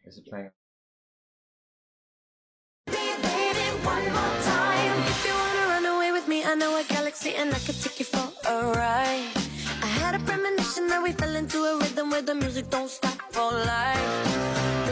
Is 0.06 0.18
it 0.18 0.26
playing? 0.26 0.50
One 3.82 4.02
more 4.04 4.36
time. 4.42 4.98
If 5.06 5.26
you 5.26 5.32
wanna 5.32 5.66
run 5.68 5.86
away 5.86 6.10
with 6.12 6.26
me, 6.26 6.44
I 6.44 6.54
know 6.54 6.76
a 6.76 6.84
galaxy 6.84 7.34
and 7.34 7.54
I 7.54 7.58
could 7.58 7.80
take 7.80 7.98
you 8.00 8.04
for 8.06 8.32
a 8.48 8.72
ride. 8.72 9.30
I 9.82 9.86
had 9.86 10.14
a 10.14 10.18
premonition 10.24 10.88
that 10.88 11.02
we 11.02 11.12
fell 11.12 11.36
into 11.36 11.58
a 11.58 11.78
rhythm 11.78 12.10
where 12.10 12.22
the 12.22 12.34
music 12.34 12.70
don't 12.70 12.90
stop 12.90 13.20
for 13.30 13.52
life. 13.52 14.85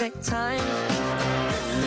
Perfect 0.00 0.24
time. 0.24 0.58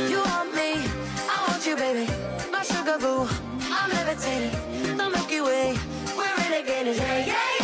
You 0.08 0.20
want 0.20 0.54
me, 0.54 0.86
I 1.34 1.46
want 1.50 1.66
you, 1.66 1.76
baby. 1.76 2.06
My 2.52 2.62
sugar 2.62 3.00
boo, 3.00 3.28
I'm 3.72 3.90
levitating. 3.90 4.96
The 4.96 5.10
Milky 5.10 5.42
Way, 5.42 5.76
we're 6.16 6.26
renegading. 6.26 6.96
Yeah, 6.96 7.26
yeah. 7.26 7.64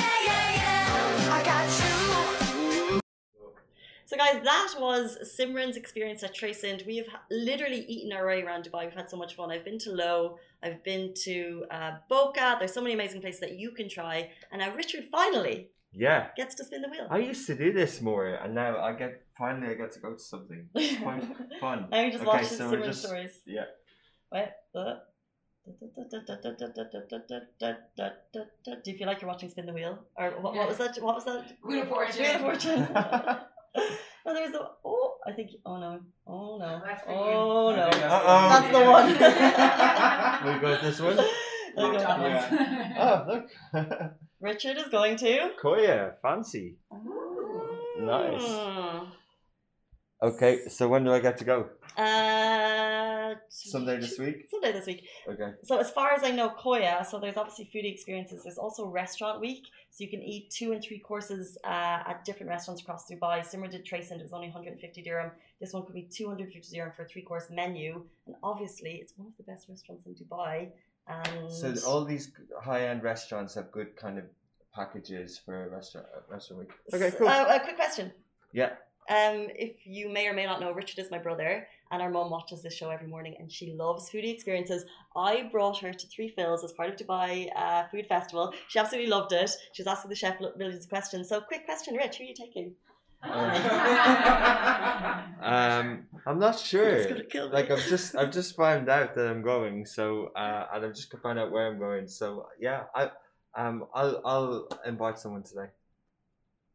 So, 4.06 4.18
guys, 4.18 4.42
that 4.44 4.74
was 4.80 5.20
Simran's 5.40 5.78
experience 5.78 6.24
at 6.24 6.36
Trèsind. 6.36 6.84
We 6.88 6.98
have 6.98 7.06
literally 7.30 7.82
eaten 7.82 8.12
our 8.12 8.26
way 8.26 8.42
around 8.42 8.64
Dubai. 8.64 8.86
We've 8.86 8.94
had 8.96 9.08
so 9.08 9.18
much 9.18 9.36
fun. 9.36 9.52
I've 9.52 9.64
been 9.64 9.78
to 9.78 9.92
Low, 9.92 10.40
I've 10.64 10.84
been 10.84 11.14
to 11.26 11.66
uh, 11.70 11.92
Boca. 12.10 12.56
There's 12.58 12.74
so 12.74 12.82
many 12.82 12.96
amazing 12.96 13.22
places 13.22 13.40
that 13.42 13.60
you 13.60 13.70
can 13.70 13.88
try. 13.88 14.32
And 14.52 14.62
now 14.62 14.74
Richard 14.74 15.10
finally 15.12 15.70
Yeah. 15.94 16.28
gets 16.38 16.56
to 16.56 16.64
spin 16.66 16.82
the 16.82 16.90
wheel. 16.90 17.08
I 17.10 17.18
used 17.18 17.48
to 17.48 17.56
do 17.56 17.72
this 17.74 18.02
more, 18.02 18.28
and 18.28 18.54
now 18.54 18.78
I 18.80 18.94
get 18.94 19.24
finally 19.38 19.72
I 19.72 19.74
get 19.76 19.92
to 19.94 20.00
go 20.00 20.14
to 20.14 20.20
something. 20.20 20.70
It's 20.76 21.02
quite 21.02 21.24
fun. 21.60 21.88
Now 21.92 22.02
you 22.02 22.12
just 22.12 22.24
Okay, 22.24 22.32
watch 22.32 22.46
so 22.46 22.66
Simran 22.66 22.72
we're 22.80 22.86
just- 22.86 23.04
stories. 23.06 23.42
Yeah. 23.48 23.66
Wait. 24.32 24.50
uh, 24.76 24.96
Do 25.66 25.74
you 28.92 28.98
feel 28.98 29.08
like 29.08 29.22
you're 29.22 29.30
watching 29.30 29.50
Spin 29.50 29.66
the 29.66 29.74
Wheel? 29.74 29.98
Or 30.16 30.30
what, 30.42 30.54
what 30.56 30.68
was 30.68 30.78
that? 30.78 30.98
What 31.02 31.16
was 31.16 31.26
that? 31.26 31.58
Wheel 31.64 31.82
of 31.84 31.90
Fortune. 31.90 32.24
Wheel 32.24 32.36
of 32.36 32.42
Fortune. 32.42 32.88
oh, 32.96 33.40
there 34.34 34.46
was 34.46 34.54
a. 34.56 34.70
Oh, 34.86 35.18
I 35.28 35.32
think. 35.34 35.52
Oh 35.66 35.80
no. 35.80 36.00
Oh 36.28 36.58
no. 36.58 36.82
That's. 36.86 37.04
Oh 37.08 37.72
no. 37.76 37.88
Uh-oh. 37.88 38.50
That's 38.50 38.72
the 38.78 38.84
one. 38.96 39.08
we 40.56 40.60
got 40.62 40.82
this 40.82 41.00
one. 41.02 41.16
There 41.18 41.26
you 41.94 41.98
go. 41.98 41.98
McDonald's. 41.98 42.46
Oh 42.98 43.26
look, 43.28 43.46
Richard 44.42 44.78
is 44.78 44.88
going 44.88 45.18
to. 45.18 45.52
Coya, 45.62 46.14
fancy. 46.22 46.78
Nice. 48.00 48.42
Mm. 48.42 49.08
Okay, 50.22 50.68
so 50.70 50.88
when 50.88 51.04
do 51.04 51.14
I 51.14 51.20
get 51.20 51.38
to 51.40 51.46
go? 51.46 51.70
Uh, 51.98 53.36
Someday 53.50 54.00
this 54.00 54.18
week. 54.18 54.48
Someday 54.50 54.72
this 54.72 54.86
week. 54.86 55.06
Okay. 55.28 55.52
So 55.64 55.78
as 55.78 55.92
far 55.92 56.12
as 56.14 56.24
I 56.24 56.32
know, 56.32 56.50
Coya. 56.50 57.06
So 57.10 57.20
there's 57.20 57.36
obviously 57.36 57.70
foodie 57.74 57.92
experiences. 57.92 58.44
There's 58.44 58.58
also 58.58 58.86
restaurant 58.86 59.42
week, 59.42 59.68
so 59.92 60.04
you 60.04 60.10
can 60.10 60.22
eat 60.22 60.50
two 60.50 60.72
and 60.72 60.82
three 60.82 61.00
courses 61.00 61.58
uh, 61.66 62.10
at 62.10 62.24
different 62.26 62.50
restaurants 62.50 62.82
across 62.82 63.10
Dubai. 63.10 63.46
Simran 63.46 63.72
did 63.72 63.86
Trèsind 63.86 64.20
it 64.20 64.24
was 64.24 64.34
only 64.34 64.48
150 64.48 65.02
dirham. 65.02 65.32
This 65.60 65.74
one 65.74 65.86
could 65.86 65.96
be 65.96 66.04
250 66.04 66.76
dirham 66.76 66.94
for 66.96 67.04
a 67.04 67.08
three 67.08 67.22
course 67.22 67.48
menu, 67.50 68.04
and 68.28 68.36
obviously 68.44 69.00
it's 69.02 69.14
one 69.18 69.28
of 69.28 69.34
the 69.38 69.44
best 69.44 69.68
restaurants 69.68 70.06
in 70.06 70.16
Dubai. 70.16 70.70
And 71.10 71.52
So 71.52 71.74
all 71.88 72.06
these 72.06 72.32
high 72.62 72.88
end 72.88 73.04
restaurants 73.04 73.56
have 73.56 73.72
good 73.72 73.96
kind 73.96 74.18
of 74.18 74.26
packages 74.74 75.40
for 75.44 75.66
a 75.66 75.70
restaurant 75.70 76.08
uh, 76.16 76.22
restaurant 76.32 76.60
week. 76.62 76.72
Okay, 76.94 77.16
cool. 77.18 77.28
Uh, 77.28 77.56
a 77.56 77.60
quick 77.60 77.76
question. 77.76 78.12
Yeah. 78.54 78.72
Um, 79.10 79.48
if 79.56 79.88
you 79.88 80.08
may 80.08 80.28
or 80.28 80.34
may 80.34 80.46
not 80.46 80.62
know, 80.62 80.72
Richard 80.72 81.00
is 81.00 81.10
my 81.10 81.18
brother, 81.18 81.68
and 81.90 82.00
our 82.00 82.12
mom 82.12 82.30
watches 82.30 82.62
this 82.62 82.76
show 82.76 82.92
every 82.92 83.08
morning, 83.08 83.36
and 83.40 83.52
she 83.52 83.74
loves 83.74 84.08
foodie 84.08 84.32
experiences. 84.32 84.86
I 85.16 85.50
brought 85.52 85.80
her 85.80 85.92
to 85.92 86.08
3 86.08 86.30
Fils 86.30 86.64
as 86.64 86.72
part 86.74 86.90
of 86.90 86.96
Dubai 86.96 87.50
uh, 87.56 87.88
Food 87.88 88.06
Festival. 88.06 88.54
She 88.68 88.78
absolutely 88.78 89.10
loved 89.10 89.34
it. 89.34 89.50
She 89.74 89.82
was 89.82 89.88
asking 89.88 90.10
the 90.10 90.16
chef 90.16 90.40
millions 90.58 90.84
of 90.84 90.90
questions. 90.90 91.28
So, 91.28 91.42
quick 91.42 91.66
question, 91.66 91.96
Rich, 91.96 92.18
who 92.18 92.26
are 92.26 92.28
you 92.28 92.36
taking? 92.36 92.76
Um, 95.42 96.08
I'm 96.26 96.40
not 96.40 96.56
It's 96.56 96.68
sure. 96.68 97.08
gonna 97.08 97.24
kill 97.24 97.48
me. 97.48 97.54
Like 97.54 97.72
I've 97.72 97.86
just 97.88 98.16
I've 98.16 98.32
just 98.32 98.56
found 98.56 98.90
out 98.90 99.16
that 99.16 99.28
I'm 99.28 99.42
going, 99.42 99.86
so 99.86 100.28
uh, 100.36 100.68
and 100.74 100.86
I've 100.86 100.94
just 100.94 101.14
found 101.24 101.40
out 101.40 101.52
where 101.52 101.68
I'm 101.68 101.80
going. 101.80 102.08
So 102.08 102.48
yeah, 102.60 102.84
I 102.94 103.10
um 103.56 103.86
I'll 103.94 104.22
I'll 104.26 104.68
invite 104.86 105.18
someone 105.18 105.44
today. 105.44 105.70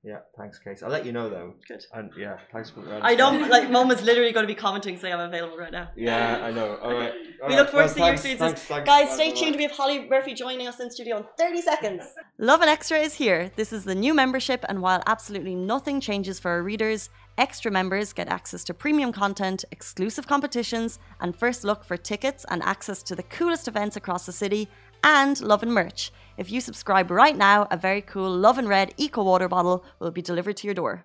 Yeah, 0.06 0.18
thanks, 0.36 0.58
Case. 0.58 0.82
I'll 0.82 0.90
let 0.90 1.06
you 1.06 1.12
know 1.12 1.30
though. 1.30 1.54
Good. 1.66 1.82
And 1.94 2.10
yeah, 2.18 2.36
thanks 2.52 2.68
for. 2.68 2.80
I 3.02 3.14
know, 3.14 3.30
like, 3.48 3.70
Mom 3.70 3.90
is 3.90 4.02
literally 4.02 4.32
going 4.32 4.44
to 4.44 4.52
be 4.52 4.54
commenting 4.54 4.98
saying 4.98 5.14
I'm 5.14 5.20
available 5.20 5.56
right 5.56 5.72
now. 5.72 5.88
Yeah, 5.96 6.44
I 6.44 6.50
know. 6.50 6.76
All 6.76 6.92
right. 6.92 7.12
all 7.42 7.48
We 7.48 7.54
right. 7.54 7.56
look 7.62 7.70
forward 7.70 7.74
Well, 7.74 7.88
to 7.88 7.94
seeing 7.94 8.06
your 8.06 8.16
thanks, 8.16 8.24
experiences. 8.24 8.38
thanks, 8.38 8.62
thanks. 8.62 8.86
Guys, 8.86 9.08
Bye, 9.08 9.14
stay 9.14 9.32
tuned. 9.32 9.52
bye. 9.54 9.56
We 9.56 9.62
have 9.62 9.72
Holly 9.72 10.06
Murphy 10.06 10.34
joining 10.34 10.66
us 10.66 10.78
in 10.78 10.90
studio 10.90 11.16
in 11.16 11.24
30 11.38 11.62
seconds. 11.62 12.02
Lovin 12.38 12.68
Extra 12.68 12.98
is 12.98 13.14
here. 13.14 13.50
This 13.56 13.72
is 13.72 13.84
the 13.84 13.94
new 13.94 14.12
membership, 14.12 14.62
and 14.68 14.82
while 14.82 15.02
absolutely 15.06 15.54
nothing 15.54 16.00
changes 16.02 16.38
for 16.38 16.50
our 16.50 16.62
readers, 16.62 17.08
extra 17.38 17.70
members 17.70 18.12
get 18.12 18.28
access 18.28 18.62
to 18.64 18.74
premium 18.74 19.10
content, 19.10 19.64
exclusive 19.72 20.26
competitions, 20.26 20.98
and 21.20 21.34
first 21.34 21.64
look 21.64 21.82
for 21.82 21.96
tickets 21.96 22.44
and 22.50 22.62
access 22.62 23.02
to 23.04 23.16
the 23.16 23.22
coolest 23.24 23.68
events 23.68 23.96
across 23.96 24.26
the 24.26 24.32
city, 24.32 24.68
and 25.04 25.38
Lovin 25.42 25.70
merch. 25.70 26.10
If 26.38 26.50
you 26.50 26.60
subscribe 26.62 27.10
right 27.10 27.36
now, 27.36 27.68
a 27.70 27.76
very 27.76 28.00
cool 28.00 28.30
Love 28.30 28.56
and 28.56 28.68
Red 28.68 28.94
Eco 28.96 29.22
Water 29.22 29.48
bottle 29.48 29.84
will 30.00 30.10
be 30.10 30.22
delivered 30.22 30.56
to 30.56 30.66
your 30.66 30.74
door. 30.74 31.04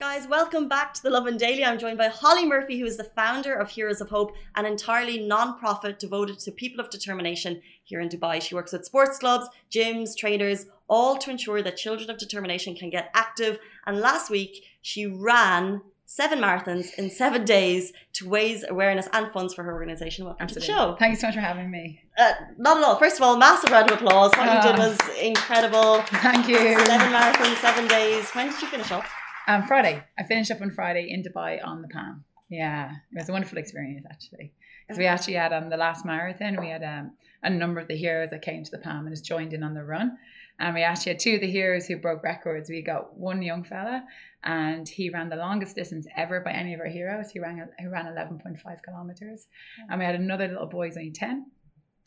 Guys, 0.00 0.26
welcome 0.26 0.66
back 0.66 0.92
to 0.94 1.02
the 1.02 1.10
Lovin 1.10 1.36
Daily. 1.36 1.64
I'm 1.64 1.78
joined 1.78 1.98
by 1.98 2.08
Holly 2.08 2.44
Murphy, 2.44 2.80
who 2.80 2.86
is 2.86 2.96
the 2.96 3.04
founder 3.04 3.54
of 3.54 3.70
Heroes 3.70 4.00
of 4.00 4.08
Hope, 4.08 4.32
an 4.56 4.66
entirely 4.66 5.20
non-profit 5.20 5.98
devoted 5.98 6.40
to 6.40 6.50
people 6.50 6.80
of 6.80 6.90
determination 6.90 7.62
here 7.84 8.00
in 8.00 8.08
Dubai. 8.08 8.42
She 8.42 8.54
works 8.54 8.72
with 8.72 8.84
sports 8.84 9.18
clubs, 9.18 9.46
gyms, 9.70 10.16
trainers, 10.16 10.66
all 10.88 11.16
to 11.18 11.30
ensure 11.30 11.62
that 11.62 11.76
children 11.76 12.10
of 12.10 12.18
determination 12.18 12.74
can 12.74 12.90
get 12.90 13.10
active. 13.14 13.58
And 13.86 14.00
last 14.00 14.30
week, 14.30 14.64
she 14.82 15.06
ran 15.06 15.82
seven 16.10 16.40
marathons 16.40 16.92
in 16.98 17.08
seven 17.08 17.44
days 17.44 17.92
to 18.12 18.28
raise 18.28 18.64
awareness 18.68 19.08
and 19.12 19.30
funds 19.32 19.54
for 19.54 19.62
her 19.62 19.72
organization. 19.72 20.24
Welcome 20.24 20.48
to 20.48 20.54
the 20.56 20.60
show. 20.60 20.96
Thank 20.98 21.12
you 21.14 21.20
so 21.20 21.28
much 21.28 21.36
for 21.36 21.40
having 21.40 21.70
me. 21.70 22.00
Uh, 22.18 22.32
not 22.58 22.78
at 22.78 22.82
all. 22.82 22.96
First 22.96 23.16
of 23.18 23.22
all, 23.22 23.36
massive 23.36 23.70
round 23.70 23.88
of 23.92 23.96
applause. 23.98 24.32
What 24.32 24.46
you 24.56 24.60
did 24.72 24.80
Ah. 24.80 24.88
was 24.88 24.98
incredible. 25.22 26.02
Thank 26.26 26.48
you. 26.48 26.58
Seven 26.58 27.12
marathons, 27.12 27.54
seven 27.60 27.86
days. 27.86 28.28
When 28.30 28.50
did 28.50 28.60
you 28.60 28.66
finish 28.66 28.90
up? 28.90 29.04
Um, 29.46 29.62
Friday. 29.68 30.02
I 30.18 30.24
finished 30.24 30.50
up 30.50 30.60
on 30.60 30.72
Friday 30.72 31.06
in 31.08 31.22
Dubai 31.22 31.64
on 31.64 31.80
the 31.82 31.88
Palm. 31.88 32.24
Yeah, 32.48 32.90
it 33.12 33.18
was 33.18 33.28
a 33.28 33.32
wonderful 33.32 33.58
experience 33.58 34.04
actually. 34.10 34.52
Because 34.88 34.98
we 34.98 35.06
actually 35.06 35.34
had 35.34 35.52
on 35.52 35.68
the 35.68 35.76
last 35.76 36.04
marathon, 36.04 36.60
we 36.60 36.70
had 36.70 36.82
um, 36.82 37.12
a 37.42 37.50
number 37.50 37.80
of 37.80 37.88
the 37.88 37.96
heroes 37.96 38.30
that 38.30 38.42
came 38.42 38.64
to 38.64 38.70
the 38.70 38.78
Palm 38.78 39.00
and 39.00 39.10
has 39.10 39.20
joined 39.20 39.52
in 39.52 39.62
on 39.62 39.74
the 39.74 39.84
run. 39.84 40.18
And 40.58 40.74
we 40.74 40.82
actually 40.82 41.12
had 41.12 41.20
two 41.20 41.36
of 41.36 41.40
the 41.40 41.50
heroes 41.50 41.86
who 41.86 41.96
broke 41.96 42.22
records. 42.22 42.68
We 42.68 42.82
got 42.82 43.16
one 43.16 43.40
young 43.40 43.64
fella, 43.64 44.04
and 44.44 44.86
he 44.86 45.08
ran 45.08 45.30
the 45.30 45.36
longest 45.36 45.74
distance 45.74 46.06
ever 46.16 46.40
by 46.40 46.52
any 46.52 46.74
of 46.74 46.80
our 46.80 46.86
heroes. 46.86 47.30
He 47.30 47.40
ran 47.40 47.66
he 47.78 47.86
ran 47.86 48.04
11.5 48.04 48.82
kilometers. 48.82 49.46
And 49.88 49.98
we 49.98 50.04
had 50.04 50.16
another 50.16 50.48
little 50.48 50.66
boy, 50.66 50.88
who's 50.88 50.98
only 50.98 51.12
10, 51.12 51.46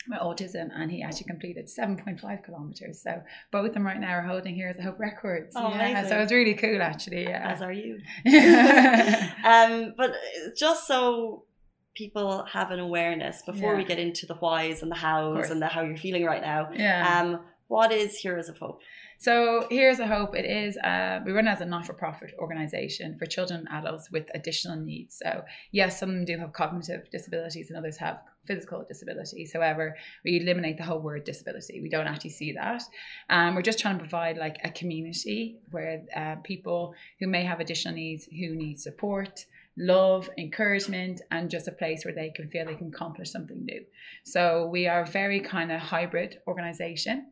with 0.07 0.19
autism, 0.19 0.69
and 0.75 0.91
he 0.91 1.01
actually 1.01 1.25
completed 1.25 1.67
7.5 1.67 2.43
kilometers. 2.43 3.01
So 3.01 3.21
both 3.51 3.67
of 3.67 3.73
them 3.73 3.85
right 3.85 3.99
now 3.99 4.11
are 4.11 4.21
holding 4.21 4.55
Heroes 4.55 4.77
of 4.77 4.83
Hope 4.83 4.99
records. 4.99 5.55
Oh, 5.55 5.69
yeah, 5.69 5.89
amazing. 5.89 6.09
so 6.09 6.19
it's 6.19 6.31
really 6.31 6.53
cool 6.53 6.81
actually. 6.81 7.23
Yeah. 7.23 7.51
As 7.51 7.61
are 7.61 7.71
you. 7.71 7.99
um, 9.45 9.93
but 9.97 10.13
just 10.55 10.87
so 10.87 11.45
people 11.95 12.43
have 12.45 12.71
an 12.71 12.79
awareness 12.79 13.41
before 13.43 13.75
we 13.75 13.84
get 13.84 13.99
into 13.99 14.25
the 14.25 14.36
whys 14.36 14.82
and 14.82 14.91
the 14.91 14.95
hows 14.95 15.49
and 15.49 15.62
the 15.62 15.67
how 15.67 15.82
you're 15.82 15.97
feeling 15.97 16.25
right 16.25 16.41
now. 16.41 16.69
yeah. 16.73 17.21
Um, 17.21 17.41
what 17.67 17.91
is 17.91 18.17
Heroes 18.17 18.49
of 18.49 18.58
Hope? 18.58 18.82
So 19.17 19.67
Heroes 19.69 19.99
of 19.99 20.08
Hope. 20.08 20.36
It 20.36 20.45
is 20.45 20.77
uh, 20.77 21.21
we 21.25 21.32
run 21.32 21.47
as 21.47 21.62
a 21.62 21.65
not-for-profit 21.65 22.34
organization 22.38 23.17
for 23.17 23.25
children 23.25 23.65
and 23.67 23.86
adults 23.86 24.12
with 24.12 24.27
additional 24.36 24.75
needs. 24.75 25.19
So 25.23 25.43
yes, 25.71 25.99
some 25.99 26.10
of 26.10 26.25
do 26.25 26.38
have 26.38 26.53
cognitive 26.53 27.10
disabilities 27.10 27.69
and 27.69 27.77
others 27.77 27.97
have 27.97 28.19
physical 28.45 28.86
disabilities. 28.88 29.53
However, 29.53 29.95
we 30.25 30.39
eliminate 30.41 30.77
the 30.77 30.84
whole 30.84 30.99
word 30.99 31.23
disability. 31.23 31.79
We 31.82 31.89
don't 31.89 32.08
actually 32.08 32.32
see 32.32 32.51
that. 32.53 32.84
Um, 33.29 33.56
we're 33.56 33.62
just 33.62 33.79
trying 33.79 33.95
to 33.95 34.03
provide 34.03 34.38
like 34.38 34.58
a 34.63 34.69
community 34.69 35.60
where 35.71 36.03
uh, 36.15 36.36
people 36.43 36.93
who 37.19 37.27
may 37.27 37.43
have 37.45 37.60
additional 37.60 37.95
needs, 37.95 38.25
who 38.25 38.56
need 38.56 38.79
support, 38.79 39.45
love, 39.77 40.29
encouragement, 40.38 41.21
and 41.31 41.49
just 41.49 41.67
a 41.67 41.71
place 41.71 42.05
where 42.05 42.13
they 42.13 42.29
can 42.29 42.49
feel 42.49 42.65
they 42.65 42.75
can 42.75 42.88
accomplish 42.88 43.31
something 43.31 43.65
new. 43.65 43.83
So 44.23 44.67
we 44.71 44.88
are 44.88 45.01
a 45.01 45.07
very 45.07 45.39
kind 45.39 45.71
of 45.71 45.79
hybrid 45.79 46.39
organization. 46.47 47.27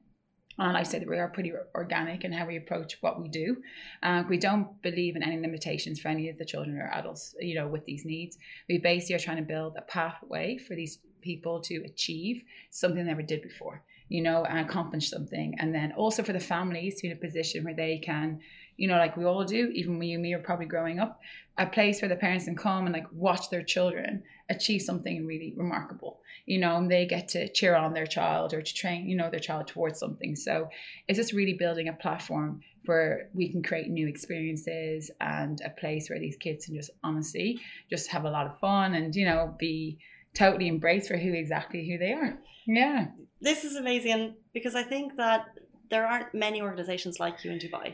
And 0.57 0.75
I 0.75 0.83
said 0.83 1.01
that 1.01 1.09
we 1.09 1.17
are 1.17 1.29
pretty 1.29 1.53
organic 1.73 2.23
in 2.23 2.33
how 2.33 2.45
we 2.45 2.57
approach 2.57 2.97
what 3.01 3.21
we 3.21 3.29
do. 3.29 3.57
Uh, 4.03 4.23
we 4.27 4.37
don't 4.37 4.81
believe 4.81 5.15
in 5.15 5.23
any 5.23 5.39
limitations 5.39 5.99
for 5.99 6.09
any 6.09 6.29
of 6.29 6.37
the 6.37 6.45
children 6.45 6.77
or 6.77 6.89
adults, 6.93 7.33
you 7.39 7.55
know, 7.55 7.67
with 7.67 7.85
these 7.85 8.05
needs. 8.05 8.37
We 8.67 8.77
basically 8.77 9.15
are 9.15 9.19
trying 9.19 9.37
to 9.37 9.43
build 9.43 9.77
a 9.77 9.81
pathway 9.81 10.57
for 10.57 10.75
these 10.75 10.99
people 11.21 11.61
to 11.61 11.83
achieve 11.85 12.43
something 12.69 13.03
they 13.03 13.09
never 13.09 13.21
did 13.21 13.41
before. 13.41 13.83
you 14.11 14.21
know, 14.21 14.43
and 14.43 14.59
accomplish 14.59 15.09
something. 15.09 15.55
And 15.57 15.73
then 15.73 15.93
also 15.93 16.21
for 16.21 16.33
the 16.33 16.39
families 16.39 16.95
to 16.95 17.03
be 17.03 17.11
in 17.11 17.17
a 17.17 17.19
position 17.19 17.63
where 17.63 17.73
they 17.73 17.97
can, 17.97 18.41
you 18.81 18.87
know, 18.87 18.97
like 18.97 19.15
we 19.15 19.25
all 19.25 19.43
do, 19.43 19.69
even 19.75 19.99
when 19.99 20.07
you 20.07 20.15
and 20.15 20.23
me 20.23 20.33
are 20.33 20.39
probably 20.39 20.65
growing 20.65 20.99
up, 20.99 21.21
a 21.59 21.67
place 21.67 22.01
where 22.01 22.09
the 22.09 22.15
parents 22.15 22.45
can 22.45 22.55
come 22.55 22.87
and 22.87 22.93
like 22.93 23.05
watch 23.13 23.51
their 23.51 23.61
children 23.61 24.23
achieve 24.49 24.81
something 24.81 25.23
really 25.27 25.53
remarkable, 25.55 26.19
you 26.47 26.57
know, 26.57 26.77
and 26.77 26.89
they 26.89 27.05
get 27.05 27.27
to 27.27 27.47
cheer 27.53 27.75
on 27.75 27.93
their 27.93 28.07
child 28.07 28.55
or 28.55 28.61
to 28.63 28.73
train, 28.73 29.07
you 29.07 29.15
know, 29.15 29.29
their 29.29 29.39
child 29.39 29.67
towards 29.67 29.99
something. 29.99 30.35
So 30.35 30.67
it's 31.07 31.17
just 31.17 31.31
really 31.31 31.53
building 31.53 31.89
a 31.89 31.93
platform 31.93 32.61
where 32.85 33.29
we 33.35 33.49
can 33.51 33.61
create 33.61 33.87
new 33.87 34.07
experiences 34.07 35.11
and 35.21 35.61
a 35.61 35.69
place 35.69 36.09
where 36.09 36.19
these 36.19 36.37
kids 36.37 36.65
can 36.65 36.73
just 36.73 36.89
honestly 37.03 37.59
just 37.87 38.09
have 38.09 38.25
a 38.25 38.31
lot 38.31 38.47
of 38.47 38.57
fun 38.57 38.95
and, 38.95 39.15
you 39.15 39.25
know, 39.25 39.55
be 39.59 39.99
totally 40.33 40.67
embraced 40.67 41.07
for 41.07 41.17
who 41.17 41.33
exactly 41.33 41.87
who 41.87 41.99
they 41.99 42.13
are. 42.13 42.35
Yeah. 42.65 43.09
This 43.41 43.63
is 43.63 43.75
amazing 43.75 44.37
because 44.53 44.73
I 44.73 44.81
think 44.81 45.17
that 45.17 45.45
there 45.91 46.07
aren't 46.07 46.33
many 46.33 46.63
organizations 46.63 47.19
like 47.19 47.43
you 47.43 47.51
in 47.51 47.59
Dubai. 47.59 47.93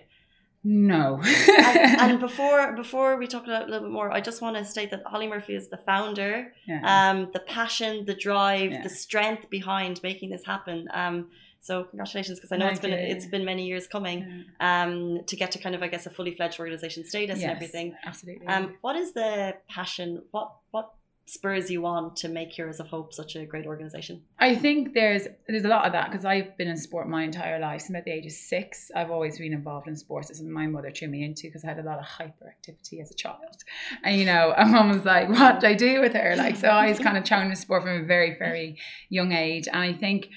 No. 0.70 1.22
and, 1.68 2.02
and 2.02 2.20
before 2.20 2.74
before 2.76 3.16
we 3.18 3.26
talk 3.28 3.46
a 3.48 3.50
little, 3.50 3.80
bit 3.80 3.90
more, 3.90 4.12
I 4.12 4.20
just 4.20 4.42
want 4.42 4.58
to 4.58 4.66
state 4.66 4.90
that 4.92 5.02
Holly 5.06 5.28
Murphy 5.28 5.56
is 5.56 5.70
the 5.70 5.78
founder. 5.78 6.54
yeah. 6.68 6.82
Um, 7.12 7.18
the 7.32 7.40
passion, 7.40 7.92
the 8.06 8.14
drive, 8.14 8.72
Yeah. 8.72 8.84
the 8.84 8.90
strength 8.90 9.50
behind 9.50 10.02
making 10.04 10.30
this 10.32 10.46
happen. 10.46 10.88
Um, 11.02 11.16
so 11.62 11.84
congratulations, 11.86 12.38
because 12.40 12.52
I 12.52 12.58
know 12.58 12.68
it's 12.68 12.80
been 12.80 12.92
you. 12.92 12.98
it's 13.14 13.26
been 13.26 13.46
many 13.54 13.66
years 13.72 13.88
coming 13.88 14.20
Yeah. 14.20 14.84
um, 14.84 15.24
to 15.30 15.36
get 15.42 15.50
to 15.56 15.60
kind 15.60 15.74
of 15.76 15.82
I 15.84 15.88
guess 15.94 16.06
a 16.06 16.10
fully 16.10 16.34
fledged 16.38 16.60
organization 16.60 17.02
status 17.06 17.42
and 17.42 17.52
everything. 17.52 17.96
Absolutely. 18.06 18.48
Um, 18.48 18.76
what 18.82 18.96
is 19.04 19.14
the 19.14 19.56
passion? 19.70 20.22
What 20.32 20.48
what 20.72 20.88
spurs 21.28 21.70
you 21.70 21.86
on 21.86 22.16
to 22.16 22.30
make 22.30 22.52
Heroes 22.52 22.80
of 22.80 22.88
Hope 22.88 23.14
such 23.14 23.36
a 23.36 23.46
great 23.46 23.68
organization? 23.68 24.24
I 24.40 24.56
think 24.56 24.94
there's 24.94 25.28
there's 25.48 25.66
a 25.66 25.68
lot 25.68 25.86
of 25.86 25.92
that 25.92 26.10
because 26.10 26.26
I've 26.26 26.58
been 26.58 26.70
in 26.70 26.78
sport 26.78 27.08
my 27.08 27.24
entire 27.24 27.60
life. 27.60 27.82
Since 27.82 27.90
about 27.92 28.06
the 28.06 28.12
age 28.12 28.26
of 28.26 28.32
six, 28.32 28.90
I've 28.96 29.12
always 29.12 29.38
been 29.38 29.54
involved 29.54 29.88
in 29.88 29.96
sports. 29.96 30.30
Is 30.32 30.42
my 30.42 30.68
mother 30.68 30.90
threw 30.90 31.10
me 31.10 31.24
into 31.24 31.44
because 31.44 31.64
I 31.64 31.68
had 31.68 31.80
a 31.80 31.84
lot 31.84 32.00
of 32.00 32.06
hyperactivity 32.06 33.02
as 33.02 33.12
a 33.12 33.16
child, 33.16 33.64
and 34.04 34.18
you 34.18 34.26
know, 34.26 34.54
and 34.58 34.72
mum 34.72 34.90
was 34.90 35.06
like, 35.06 35.30
"What 35.30 35.60
do 35.60 35.68
I 35.68 35.74
do 35.74 36.02
with 36.02 36.14
her?" 36.14 36.36
Like, 36.38 36.56
so 36.56 36.70
I 36.70 36.90
was 36.90 37.00
kind 37.00 37.18
of 37.18 37.26
thrown 37.26 37.44
into 37.44 37.58
sport 37.58 37.84
from 37.84 38.02
a 38.02 38.06
very 38.06 38.38
very 38.40 38.78
young 39.10 39.34
age, 39.34 39.68
and 39.68 39.78
I 39.78 39.94
think 39.94 40.30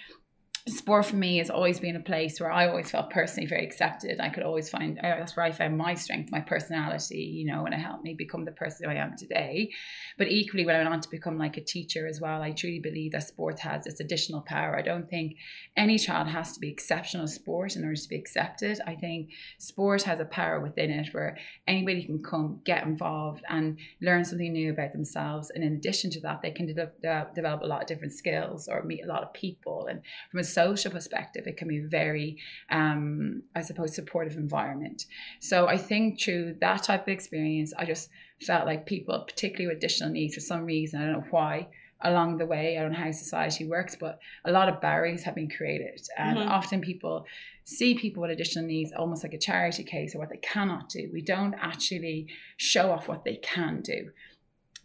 sport 0.68 1.06
for 1.06 1.16
me 1.16 1.38
has 1.38 1.50
always 1.50 1.80
been 1.80 1.96
a 1.96 2.00
place 2.00 2.38
where 2.38 2.52
I 2.52 2.68
always 2.68 2.90
felt 2.90 3.10
personally 3.10 3.48
very 3.48 3.64
accepted. 3.64 4.20
I 4.20 4.28
could 4.28 4.42
always 4.42 4.68
find 4.68 4.98
that's 5.02 5.36
where 5.36 5.46
I 5.46 5.52
found 5.52 5.78
my 5.78 5.94
strength, 5.94 6.30
my 6.30 6.40
personality, 6.40 7.18
you 7.18 7.46
know, 7.46 7.64
and 7.64 7.74
it 7.74 7.78
helped 7.78 8.04
me 8.04 8.14
become 8.14 8.44
the 8.44 8.52
person 8.52 8.88
I 8.88 8.96
am 8.96 9.16
today. 9.16 9.72
But 10.18 10.28
equally, 10.28 10.66
when 10.66 10.76
I 10.76 10.80
went 10.80 10.90
on 10.90 11.00
to 11.00 11.10
become 11.10 11.38
like 11.38 11.56
a 11.56 11.62
teacher 11.62 12.06
as 12.06 12.20
well, 12.20 12.42
I 12.42 12.52
truly 12.52 12.78
believe 12.78 13.12
that 13.12 13.26
sport 13.26 13.58
has 13.60 13.84
this 13.84 14.00
additional 14.00 14.42
power. 14.42 14.76
I 14.76 14.82
don't 14.82 15.08
think 15.08 15.36
any 15.76 15.98
child 15.98 16.28
has 16.28 16.52
to 16.52 16.60
be 16.60 16.68
exceptional 16.68 17.24
at 17.24 17.30
sport 17.30 17.76
in 17.76 17.84
order 17.84 17.96
to 17.96 18.08
be 18.08 18.16
accepted. 18.16 18.80
I 18.86 18.94
think 18.96 19.30
sport 19.58 20.02
has 20.02 20.20
a 20.20 20.24
power 20.26 20.60
within 20.60 20.90
it 20.90 21.14
where 21.14 21.38
anybody 21.66 22.04
can 22.04 22.22
come, 22.22 22.60
get 22.64 22.84
involved, 22.84 23.42
and 23.48 23.78
learn 24.02 24.24
something 24.24 24.52
new 24.52 24.72
about 24.72 24.92
themselves. 24.92 25.50
And 25.50 25.64
in 25.64 25.74
addition 25.74 26.10
to 26.10 26.20
that, 26.20 26.42
they 26.42 26.50
can 26.50 26.66
de- 26.66 26.74
de- 26.74 27.28
develop 27.34 27.62
a 27.62 27.66
lot 27.66 27.80
of 27.80 27.88
different 27.88 28.12
skills 28.12 28.68
or 28.68 28.82
meet 28.82 29.04
a 29.04 29.08
lot 29.08 29.22
of 29.22 29.32
people. 29.32 29.86
And 29.86 30.02
from 30.30 30.40
a 30.40 30.44
social 30.50 30.90
perspective, 30.90 31.46
it 31.46 31.56
can 31.56 31.68
be 31.68 31.80
very, 31.80 32.38
um, 32.70 33.42
I 33.54 33.62
suppose, 33.62 33.94
supportive 33.94 34.36
environment. 34.36 35.06
So 35.40 35.66
I 35.68 35.78
think 35.78 36.20
through 36.20 36.56
that 36.60 36.82
type 36.82 37.02
of 37.02 37.08
experience, 37.08 37.72
I 37.78 37.84
just 37.84 38.10
felt 38.42 38.66
like 38.66 38.86
people, 38.86 39.18
particularly 39.26 39.68
with 39.68 39.78
additional 39.78 40.10
needs, 40.10 40.34
for 40.34 40.40
some 40.40 40.64
reason, 40.64 41.00
I 41.00 41.06
don't 41.06 41.20
know 41.20 41.26
why, 41.30 41.68
along 42.02 42.38
the 42.38 42.46
way, 42.46 42.78
I 42.78 42.82
don't 42.82 42.92
know 42.92 42.98
how 42.98 43.12
society 43.12 43.66
works, 43.66 43.96
but 43.98 44.18
a 44.44 44.52
lot 44.52 44.68
of 44.68 44.80
barriers 44.80 45.22
have 45.24 45.34
been 45.34 45.50
created. 45.50 46.00
And 46.16 46.38
Mhm. 46.38 46.48
often 46.48 46.80
people 46.80 47.26
see 47.64 47.94
people 47.94 48.22
with 48.22 48.30
additional 48.30 48.66
needs 48.66 48.92
almost 48.92 49.22
like 49.22 49.34
a 49.34 49.38
charity 49.38 49.84
case 49.84 50.14
or 50.14 50.18
what 50.18 50.30
they 50.30 50.38
cannot 50.38 50.88
do. 50.88 51.10
We 51.12 51.22
don't 51.22 51.54
actually 51.54 52.26
show 52.56 52.90
off 52.90 53.06
what 53.06 53.24
they 53.24 53.36
can 53.36 53.82
do. 53.82 54.10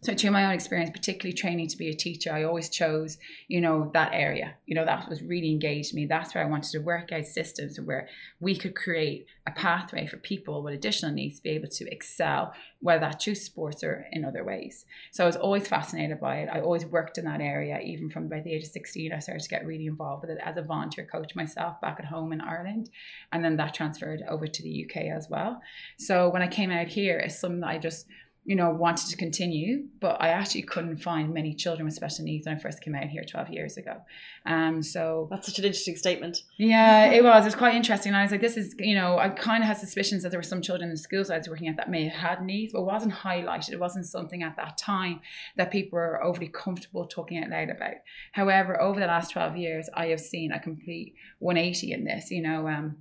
So 0.05 0.13
through 0.13 0.29
my 0.29 0.45
own 0.45 0.51
experience, 0.51 0.91
particularly 0.91 1.33
training 1.33 1.67
to 1.69 1.77
be 1.77 1.89
a 1.89 1.95
teacher, 1.95 2.31
I 2.31 2.43
always 2.43 2.69
chose, 2.69 3.17
you 3.47 3.59
know, 3.59 3.89
that 3.95 4.11
area. 4.13 4.53
You 4.67 4.75
know, 4.75 4.85
that 4.85 5.09
was 5.09 5.23
really 5.23 5.49
engaged 5.49 5.95
me. 5.95 6.05
That's 6.05 6.35
where 6.35 6.45
I 6.45 6.47
wanted 6.47 6.69
to 6.73 6.79
work 6.79 7.11
out 7.11 7.25
systems 7.25 7.79
where 7.81 8.07
we 8.39 8.55
could 8.55 8.75
create 8.75 9.25
a 9.47 9.51
pathway 9.51 10.05
for 10.05 10.17
people 10.17 10.61
with 10.61 10.75
additional 10.75 11.11
needs 11.11 11.37
to 11.37 11.43
be 11.43 11.49
able 11.49 11.69
to 11.69 11.91
excel, 11.91 12.53
whether 12.81 12.99
that's 12.99 13.23
through 13.23 13.33
sports 13.33 13.83
or 13.83 14.05
in 14.11 14.23
other 14.23 14.43
ways. 14.43 14.85
So 15.11 15.23
I 15.23 15.27
was 15.27 15.37
always 15.37 15.67
fascinated 15.67 16.19
by 16.19 16.37
it. 16.37 16.49
I 16.53 16.61
always 16.61 16.85
worked 16.85 17.17
in 17.17 17.25
that 17.25 17.41
area, 17.41 17.79
even 17.79 18.11
from 18.11 18.27
about 18.27 18.43
the 18.43 18.53
age 18.53 18.63
of 18.63 18.69
16. 18.69 19.11
I 19.11 19.17
started 19.17 19.41
to 19.41 19.49
get 19.49 19.65
really 19.65 19.87
involved 19.87 20.21
with 20.21 20.37
it 20.37 20.43
as 20.43 20.55
a 20.57 20.61
volunteer 20.61 21.07
coach 21.11 21.35
myself 21.35 21.81
back 21.81 21.97
at 21.97 22.05
home 22.05 22.31
in 22.31 22.41
Ireland. 22.41 22.91
And 23.31 23.43
then 23.43 23.57
that 23.57 23.73
transferred 23.73 24.21
over 24.29 24.45
to 24.45 24.61
the 24.61 24.85
UK 24.85 25.05
as 25.05 25.29
well. 25.31 25.61
So 25.97 26.29
when 26.29 26.43
I 26.43 26.47
came 26.47 26.69
out 26.69 26.89
here, 26.89 27.17
it's 27.17 27.39
something 27.39 27.61
that 27.61 27.69
I 27.69 27.79
just 27.79 28.05
you 28.45 28.55
know, 28.55 28.69
wanted 28.69 29.07
to 29.09 29.17
continue, 29.17 29.87
but 29.99 30.21
I 30.21 30.29
actually 30.29 30.61
couldn't 30.61 30.97
find 30.97 31.33
many 31.33 31.55
children 31.55 31.85
with 31.85 31.95
special 31.95 32.23
needs 32.23 32.45
when 32.45 32.55
I 32.55 32.59
first 32.59 32.79
came 32.79 32.93
out 32.93 33.05
here 33.05 33.23
12 33.23 33.49
years 33.49 33.75
ago. 33.75 34.01
Um, 34.45 34.83
so 34.83 35.27
That's 35.31 35.47
such 35.47 35.57
an 35.57 35.65
interesting 35.65 35.95
statement. 35.95 36.43
yeah, 36.57 37.05
it 37.07 37.23
was. 37.29 37.43
It 37.43 37.47
was 37.47 37.55
quite 37.55 37.73
interesting. 37.73 38.11
And 38.11 38.17
I 38.17 38.21
was 38.21 38.31
like, 38.31 38.41
this 38.41 38.55
is, 38.55 38.75
you 38.77 38.93
know, 38.93 39.17
I 39.17 39.29
kind 39.29 39.63
of 39.63 39.67
had 39.67 39.77
suspicions 39.77 40.21
that 40.21 40.29
there 40.29 40.37
were 40.39 40.43
some 40.43 40.61
children 40.61 40.89
in 40.89 40.93
the 40.93 41.01
schools 41.01 41.31
I 41.31 41.39
was 41.39 41.49
working 41.49 41.67
at 41.69 41.77
that 41.77 41.89
may 41.89 42.07
have 42.07 42.13
had 42.37 42.45
needs, 42.45 42.71
but 42.71 42.81
it 42.81 42.85
wasn't 42.85 43.13
highlighted. 43.13 43.71
It 43.71 43.79
wasn't 43.79 44.05
something 44.05 44.43
at 44.43 44.55
that 44.57 44.77
time 44.77 45.21
that 45.57 45.71
people 45.71 45.97
were 45.97 46.23
overly 46.23 46.47
comfortable 46.49 47.07
talking 47.07 47.43
out 47.43 47.49
loud 47.49 47.71
about. 47.71 47.95
However, 48.33 48.79
over 48.79 48.99
the 48.99 49.07
last 49.07 49.31
12 49.31 49.57
years, 49.57 49.89
I 49.95 50.07
have 50.07 50.21
seen 50.21 50.51
a 50.51 50.59
complete 50.59 51.15
180 51.39 51.93
in 51.93 52.03
this, 52.05 52.29
you 52.29 52.43
know. 52.43 52.67
Um, 52.67 52.97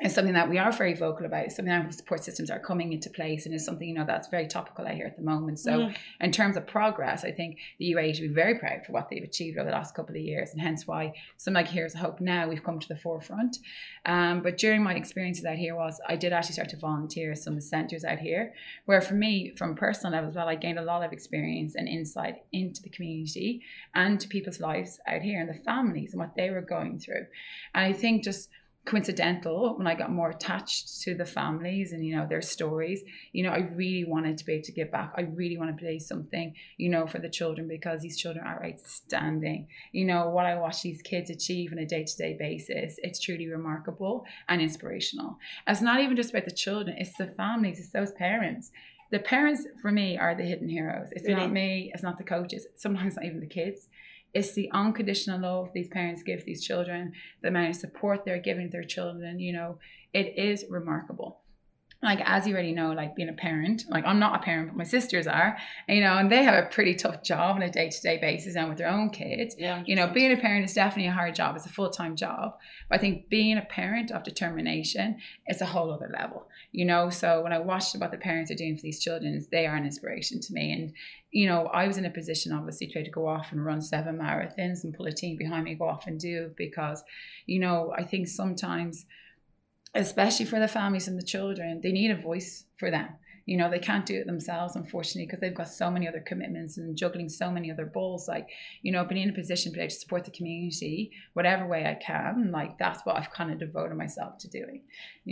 it's 0.00 0.14
something 0.14 0.34
that 0.34 0.50
we 0.50 0.58
are 0.58 0.70
very 0.72 0.94
vocal 0.94 1.24
about. 1.24 1.50
Something 1.52 1.72
that 1.72 1.94
support 1.94 2.22
systems 2.22 2.50
are 2.50 2.58
coming 2.58 2.92
into 2.92 3.08
place, 3.08 3.46
and 3.46 3.54
it's 3.54 3.64
something 3.64 3.88
you 3.88 3.94
know 3.94 4.04
that's 4.04 4.28
very 4.28 4.46
topical 4.46 4.86
out 4.86 4.94
here 4.94 5.06
at 5.06 5.16
the 5.16 5.22
moment. 5.22 5.58
So, 5.58 5.72
Mhm. 5.72 5.96
in 6.20 6.32
terms 6.32 6.56
of 6.56 6.66
progress, 6.66 7.24
I 7.24 7.32
think 7.32 7.58
the 7.78 7.86
UAE 7.86 8.12
should 8.12 8.28
be 8.28 8.34
very 8.34 8.58
proud 8.58 8.84
for 8.84 8.92
what 8.92 9.08
they've 9.08 9.22
achieved 9.22 9.56
over 9.58 9.70
the 9.70 9.74
last 9.74 9.94
couple 9.94 10.14
of 10.14 10.20
years, 10.20 10.52
and 10.52 10.60
hence 10.60 10.86
why 10.86 11.14
some 11.38 11.54
like 11.54 11.68
Heroes 11.68 11.94
of 11.94 12.00
Hope 12.00 12.20
now 12.20 12.48
we've 12.48 12.62
come 12.62 12.78
to 12.78 12.88
the 12.88 12.96
forefront. 12.96 13.58
Um, 14.04 14.42
but 14.42 14.58
during 14.58 14.82
my 14.82 14.94
experiences 14.94 15.44
out 15.44 15.56
here 15.56 15.74
was 15.74 16.00
I 16.06 16.16
did 16.16 16.32
actually 16.32 16.54
start 16.54 16.68
to 16.70 16.76
volunteer 16.76 17.32
at 17.32 17.38
some 17.38 17.60
centres 17.60 18.04
out 18.04 18.18
here, 18.18 18.52
where 18.84 19.00
for 19.00 19.14
me, 19.14 19.50
from 19.56 19.70
a 19.70 19.74
personal 19.74 20.12
level 20.12 20.28
as 20.28 20.36
well, 20.36 20.48
I 20.48 20.56
gained 20.56 20.78
a 20.78 20.82
lot 20.82 21.02
of 21.02 21.12
experience 21.12 21.74
and 21.74 21.88
insight 21.88 22.42
into 22.52 22.82
the 22.82 22.90
community 22.90 23.62
and 23.94 24.20
to 24.20 24.28
people's 24.28 24.60
lives 24.60 25.00
out 25.06 25.22
here 25.22 25.40
and 25.40 25.48
the 25.48 25.54
families 25.64 26.12
and 26.12 26.20
what 26.20 26.34
they 26.36 26.50
were 26.50 26.60
going 26.60 26.98
through. 26.98 27.26
And 27.74 27.84
I 27.86 27.92
think 27.92 28.22
just 28.24 28.50
coincidental 28.86 29.76
when 29.76 29.86
I 29.88 29.94
got 29.96 30.10
more 30.12 30.30
attached 30.30 31.02
to 31.02 31.14
the 31.14 31.24
families 31.24 31.92
and 31.92 32.06
you 32.06 32.14
know 32.16 32.26
their 32.26 32.40
stories 32.40 33.02
you 33.32 33.42
know 33.42 33.50
I 33.50 33.68
really 33.74 34.04
wanted 34.04 34.38
to 34.38 34.44
be 34.46 34.52
able 34.54 34.64
to 34.64 34.72
give 34.72 34.90
back. 34.92 35.12
I 35.16 35.22
really 35.22 35.58
want 35.58 35.76
to 35.76 35.80
play 35.84 35.98
something 35.98 36.54
you 36.76 36.88
know 36.88 37.06
for 37.06 37.18
the 37.18 37.28
children 37.28 37.66
because 37.68 38.00
these 38.00 38.16
children 38.16 38.46
are 38.46 38.64
outstanding. 38.64 39.66
You 39.92 40.04
know 40.04 40.28
what 40.30 40.46
I 40.46 40.54
watch 40.56 40.82
these 40.82 41.02
kids 41.02 41.30
achieve 41.30 41.72
on 41.72 41.78
a 41.78 41.86
day-to-day 41.86 42.36
basis 42.38 42.98
it's 43.02 43.18
truly 43.20 43.48
remarkable 43.48 44.24
and 44.48 44.62
inspirational. 44.62 45.38
It's 45.66 45.82
not 45.82 46.00
even 46.00 46.16
just 46.16 46.30
about 46.30 46.44
the 46.44 46.52
children 46.52 46.96
it's 46.98 47.16
the 47.16 47.26
families 47.26 47.80
it's 47.80 47.90
those 47.90 48.12
parents. 48.12 48.70
The 49.10 49.18
parents 49.20 49.66
for 49.80 49.92
me 49.92 50.18
are 50.18 50.34
the 50.34 50.42
hidden 50.42 50.68
heroes. 50.68 51.08
It's 51.12 51.26
Really? 51.26 51.40
not 51.40 51.52
me 51.52 51.90
it's 51.92 52.02
not 52.04 52.18
the 52.18 52.24
coaches 52.24 52.66
sometimes 52.76 53.16
not 53.16 53.24
even 53.24 53.40
the 53.40 53.46
kids 53.46 53.88
it's 54.36 54.52
the 54.52 54.70
unconditional 54.72 55.40
love 55.40 55.70
these 55.72 55.88
parents 55.88 56.22
give 56.22 56.44
these 56.44 56.62
children, 56.62 57.14
the 57.40 57.48
amount 57.48 57.70
of 57.70 57.76
support 57.76 58.26
they're 58.26 58.38
giving 58.38 58.68
their 58.68 58.84
children. 58.84 59.40
You 59.40 59.54
know, 59.54 59.78
it 60.12 60.36
is 60.36 60.66
remarkable. 60.68 61.40
Like 62.02 62.20
as 62.24 62.46
you 62.46 62.52
already 62.52 62.72
know, 62.72 62.92
like 62.92 63.16
being 63.16 63.28
a 63.28 63.32
parent, 63.32 63.84
like 63.88 64.04
I'm 64.04 64.18
not 64.18 64.36
a 64.36 64.42
parent, 64.42 64.68
but 64.68 64.76
my 64.76 64.84
sisters 64.84 65.26
are, 65.26 65.56
you 65.88 66.00
know, 66.00 66.18
and 66.18 66.30
they 66.30 66.44
have 66.44 66.62
a 66.62 66.68
pretty 66.68 66.94
tough 66.94 67.22
job 67.22 67.56
on 67.56 67.62
a 67.62 67.70
day 67.70 67.88
to 67.88 68.02
day 68.02 68.18
basis 68.18 68.54
and 68.54 68.68
with 68.68 68.78
their 68.78 68.88
own 68.88 69.10
kids. 69.10 69.56
Yeah. 69.58 69.82
You 69.86 69.96
know, 69.96 70.06
being 70.06 70.32
a 70.32 70.36
parent 70.36 70.66
is 70.66 70.74
definitely 70.74 71.08
a 71.08 71.12
hard 71.12 71.34
job. 71.34 71.56
It's 71.56 71.66
a 71.66 71.70
full 71.70 71.90
time 71.90 72.14
job. 72.14 72.56
But 72.88 72.98
I 72.98 73.00
think 73.00 73.28
being 73.28 73.56
a 73.56 73.62
parent 73.62 74.12
of 74.12 74.24
determination 74.24 75.16
is 75.48 75.60
a 75.60 75.66
whole 75.66 75.90
other 75.90 76.10
level. 76.12 76.46
You 76.72 76.84
know, 76.84 77.08
so 77.08 77.42
when 77.42 77.52
I 77.52 77.58
watched 77.58 77.96
what 77.96 78.10
the 78.10 78.18
parents 78.18 78.50
are 78.50 78.56
doing 78.56 78.76
for 78.76 78.82
these 78.82 79.00
children, 79.00 79.44
they 79.50 79.66
are 79.66 79.74
an 79.74 79.84
inspiration 79.84 80.40
to 80.40 80.52
me. 80.52 80.72
And 80.72 80.92
you 81.30 81.46
know, 81.46 81.66
I 81.66 81.86
was 81.86 81.98
in 81.98 82.04
a 82.06 82.10
position 82.10 82.52
obviously 82.52 82.86
to 82.88 83.04
to 83.04 83.10
go 83.10 83.26
off 83.26 83.52
and 83.52 83.64
run 83.64 83.82
seven 83.82 84.16
marathons 84.18 84.84
and 84.84 84.94
pull 84.94 85.06
a 85.06 85.12
team 85.12 85.36
behind 85.36 85.64
me, 85.64 85.74
go 85.74 85.86
off 85.88 86.06
and 86.06 86.18
do 86.18 86.50
because, 86.56 87.02
you 87.46 87.60
know, 87.60 87.92
I 87.96 88.04
think 88.04 88.28
sometimes, 88.28 89.06
especially 89.96 90.46
for 90.46 90.58
the 90.58 90.68
families 90.68 91.08
and 91.08 91.18
the 91.18 91.22
children, 91.24 91.80
they 91.80 91.92
need 91.92 92.10
a 92.10 92.20
voice 92.20 92.64
for 92.76 92.90
them. 92.90 93.08
You 93.46 93.56
know, 93.56 93.70
they 93.70 93.78
can't 93.78 94.04
do 94.04 94.16
it 94.16 94.26
themselves, 94.26 94.76
unfortunately, 94.76 95.26
because 95.26 95.40
they've 95.40 95.54
got 95.54 95.68
so 95.68 95.90
many 95.90 96.06
other 96.06 96.20
commitments 96.20 96.78
and 96.78 96.96
juggling 96.96 97.28
so 97.28 97.50
many 97.50 97.70
other 97.70 97.86
balls. 97.86 98.28
Like, 98.28 98.48
you 98.82 98.92
know, 98.92 99.04
being 99.04 99.22
in 99.22 99.30
a 99.30 99.32
position 99.32 99.72
to 99.72 99.76
be 99.76 99.82
able 99.82 99.90
to 99.90 99.96
support 99.96 100.24
the 100.24 100.30
community 100.30 101.12
whatever 101.32 101.66
way 101.66 101.86
I 101.86 101.94
can, 101.94 102.50
like 102.52 102.78
that's 102.78 103.04
what 103.04 103.16
I've 103.16 103.30
kind 103.30 103.50
of 103.50 103.58
devoted 103.58 103.96
myself 103.96 104.38
to 104.38 104.48
doing. 104.48 104.82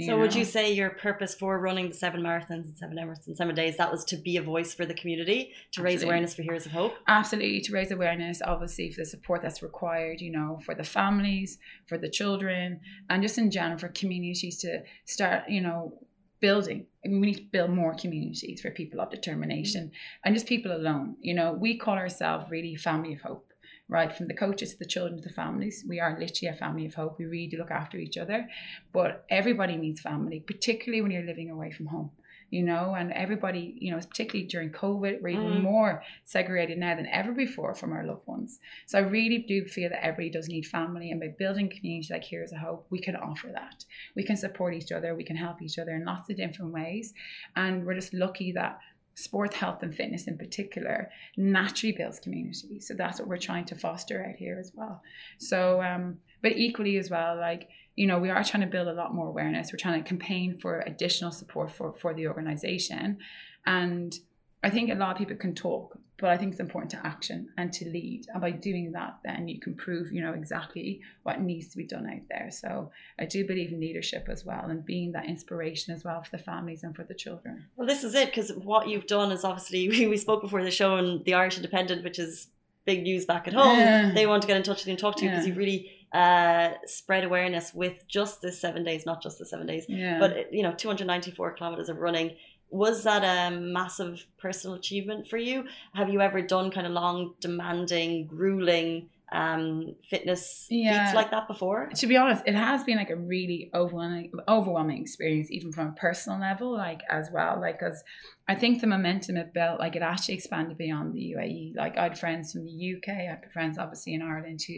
So 0.07 0.19
would 0.19 0.35
you 0.35 0.45
say 0.45 0.73
your 0.73 0.91
purpose 0.91 1.35
for 1.35 1.59
running 1.61 1.89
the 1.89 1.95
seven 1.95 2.21
marathons 2.21 2.65
and 2.65 2.77
seven 2.77 2.97
Emirates 2.97 3.27
and 3.27 3.37
seven 3.37 3.55
days 3.55 3.77
that 3.77 3.93
was 3.93 4.05
to 4.07 4.17
be 4.17 4.37
a 4.37 4.43
voice 4.43 4.75
for 4.75 4.87
the 4.87 4.95
community, 4.95 5.53
to 5.73 5.83
raise 5.83 6.03
awareness 6.03 6.35
for 6.35 6.43
Heroes 6.43 6.67
of 6.67 6.73
Hope? 6.73 6.95
absolutely 7.07 7.61
to 7.61 7.73
raise 7.73 7.91
awareness 7.91 8.41
obviously 8.45 8.91
for 8.91 9.03
the 9.03 9.07
support 9.07 9.43
that's 9.43 9.63
required 9.63 10.21
you 10.21 10.31
know 10.31 10.61
for 10.65 10.75
the 10.75 10.85
families 10.85 11.59
for 11.87 11.99
the 11.99 12.09
children 12.09 12.81
and 13.11 13.23
just 13.23 13.39
in 13.39 13.51
general 13.51 13.79
for 13.79 13.89
communities 13.89 14.59
to 14.59 14.83
start 15.05 15.45
you 15.49 15.61
know 15.61 15.99
building 16.41 16.87
We 17.05 17.19
need 17.19 17.35
to 17.35 17.43
build 17.43 17.71
more 17.71 17.95
communities 17.95 18.61
for 18.61 18.71
people 18.71 19.01
of 19.01 19.11
determination 19.11 19.93
and 20.25 20.35
just 20.35 20.47
people 20.47 20.73
alone. 20.73 21.17
You 21.21 21.35
know 21.35 21.53
we 21.53 21.77
call 21.77 21.95
ourselves 21.95 22.51
really 22.51 22.77
family 22.77 23.15
of 23.15 23.21
hope 23.21 23.51
right? 23.87 24.17
From 24.17 24.29
the 24.29 24.35
coaches 24.35 24.73
to 24.73 24.79
the 24.79 24.87
children 24.87 25.21
to 25.21 25.29
the 25.29 25.35
families 25.35 25.85
we 25.87 26.01
are 26.01 26.19
literally 26.19 26.55
a 26.55 26.59
family 26.59 26.87
of 26.87 26.95
hope. 26.95 27.19
We 27.19 27.27
really 27.27 27.57
look 27.57 27.71
after 27.71 27.99
each 27.99 28.17
other 28.17 28.49
but 28.93 29.25
everybody 29.29 29.77
needs 29.77 30.01
family 30.01 30.41
particularly 30.41 31.03
when 31.03 31.11
you're 31.11 31.23
living 31.23 31.51
away 31.51 31.71
from 31.71 31.87
home 31.87 32.11
you 32.51 32.63
know, 32.63 32.95
and 32.95 33.13
everybody, 33.13 33.77
you 33.79 33.91
know, 33.91 33.99
particularly 33.99 34.47
during 34.47 34.71
COVID, 34.71 35.21
we're 35.21 35.29
even 35.29 35.45
Mm. 35.45 35.63
more 35.63 36.03
segregated 36.25 36.79
now 36.79 36.95
than 36.95 37.07
ever 37.07 37.33
before 37.33 37.75
from 37.75 37.93
our 37.93 38.05
loved 38.05 38.27
ones. 38.27 38.61
So 38.87 38.99
I 38.99 39.03
really 39.03 39.39
do 39.39 39.65
feel 39.67 39.91
that 39.91 40.05
everybody 40.05 40.31
does 40.31 40.49
need 40.49 40.67
family, 40.67 41.11
and 41.11 41.21
by 41.21 41.29
building 41.29 41.69
community 41.69 42.13
like 42.13 42.25
Heroes 42.25 42.53
of 42.53 42.59
Hope, 42.59 42.87
we 42.91 42.99
can 42.99 43.17
offer 43.17 43.49
that. 43.49 43.85
We 44.15 44.25
can 44.25 44.37
support 44.37 44.75
each 44.75 44.93
other, 44.93 45.15
we 45.15 45.25
can 45.25 45.37
help 45.37 45.63
each 45.63 45.79
other 45.79 45.93
in 45.93 46.05
lots 46.05 46.31
of 46.31 46.37
different 46.37 46.73
ways, 46.73 47.15
and 47.57 47.85
we're 47.85 47.95
just 47.95 48.15
lucky 48.15 48.53
that 48.53 48.79
sport, 49.17 49.55
health, 49.55 49.81
and 49.85 49.95
fitness 49.95 50.27
in 50.27 50.37
particular 50.37 51.09
naturally 51.37 51.93
builds 51.93 52.19
community. 52.19 52.81
So 52.81 52.95
that's 52.95 53.21
what 53.21 53.29
we're 53.29 53.37
trying 53.39 53.65
to 53.67 53.77
foster 53.77 54.25
out 54.29 54.35
here 54.35 54.59
as 54.59 54.73
well. 54.75 55.03
So, 55.39 55.81
um, 55.83 56.19
but 56.43 56.57
equally 56.57 56.97
as 56.97 57.11
well, 57.11 57.37
like 57.37 57.69
you 57.97 58.07
know, 58.07 58.19
we 58.19 58.31
are 58.31 58.43
trying 58.45 58.63
to 58.63 58.67
build 58.69 58.89
a 58.89 58.93
lot 58.93 59.15
more 59.15 59.29
awareness. 59.29 59.73
We're 59.73 59.79
trying 59.79 60.03
to 60.03 60.09
campaign 60.09 60.57
for 60.57 60.81
additional 60.81 61.31
support 61.31 61.71
for 61.71 61.93
for 61.93 62.13
the 62.15 62.27
organization, 62.29 63.19
and 63.67 64.19
I 64.63 64.71
think 64.71 64.91
a 64.91 64.95
lot 64.95 65.13
of 65.13 65.19
people 65.19 65.37
can 65.37 65.55
talk, 65.55 65.99
but 66.17 66.31
I 66.31 66.39
think 66.39 66.53
it's 66.53 66.61
important 66.61 66.91
to 66.93 67.07
action 67.07 67.51
and 67.59 67.71
to 67.75 67.85
lead. 67.87 68.27
And 68.33 68.41
by 68.41 68.51
doing 68.51 68.93
that, 68.93 69.19
then 69.23 69.47
you 69.47 69.61
can 69.61 69.75
prove, 69.75 70.11
you 70.11 70.23
know, 70.23 70.33
exactly 70.33 71.03
what 71.23 71.39
needs 71.43 71.69
to 71.69 71.77
be 71.77 71.85
done 71.85 72.07
out 72.09 72.23
there. 72.31 72.49
So 72.51 72.91
I 73.19 73.27
do 73.27 73.47
believe 73.47 73.73
in 73.73 73.79
leadership 73.81 74.27
as 74.31 74.43
well 74.43 74.65
and 74.71 74.83
being 74.83 75.13
that 75.13 75.27
inspiration 75.27 75.93
as 75.95 76.03
well 76.03 76.23
for 76.23 76.31
the 76.35 76.43
families 76.43 76.83
and 76.83 76.97
for 76.97 77.05
the 77.05 77.13
children. 77.15 77.67
Well, 77.77 77.87
this 77.87 78.05
is 78.05 78.15
it 78.15 78.29
because 78.31 78.53
what 78.55 78.89
you've 78.89 79.07
done 79.07 79.33
is 79.33 79.45
obviously 79.45 79.87
we, 79.91 80.07
we 80.15 80.17
spoke 80.17 80.41
before 80.41 80.63
the 80.63 80.71
show 80.71 80.97
and 80.97 81.23
the 81.27 81.35
Irish 81.35 81.57
Independent, 81.57 82.03
which 82.03 82.19
is 82.19 82.49
big 82.87 83.03
news 83.03 83.27
back 83.27 83.47
at 83.47 83.53
home. 83.53 83.79
Yeah. 83.79 84.13
They 84.15 84.27
want 84.27 84.41
to 84.43 84.49
get 84.49 84.57
in 84.57 84.63
touch 84.63 84.79
with 84.79 84.87
you 84.87 84.93
and 84.93 84.99
talk 84.99 85.17
to 85.17 85.25
you 85.25 85.31
because 85.31 85.45
Yeah. 85.45 85.49
you've 85.49 85.59
really 85.59 85.91
uh, 86.15 86.75
spread 86.87 87.25
awareness 87.25 87.75
with 87.75 88.07
just 88.09 88.41
the 88.41 88.53
seven 88.53 88.85
days, 88.85 89.05
not 89.05 89.23
just 89.23 89.39
the 89.39 89.45
seven 89.45 89.67
days, 89.67 89.85
Yeah. 89.89 90.19
but 90.19 90.53
you 90.53 90.63
know, 90.63 90.73
294 90.73 91.53
kilometers 91.53 91.89
of 91.89 91.99
running. 91.99 92.37
Was 92.71 93.03
that 93.05 93.23
a 93.25 93.55
massive 93.55 94.27
personal 94.39 94.77
achievement 94.77 95.27
for 95.29 95.37
you? 95.37 95.65
Have 95.95 96.09
you 96.09 96.21
ever 96.21 96.41
done 96.43 96.71
kind 96.71 96.87
of 96.87 96.93
long, 96.93 97.35
demanding, 97.41 98.27
grueling 98.27 99.11
um, 99.35 99.97
fitness 100.09 100.67
Yeah. 100.71 101.05
feats 101.05 101.15
like 101.15 101.31
that 101.33 101.49
before? 101.49 101.89
to 101.95 102.07
be 102.07 102.17
honest, 102.17 102.43
it 102.47 102.55
has 102.55 102.85
been 102.85 102.97
like 102.97 103.11
a 103.11 103.17
really 103.17 103.71
overwhelming, 103.75 104.31
overwhelming 104.49 105.01
experience, 105.03 105.51
even 105.51 105.73
from 105.73 105.89
a 105.89 105.93
personal 105.93 106.39
level, 106.41 106.73
like 106.73 107.01
as 107.11 107.31
well. 107.33 107.61
Like, 107.61 107.79
because 107.81 108.03
I 108.47 108.55
think 108.55 108.81
the 108.81 108.87
momentum 108.87 109.37
it 109.39 109.53
built, 109.55 109.81
like, 109.81 109.97
it 109.97 110.03
actually 110.03 110.35
expanded 110.35 110.77
beyond 110.77 111.15
the 111.15 111.35
UAE. 111.35 111.73
Like, 111.77 111.97
I 111.97 112.05
had 112.05 112.19
friends 112.19 112.53
from 112.53 112.65
the 112.65 112.71
UK, 112.71 113.09
I 113.09 113.31
had 113.31 113.51
friends 113.53 113.79
obviously 113.79 114.15
in 114.15 114.23
Ireland 114.23 114.61
who, 114.69 114.75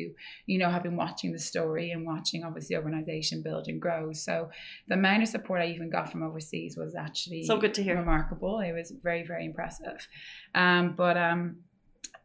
you 0.47 0.59
know, 0.59 0.71
have 0.71 0.85
been 0.85 0.97
watching 0.97 1.33
the 1.33 1.39
story 1.39 1.91
and 1.91 2.07
watching 2.07 2.45
obviously 2.45 2.77
the 2.77 2.83
organization 2.83 3.43
build 3.43 3.67
and 3.69 3.81
grow. 3.83 4.13
So, 4.13 4.51
the 4.89 4.95
amount 4.95 5.23
of 5.25 5.29
support 5.29 5.61
I 5.61 5.67
even 5.67 5.91
got 5.91 6.11
from 6.11 6.23
overseas 6.23 6.77
was 6.79 6.95
actually 6.95 7.43
So 7.45 7.59
good 7.59 7.75
to 7.75 7.83
hear. 7.83 7.97
remarkable. 7.97 8.61
It 8.61 8.73
was 8.73 8.93
very, 9.03 9.27
very 9.27 9.45
impressive. 9.45 10.07
Um, 10.55 10.95
but, 10.97 11.17
um, 11.17 11.57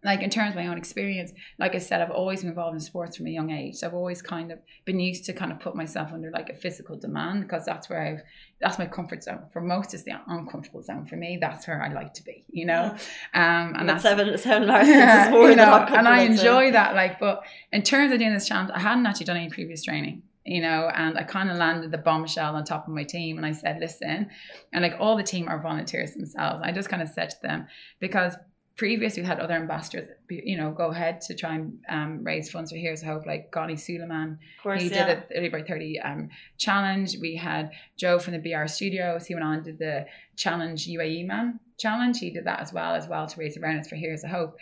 like 0.04 0.22
in 0.22 0.32
terms 0.32 0.52
of 0.52 0.56
my 0.56 0.68
own 0.68 0.78
experience, 0.78 1.32
like 1.60 1.76
I 1.76 1.78
said, 1.78 2.02
I've 2.02 2.10
always 2.10 2.42
been 2.42 2.50
involved 2.50 2.74
in 2.74 2.80
sports 2.80 3.18
from 3.18 3.28
a 3.28 3.30
young 3.30 3.52
age. 3.52 3.76
So 3.76 3.88
I've 3.88 3.94
always 3.94 4.22
kind 4.22 4.52
of 4.52 4.60
been 4.84 5.00
used 5.00 5.26
to 5.26 5.34
kind 5.34 5.52
of 5.52 5.60
put 5.60 5.76
myself 5.76 6.12
under 6.12 6.32
like 6.32 6.50
a 6.50 6.56
physical 6.56 6.98
demand 6.98 7.44
because 7.44 7.66
that's 7.66 7.88
where 7.90 8.02
I've 8.02 8.22
that's 8.60 8.80
my 8.80 8.88
comfort 8.88 9.24
zone. 9.24 9.44
For 9.54 9.62
most, 9.62 9.94
it's 9.94 10.04
the 10.04 10.14
uncomfortable 10.28 10.82
zone. 10.82 11.06
For 11.06 11.16
me, 11.16 11.38
that's 11.40 11.68
where 11.68 11.82
I 11.84 11.92
like 11.94 12.14
to 12.16 12.24
be, 12.24 12.46
you 12.50 12.66
know. 12.66 12.96
Um, 13.34 13.76
and 13.76 13.78
And 13.78 13.90
that's 13.90 14.04
seven, 14.04 14.38
seven 14.38 14.68
marathons 14.68 14.88
yeah, 14.88 15.26
is 15.26 15.32
more 15.32 15.50
you 15.50 15.56
know, 15.56 15.74
and 15.74 16.08
I 16.08 16.22
enjoy 16.22 16.72
that. 16.72 16.96
Like, 16.96 17.20
but 17.20 17.44
in 17.72 17.84
terms 17.84 18.12
of 18.12 18.20
doing 18.20 18.34
this 18.34 18.48
challenge, 18.48 18.72
I 18.74 18.80
hadn't 18.80 19.06
actually 19.06 19.26
done 19.26 19.38
any 19.38 19.50
previous 19.50 19.84
training, 19.84 20.24
you 20.46 20.62
know, 20.62 20.90
and 20.94 21.18
I 21.18 21.24
kind 21.24 21.50
of 21.50 21.58
landed 21.58 21.92
the 21.92 21.98
bombshell 21.98 22.56
on 22.56 22.64
top 22.64 22.88
of 22.88 22.94
my 22.94 23.04
team, 23.04 23.38
and 23.38 23.46
I 23.46 23.52
said, 23.52 23.80
listen, 23.80 24.30
and 24.74 24.82
like 24.84 24.96
all 25.00 25.16
the 25.18 25.24
team 25.24 25.48
are 25.48 25.60
volunteers 25.62 26.14
themselves. 26.14 26.62
I 26.64 26.72
just 26.72 26.90
kind 26.90 27.02
of 27.02 27.10
said 27.10 27.32
to 27.32 27.38
them 27.42 27.68
because 28.00 28.36
previous 28.76 29.16
we've 29.16 29.26
had 29.26 29.40
other 29.40 29.54
ambassadors, 29.54 30.10
you 30.30 30.58
know, 30.58 30.72
go 30.72 30.88
ahead 30.88 31.22
to 31.22 31.36
try 31.36 31.56
and 31.56 31.80
um, 31.90 32.24
raise 32.24 32.50
funds 32.50 32.72
for 32.72 32.78
Heroes 32.78 33.02
of 33.02 33.10
Hope, 33.10 33.26
like 33.26 33.52
Ghani 33.52 33.80
Suleiman, 33.80 34.40
course, 34.64 34.82
he 34.82 34.90
yeah. 34.90 35.08
did 35.08 35.18
a 35.18 35.34
30 35.34 35.50
by 35.50 35.62
30 35.62 36.00
um, 36.00 36.30
challenge. 36.58 37.18
We 37.20 37.36
had 37.36 37.72
Joe 37.98 38.20
from 38.20 38.34
the 38.34 38.40
BR 38.40 38.68
Studios. 38.68 39.28
He 39.28 39.36
went 39.36 39.46
on 39.46 39.54
and 39.56 39.64
did 39.64 39.80
the 39.80 40.06
challenge 40.36 40.88
UAE 40.88 41.28
Man 41.28 41.60
challenge. 41.78 42.20
He 42.20 42.30
did 42.30 42.46
that 42.46 42.60
as 42.60 42.72
well, 42.72 42.96
as 42.96 43.08
well 43.08 43.28
to 43.28 43.40
raise 43.40 43.58
awareness 43.58 43.88
for 43.88 43.96
Heroes 43.96 44.24
of 44.24 44.30
Hope. 44.30 44.58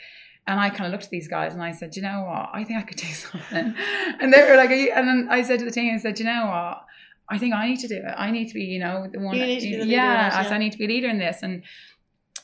And 0.47 0.59
I 0.59 0.69
kind 0.69 0.85
of 0.85 0.91
looked 0.91 1.05
at 1.05 1.09
these 1.11 1.27
guys 1.27 1.53
and 1.53 1.61
I 1.61 1.71
said, 1.71 1.95
you 1.95 2.01
know 2.01 2.23
what? 2.23 2.49
I 2.53 2.63
think 2.63 2.79
I 2.79 2.81
could 2.81 2.97
do 2.97 3.07
something. 3.07 3.75
and 4.19 4.33
they 4.33 4.49
were 4.49 4.57
like, 4.57 4.71
and 4.71 5.07
then 5.07 5.27
I 5.29 5.43
said 5.43 5.59
to 5.59 5.65
the 5.65 5.71
team, 5.71 5.93
I 5.93 5.97
said, 5.97 6.19
you 6.19 6.25
know 6.25 6.47
what? 6.47 6.85
I 7.31 7.37
think 7.37 7.53
I 7.53 7.67
need 7.67 7.79
to 7.81 7.87
do 7.87 7.97
it. 7.97 8.15
I 8.17 8.31
need 8.31 8.47
to 8.47 8.55
be, 8.55 8.63
you 8.63 8.79
know, 8.79 9.07
the 9.11 9.19
one. 9.19 9.35
You 9.35 9.41
that- 9.41 9.47
need 9.47 9.59
to 9.59 9.67
be 9.67 9.75
the 9.75 9.83
leader 9.83 9.91
yeah, 9.91 10.27
it, 10.27 10.33
I 10.33 10.43
said, 10.43 10.49
yeah. 10.49 10.55
I 10.55 10.57
need 10.57 10.71
to 10.71 10.77
be 10.79 10.85
a 10.85 10.87
leader 10.87 11.09
in 11.09 11.19
this. 11.19 11.43
And 11.43 11.63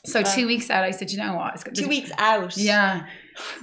so 0.06 0.22
two 0.22 0.42
um, 0.42 0.46
weeks 0.46 0.70
out, 0.70 0.84
I 0.84 0.90
said, 0.90 1.10
you 1.10 1.18
know 1.18 1.34
what? 1.34 1.54
It's 1.54 1.64
got- 1.64 1.74
Two 1.74 1.88
weeks 1.88 2.10
out. 2.18 2.56
yeah. 2.56 3.06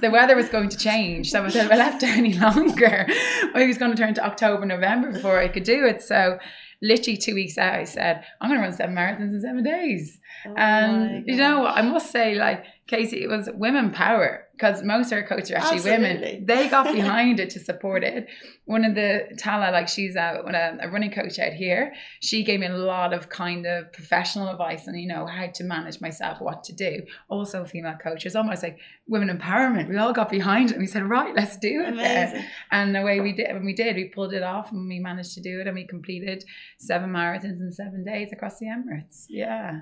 The 0.00 0.10
weather 0.10 0.36
was 0.36 0.48
going 0.48 0.68
to 0.68 0.76
change. 0.76 1.30
So 1.30 1.44
if 1.44 1.56
I 1.56 1.76
left 1.76 2.02
any 2.04 2.34
longer, 2.34 3.06
I 3.54 3.66
was 3.66 3.76
going 3.76 3.90
to 3.90 3.96
turn 3.96 4.14
to 4.14 4.24
October, 4.24 4.64
November 4.64 5.10
before 5.12 5.38
I 5.38 5.48
could 5.48 5.64
do 5.64 5.84
it. 5.84 6.00
So 6.00 6.38
literally 6.80 7.16
two 7.16 7.34
weeks 7.34 7.58
out, 7.58 7.74
I 7.74 7.84
said, 7.84 8.24
I'm 8.40 8.50
going 8.50 8.60
to 8.60 8.64
run 8.64 8.72
seven 8.72 8.94
marathons 8.94 9.34
in 9.34 9.40
seven 9.40 9.64
days. 9.64 10.20
Oh 10.46 10.54
And 10.56 11.26
you 11.26 11.36
know, 11.36 11.60
what? 11.60 11.76
I 11.76 11.82
must 11.82 12.12
say, 12.12 12.36
like, 12.36 12.64
Casey, 12.86 13.24
it 13.24 13.28
was 13.28 13.48
women 13.52 13.90
power 13.90 14.43
because 14.56 14.82
most 14.84 15.10
of 15.10 15.18
our 15.18 15.26
coaches 15.26 15.50
are 15.50 15.56
actually 15.56 15.78
Absolutely. 15.78 16.14
women. 16.14 16.46
They 16.46 16.68
got 16.68 16.84
behind 16.94 17.40
it 17.40 17.50
to 17.50 17.60
support 17.60 18.04
it. 18.04 18.28
One 18.66 18.84
of 18.84 18.94
the 18.94 19.34
Tala, 19.36 19.72
like 19.72 19.88
she's 19.88 20.14
a, 20.14 20.78
a, 20.80 20.88
running 20.88 21.10
coach 21.10 21.38
out 21.38 21.52
here, 21.52 21.92
she 22.20 22.44
gave 22.44 22.60
me 22.60 22.66
a 22.66 22.76
lot 22.76 23.12
of 23.12 23.28
kind 23.28 23.66
of 23.66 23.92
professional 23.92 24.48
advice 24.48 24.86
on, 24.86 24.94
you 24.94 25.08
know, 25.08 25.26
how 25.26 25.48
to 25.48 25.64
manage 25.64 26.00
myself, 26.00 26.40
what 26.40 26.62
to 26.64 26.72
do. 26.72 27.02
Also 27.28 27.64
female 27.64 27.96
coaches, 28.00 28.36
almost 28.36 28.62
like 28.62 28.78
women 29.08 29.36
empowerment. 29.36 29.88
We 29.88 29.96
all 29.96 30.12
got 30.12 30.30
behind 30.30 30.70
it 30.70 30.74
and 30.74 30.80
we 30.80 30.86
said, 30.86 31.02
right, 31.02 31.34
let's 31.34 31.56
do 31.58 31.82
it. 31.82 31.88
Amazing. 31.88 32.44
And 32.70 32.94
the 32.94 33.02
way 33.02 33.20
we 33.20 33.32
did, 33.32 33.52
when 33.52 33.64
we 33.64 33.74
did, 33.74 33.96
we 33.96 34.04
pulled 34.04 34.32
it 34.32 34.42
off 34.42 34.70
and 34.70 34.88
we 34.88 35.00
managed 35.00 35.34
to 35.34 35.40
do 35.40 35.60
it 35.60 35.66
and 35.66 35.74
we 35.74 35.86
completed 35.86 36.44
seven 36.78 37.10
marathons 37.10 37.60
in 37.60 37.72
seven 37.72 38.04
days 38.04 38.32
across 38.32 38.58
the 38.60 38.66
Emirates. 38.66 39.26
Yeah. 39.28 39.80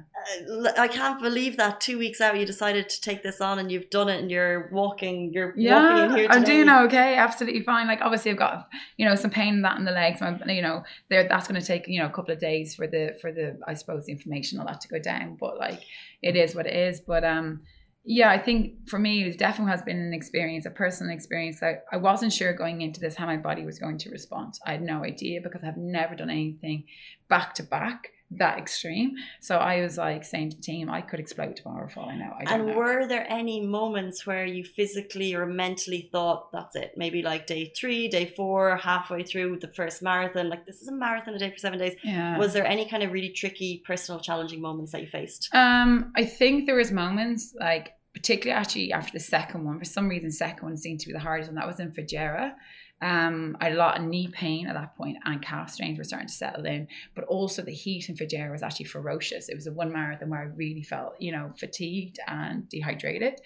Uh, 0.50 0.72
I 0.78 0.88
can't 0.88 1.20
believe 1.20 1.58
that 1.58 1.80
two 1.80 1.98
weeks 1.98 2.20
out 2.20 2.38
you 2.38 2.46
decided 2.46 2.88
to 2.88 3.00
take 3.00 3.22
this 3.22 3.40
on 3.40 3.58
and 3.58 3.70
you've 3.70 3.90
done 3.90 4.08
it 4.08 4.20
and 4.20 4.30
you're 4.30 4.61
walking, 4.70 5.32
you're 5.32 5.48
walking 5.48 5.62
in 5.62 5.64
Yeah, 5.64 6.16
here 6.16 6.26
I'm 6.30 6.44
today. 6.44 6.56
doing 6.64 6.68
okay, 6.86 7.16
absolutely 7.16 7.62
fine. 7.62 7.86
Like 7.86 8.00
obviously, 8.02 8.30
I've 8.30 8.36
got 8.38 8.68
you 8.96 9.06
know 9.06 9.14
some 9.14 9.30
pain 9.30 9.54
in 9.54 9.62
that 9.62 9.78
in 9.78 9.84
the 9.84 9.92
legs. 9.92 10.22
I'm, 10.22 10.40
you 10.48 10.62
know, 10.62 10.84
there 11.08 11.26
that's 11.28 11.48
going 11.48 11.60
to 11.60 11.66
take 11.66 11.88
you 11.88 12.00
know 12.00 12.06
a 12.06 12.10
couple 12.10 12.32
of 12.32 12.38
days 12.40 12.74
for 12.74 12.86
the 12.86 13.16
for 13.20 13.32
the 13.32 13.58
I 13.66 13.74
suppose 13.74 14.06
the 14.06 14.12
inflammation 14.12 14.58
all 14.58 14.66
that 14.66 14.80
to 14.82 14.88
go 14.88 14.98
down. 14.98 15.36
But 15.40 15.58
like 15.58 15.80
it 16.22 16.36
is 16.36 16.54
what 16.54 16.66
it 16.66 16.74
is. 16.74 17.00
But 17.00 17.24
um, 17.24 17.62
yeah, 18.04 18.30
I 18.30 18.38
think 18.38 18.88
for 18.88 18.98
me 18.98 19.22
it 19.24 19.38
definitely 19.38 19.70
has 19.70 19.82
been 19.82 19.98
an 20.00 20.12
experience, 20.12 20.66
a 20.66 20.70
personal 20.70 21.12
experience. 21.14 21.62
I 21.62 21.78
I 21.90 21.96
wasn't 21.96 22.32
sure 22.32 22.52
going 22.52 22.82
into 22.82 23.00
this 23.00 23.16
how 23.16 23.26
my 23.26 23.36
body 23.36 23.64
was 23.64 23.78
going 23.78 23.98
to 23.98 24.10
respond. 24.10 24.54
I 24.66 24.72
had 24.72 24.82
no 24.82 25.04
idea 25.04 25.40
because 25.40 25.62
I've 25.64 25.76
never 25.76 26.14
done 26.14 26.30
anything 26.30 26.84
back 27.28 27.54
to 27.54 27.62
back 27.62 28.08
that 28.38 28.58
extreme. 28.58 29.16
So 29.40 29.56
I 29.56 29.80
was 29.82 29.98
like 29.98 30.24
saying 30.24 30.50
to 30.50 30.56
the 30.56 30.62
team, 30.62 30.90
I 30.90 31.00
could 31.00 31.20
explode 31.20 31.56
tomorrow 31.56 31.88
for 31.88 32.00
all 32.00 32.10
I 32.10 32.16
know. 32.16 32.32
I 32.38 32.54
And 32.54 32.66
know. 32.68 32.74
were 32.76 33.06
there 33.06 33.26
any 33.28 33.60
moments 33.60 34.26
where 34.26 34.46
you 34.46 34.64
physically 34.64 35.34
or 35.34 35.46
mentally 35.46 36.08
thought, 36.12 36.50
that's 36.52 36.76
it, 36.76 36.92
maybe 36.96 37.22
like 37.22 37.46
day 37.46 37.72
three, 37.76 38.08
day 38.08 38.26
four, 38.26 38.76
halfway 38.76 39.22
through 39.22 39.58
the 39.60 39.68
first 39.68 40.02
marathon, 40.02 40.48
like 40.48 40.66
this 40.66 40.80
is 40.82 40.88
a 40.88 40.92
marathon 40.92 41.34
a 41.34 41.38
day 41.38 41.50
for 41.50 41.58
seven 41.58 41.78
days? 41.78 41.94
yeah. 42.02 42.38
Was 42.38 42.52
there 42.52 42.66
any 42.66 42.88
kind 42.88 43.02
of 43.02 43.12
really 43.12 43.30
tricky, 43.30 43.82
personal, 43.86 44.20
challenging 44.20 44.60
moments 44.60 44.92
that 44.92 45.00
you 45.02 45.08
faced? 45.08 45.48
Um, 45.54 46.12
I 46.16 46.24
think 46.24 46.66
there 46.66 46.76
was 46.76 46.90
moments 46.90 47.54
like 47.58 47.92
particularly 48.14 48.58
actually 48.58 48.92
after 48.92 49.12
the 49.12 49.20
second 49.20 49.64
one. 49.64 49.78
For 49.78 49.84
some 49.84 50.08
reason, 50.08 50.30
second 50.30 50.64
one 50.68 50.76
seemed 50.76 51.00
to 51.00 51.06
be 51.06 51.12
the 51.12 51.18
hardest 51.18 51.48
one. 51.48 51.56
That 51.56 51.66
was 51.66 51.80
in 51.80 51.92
Fujairah. 51.92 52.52
Um, 53.02 53.56
I 53.60 53.64
had 53.64 53.72
a 53.72 53.78
lot 53.78 53.98
of 53.98 54.06
knee 54.06 54.28
pain 54.28 54.68
at 54.68 54.74
that 54.74 54.96
point, 54.96 55.18
and 55.24 55.42
calf 55.42 55.70
strains 55.70 55.98
were 55.98 56.04
starting 56.04 56.28
to 56.28 56.34
settle 56.34 56.64
in. 56.66 56.86
But 57.16 57.24
also 57.24 57.60
the 57.60 57.72
heat 57.72 58.08
in 58.08 58.14
Fujairah 58.14 58.52
was 58.52 58.62
actually 58.62 58.86
ferocious. 58.86 59.48
It 59.48 59.56
was 59.56 59.66
a 59.66 59.72
one 59.72 59.92
marathon 59.92 60.30
where 60.30 60.40
I 60.40 60.44
really 60.44 60.84
felt, 60.84 61.20
you 61.20 61.32
know, 61.32 61.52
fatigued 61.58 62.20
and 62.28 62.68
dehydrated. 62.68 63.40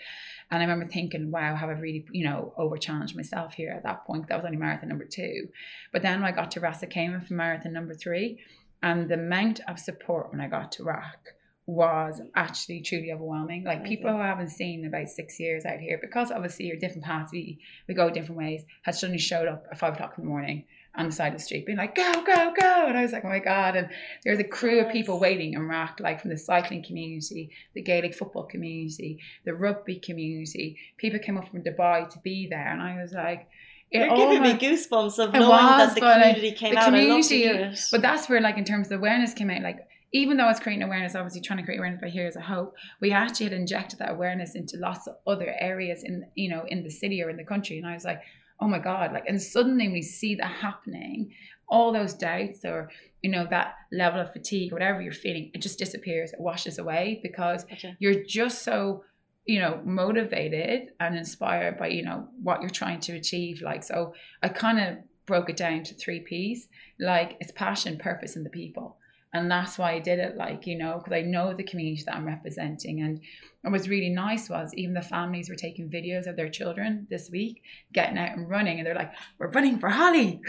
And 0.50 0.62
I 0.62 0.66
remember 0.66 0.86
thinking, 0.86 1.30
wow, 1.30 1.56
have 1.56 1.70
I 1.70 1.72
really, 1.72 2.04
you 2.12 2.24
know, 2.24 2.52
over 2.58 2.76
challenged 2.76 3.16
myself 3.16 3.54
here 3.54 3.72
at 3.72 3.82
that 3.84 4.04
point? 4.04 4.28
That 4.28 4.36
was 4.36 4.44
only 4.44 4.58
marathon 4.58 4.90
number 4.90 5.06
two. 5.06 5.48
But 5.90 6.02
then 6.02 6.22
I 6.22 6.32
got 6.32 6.50
to 6.52 6.60
Ras 6.60 6.82
Khaimah 6.82 7.26
for 7.26 7.34
marathon 7.34 7.72
number 7.72 7.94
three, 7.94 8.38
and 8.82 9.08
the 9.08 9.14
amount 9.14 9.60
of 9.66 9.78
support 9.78 10.30
when 10.30 10.40
I 10.42 10.48
got 10.48 10.70
to 10.72 10.84
RAK 10.84 11.35
was 11.66 12.20
actually 12.36 12.80
truly 12.80 13.12
overwhelming. 13.12 13.64
Like 13.64 13.84
people 13.84 14.10
who 14.10 14.18
I 14.18 14.28
haven't 14.28 14.50
seen 14.50 14.80
in 14.80 14.86
about 14.86 15.08
six 15.08 15.38
years 15.40 15.64
out 15.64 15.80
here, 15.80 15.98
because 16.00 16.30
obviously 16.30 16.66
you're 16.66 16.76
different 16.76 17.04
paths, 17.04 17.32
we, 17.32 17.58
we 17.88 17.94
go 17.94 18.08
different 18.08 18.38
ways, 18.38 18.62
had 18.82 18.94
suddenly 18.94 19.18
showed 19.18 19.48
up 19.48 19.66
at 19.70 19.78
five 19.78 19.94
o'clock 19.94 20.14
in 20.16 20.24
the 20.24 20.30
morning 20.30 20.64
on 20.94 21.06
the 21.06 21.12
side 21.12 21.32
of 21.32 21.38
the 21.38 21.44
street 21.44 21.66
being 21.66 21.76
like, 21.76 21.94
go, 21.94 22.22
go, 22.24 22.54
go. 22.58 22.86
And 22.86 22.96
I 22.96 23.02
was 23.02 23.12
like, 23.12 23.24
oh 23.24 23.28
my 23.28 23.40
God. 23.40 23.76
And 23.76 23.88
there 24.24 24.32
was 24.32 24.40
a 24.40 24.48
crew 24.48 24.80
of 24.80 24.92
people 24.92 25.20
waiting 25.20 25.54
in 25.54 25.68
RAK, 25.68 26.00
like 26.00 26.20
from 26.20 26.30
the 26.30 26.38
cycling 26.38 26.82
community, 26.84 27.50
the 27.74 27.82
Gaelic 27.82 28.14
football 28.14 28.44
community, 28.44 29.20
the 29.44 29.52
rugby 29.52 29.96
community. 29.96 30.78
People 30.96 31.18
came 31.18 31.36
up 31.36 31.48
from 31.50 31.62
Dubai 31.62 32.08
to 32.08 32.18
be 32.20 32.46
there. 32.48 32.68
And 32.68 32.80
I 32.80 33.02
was 33.02 33.12
like, 33.12 33.48
it 33.90 33.98
You're 33.98 34.16
giving 34.16 34.42
me 34.42 34.54
goosebumps 34.54 35.18
of 35.18 35.32
knowing 35.32 35.48
was, 35.48 35.88
that 35.88 35.94
the 35.94 36.00
but, 36.00 36.20
like, 36.20 36.34
community 36.36 36.56
came 36.56 36.74
the 36.74 36.80
out. 36.80 36.94
I 36.94 37.04
love 37.04 37.22
to 37.22 37.28
community- 37.28 37.38
hear 37.42 37.54
it. 37.72 37.80
But 37.92 38.02
that's 38.02 38.28
where, 38.28 38.40
like, 38.40 38.56
in 38.56 38.64
terms 38.64 38.90
of 38.90 38.98
awareness 38.98 39.32
came 39.32 39.50
out, 39.50 39.62
like, 39.62 39.85
even 40.12 40.36
though 40.36 40.44
I 40.44 40.48
was 40.48 40.60
creating 40.60 40.82
awareness, 40.82 41.14
obviously 41.14 41.40
trying 41.40 41.58
to 41.58 41.64
create 41.64 41.78
awareness 41.78 42.00
by 42.00 42.08
Heroes 42.08 42.36
of 42.36 42.42
Hope, 42.42 42.74
we 43.00 43.12
actually 43.12 43.44
had 43.44 43.52
injected 43.52 43.98
that 43.98 44.12
awareness 44.12 44.54
into 44.54 44.78
lots 44.78 45.06
of 45.06 45.16
other 45.26 45.54
areas 45.58 46.04
in, 46.04 46.26
you 46.34 46.48
know, 46.48 46.64
in 46.68 46.82
the 46.82 46.90
city 46.90 47.22
or 47.22 47.30
in 47.30 47.36
the 47.36 47.44
country. 47.44 47.78
And 47.78 47.86
I 47.86 47.94
was 47.94 48.04
like, 48.04 48.22
oh 48.60 48.68
my 48.68 48.78
God, 48.78 49.12
like, 49.12 49.24
and 49.28 49.40
suddenly 49.40 49.88
we 49.88 50.02
see 50.02 50.34
that 50.36 50.50
happening, 50.50 51.32
all 51.68 51.92
those 51.92 52.14
doubts 52.14 52.64
or, 52.64 52.90
you 53.22 53.30
know, 53.30 53.46
that 53.50 53.74
level 53.92 54.20
of 54.20 54.32
fatigue, 54.32 54.72
whatever 54.72 55.02
you're 55.02 55.12
feeling, 55.12 55.50
it 55.52 55.60
just 55.60 55.78
disappears, 55.78 56.32
it 56.32 56.40
washes 56.40 56.78
away 56.78 57.20
because 57.22 57.64
Gotcha. 57.64 57.96
you're 57.98 58.24
just 58.24 58.62
so 58.62 59.04
you 59.46 59.60
know 59.60 59.80
motivated 59.84 60.88
and 60.98 61.16
inspired 61.16 61.78
by 61.78 61.86
you 61.86 62.02
know 62.02 62.26
what 62.42 62.60
you're 62.60 62.68
trying 62.68 62.98
to 62.98 63.12
achieve 63.12 63.62
like 63.62 63.84
so 63.84 64.12
i 64.42 64.48
kind 64.48 64.80
of 64.80 64.98
broke 65.24 65.48
it 65.48 65.56
down 65.56 65.84
to 65.84 65.94
three 65.94 66.18
p's 66.18 66.66
like 66.98 67.36
it's 67.38 67.52
passion 67.52 67.96
purpose 67.96 68.34
and 68.34 68.44
the 68.44 68.50
people 68.50 68.96
and 69.36 69.50
that's 69.50 69.78
why 69.78 69.92
i 69.92 69.98
did 69.98 70.18
it 70.18 70.36
like 70.36 70.66
you 70.66 70.76
know 70.76 70.98
because 70.98 71.12
i 71.12 71.22
know 71.22 71.52
the 71.54 71.62
community 71.64 72.02
that 72.04 72.14
i'm 72.16 72.26
representing 72.26 73.00
and 73.00 73.20
what 73.62 73.72
was 73.72 73.88
really 73.88 74.10
nice 74.10 74.48
was 74.48 74.72
even 74.74 74.94
the 74.94 75.02
families 75.02 75.48
were 75.48 75.56
taking 75.56 75.90
videos 75.90 76.28
of 76.28 76.36
their 76.36 76.48
children 76.48 77.06
this 77.10 77.28
week 77.30 77.62
getting 77.92 78.16
out 78.16 78.36
and 78.36 78.48
running 78.48 78.78
and 78.78 78.86
they're 78.86 78.94
like 78.94 79.12
we're 79.38 79.50
running 79.50 79.78
for 79.78 79.88
holly 79.88 80.40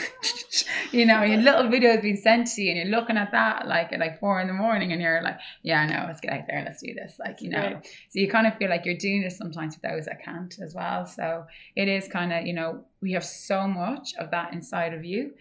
you 0.92 1.06
know 1.06 1.24
your 1.24 1.42
little 1.42 1.64
videos 1.64 2.02
being 2.02 2.16
sent 2.16 2.48
to 2.48 2.62
you 2.62 2.70
and 2.72 2.78
you're 2.78 3.00
looking 3.00 3.18
at 3.18 3.32
that 3.32 3.68
like 3.68 3.92
at 3.92 4.00
like 4.00 4.20
four 4.20 4.40
in 4.40 4.48
the 4.48 4.54
morning 4.54 4.92
and 4.92 5.02
you're 5.02 5.22
like 5.24 5.40
yeah 5.64 5.86
no 5.86 6.06
let's 6.08 6.22
get 6.22 6.32
out 6.32 6.44
there 6.48 6.58
and 6.58 6.66
let's 6.68 6.82
do 6.82 6.94
this 6.94 7.16
like 7.20 7.42
you 7.42 7.50
know 7.50 7.58
Right. 7.60 7.86
so 8.10 8.20
you 8.20 8.30
kind 8.30 8.46
of 8.46 8.56
feel 8.58 8.70
like 8.70 8.86
you're 8.86 8.98
doing 8.98 9.22
this 9.24 9.38
sometimes 9.38 9.76
with 9.76 9.82
those 9.92 10.06
that 10.06 10.24
can't 10.24 10.58
as 10.62 10.74
well. 10.76 11.06
So 11.06 11.46
it 11.76 11.88
is 11.88 12.08
kind 12.08 12.32
of, 12.32 12.46
you 12.46 12.54
know, 12.54 12.84
we 13.02 13.14
have 13.14 13.26
so 13.26 13.68
much 13.68 14.14
of 14.20 14.32
that 14.32 14.54
inside 14.54 14.94
of 14.94 15.04
you, 15.04 15.34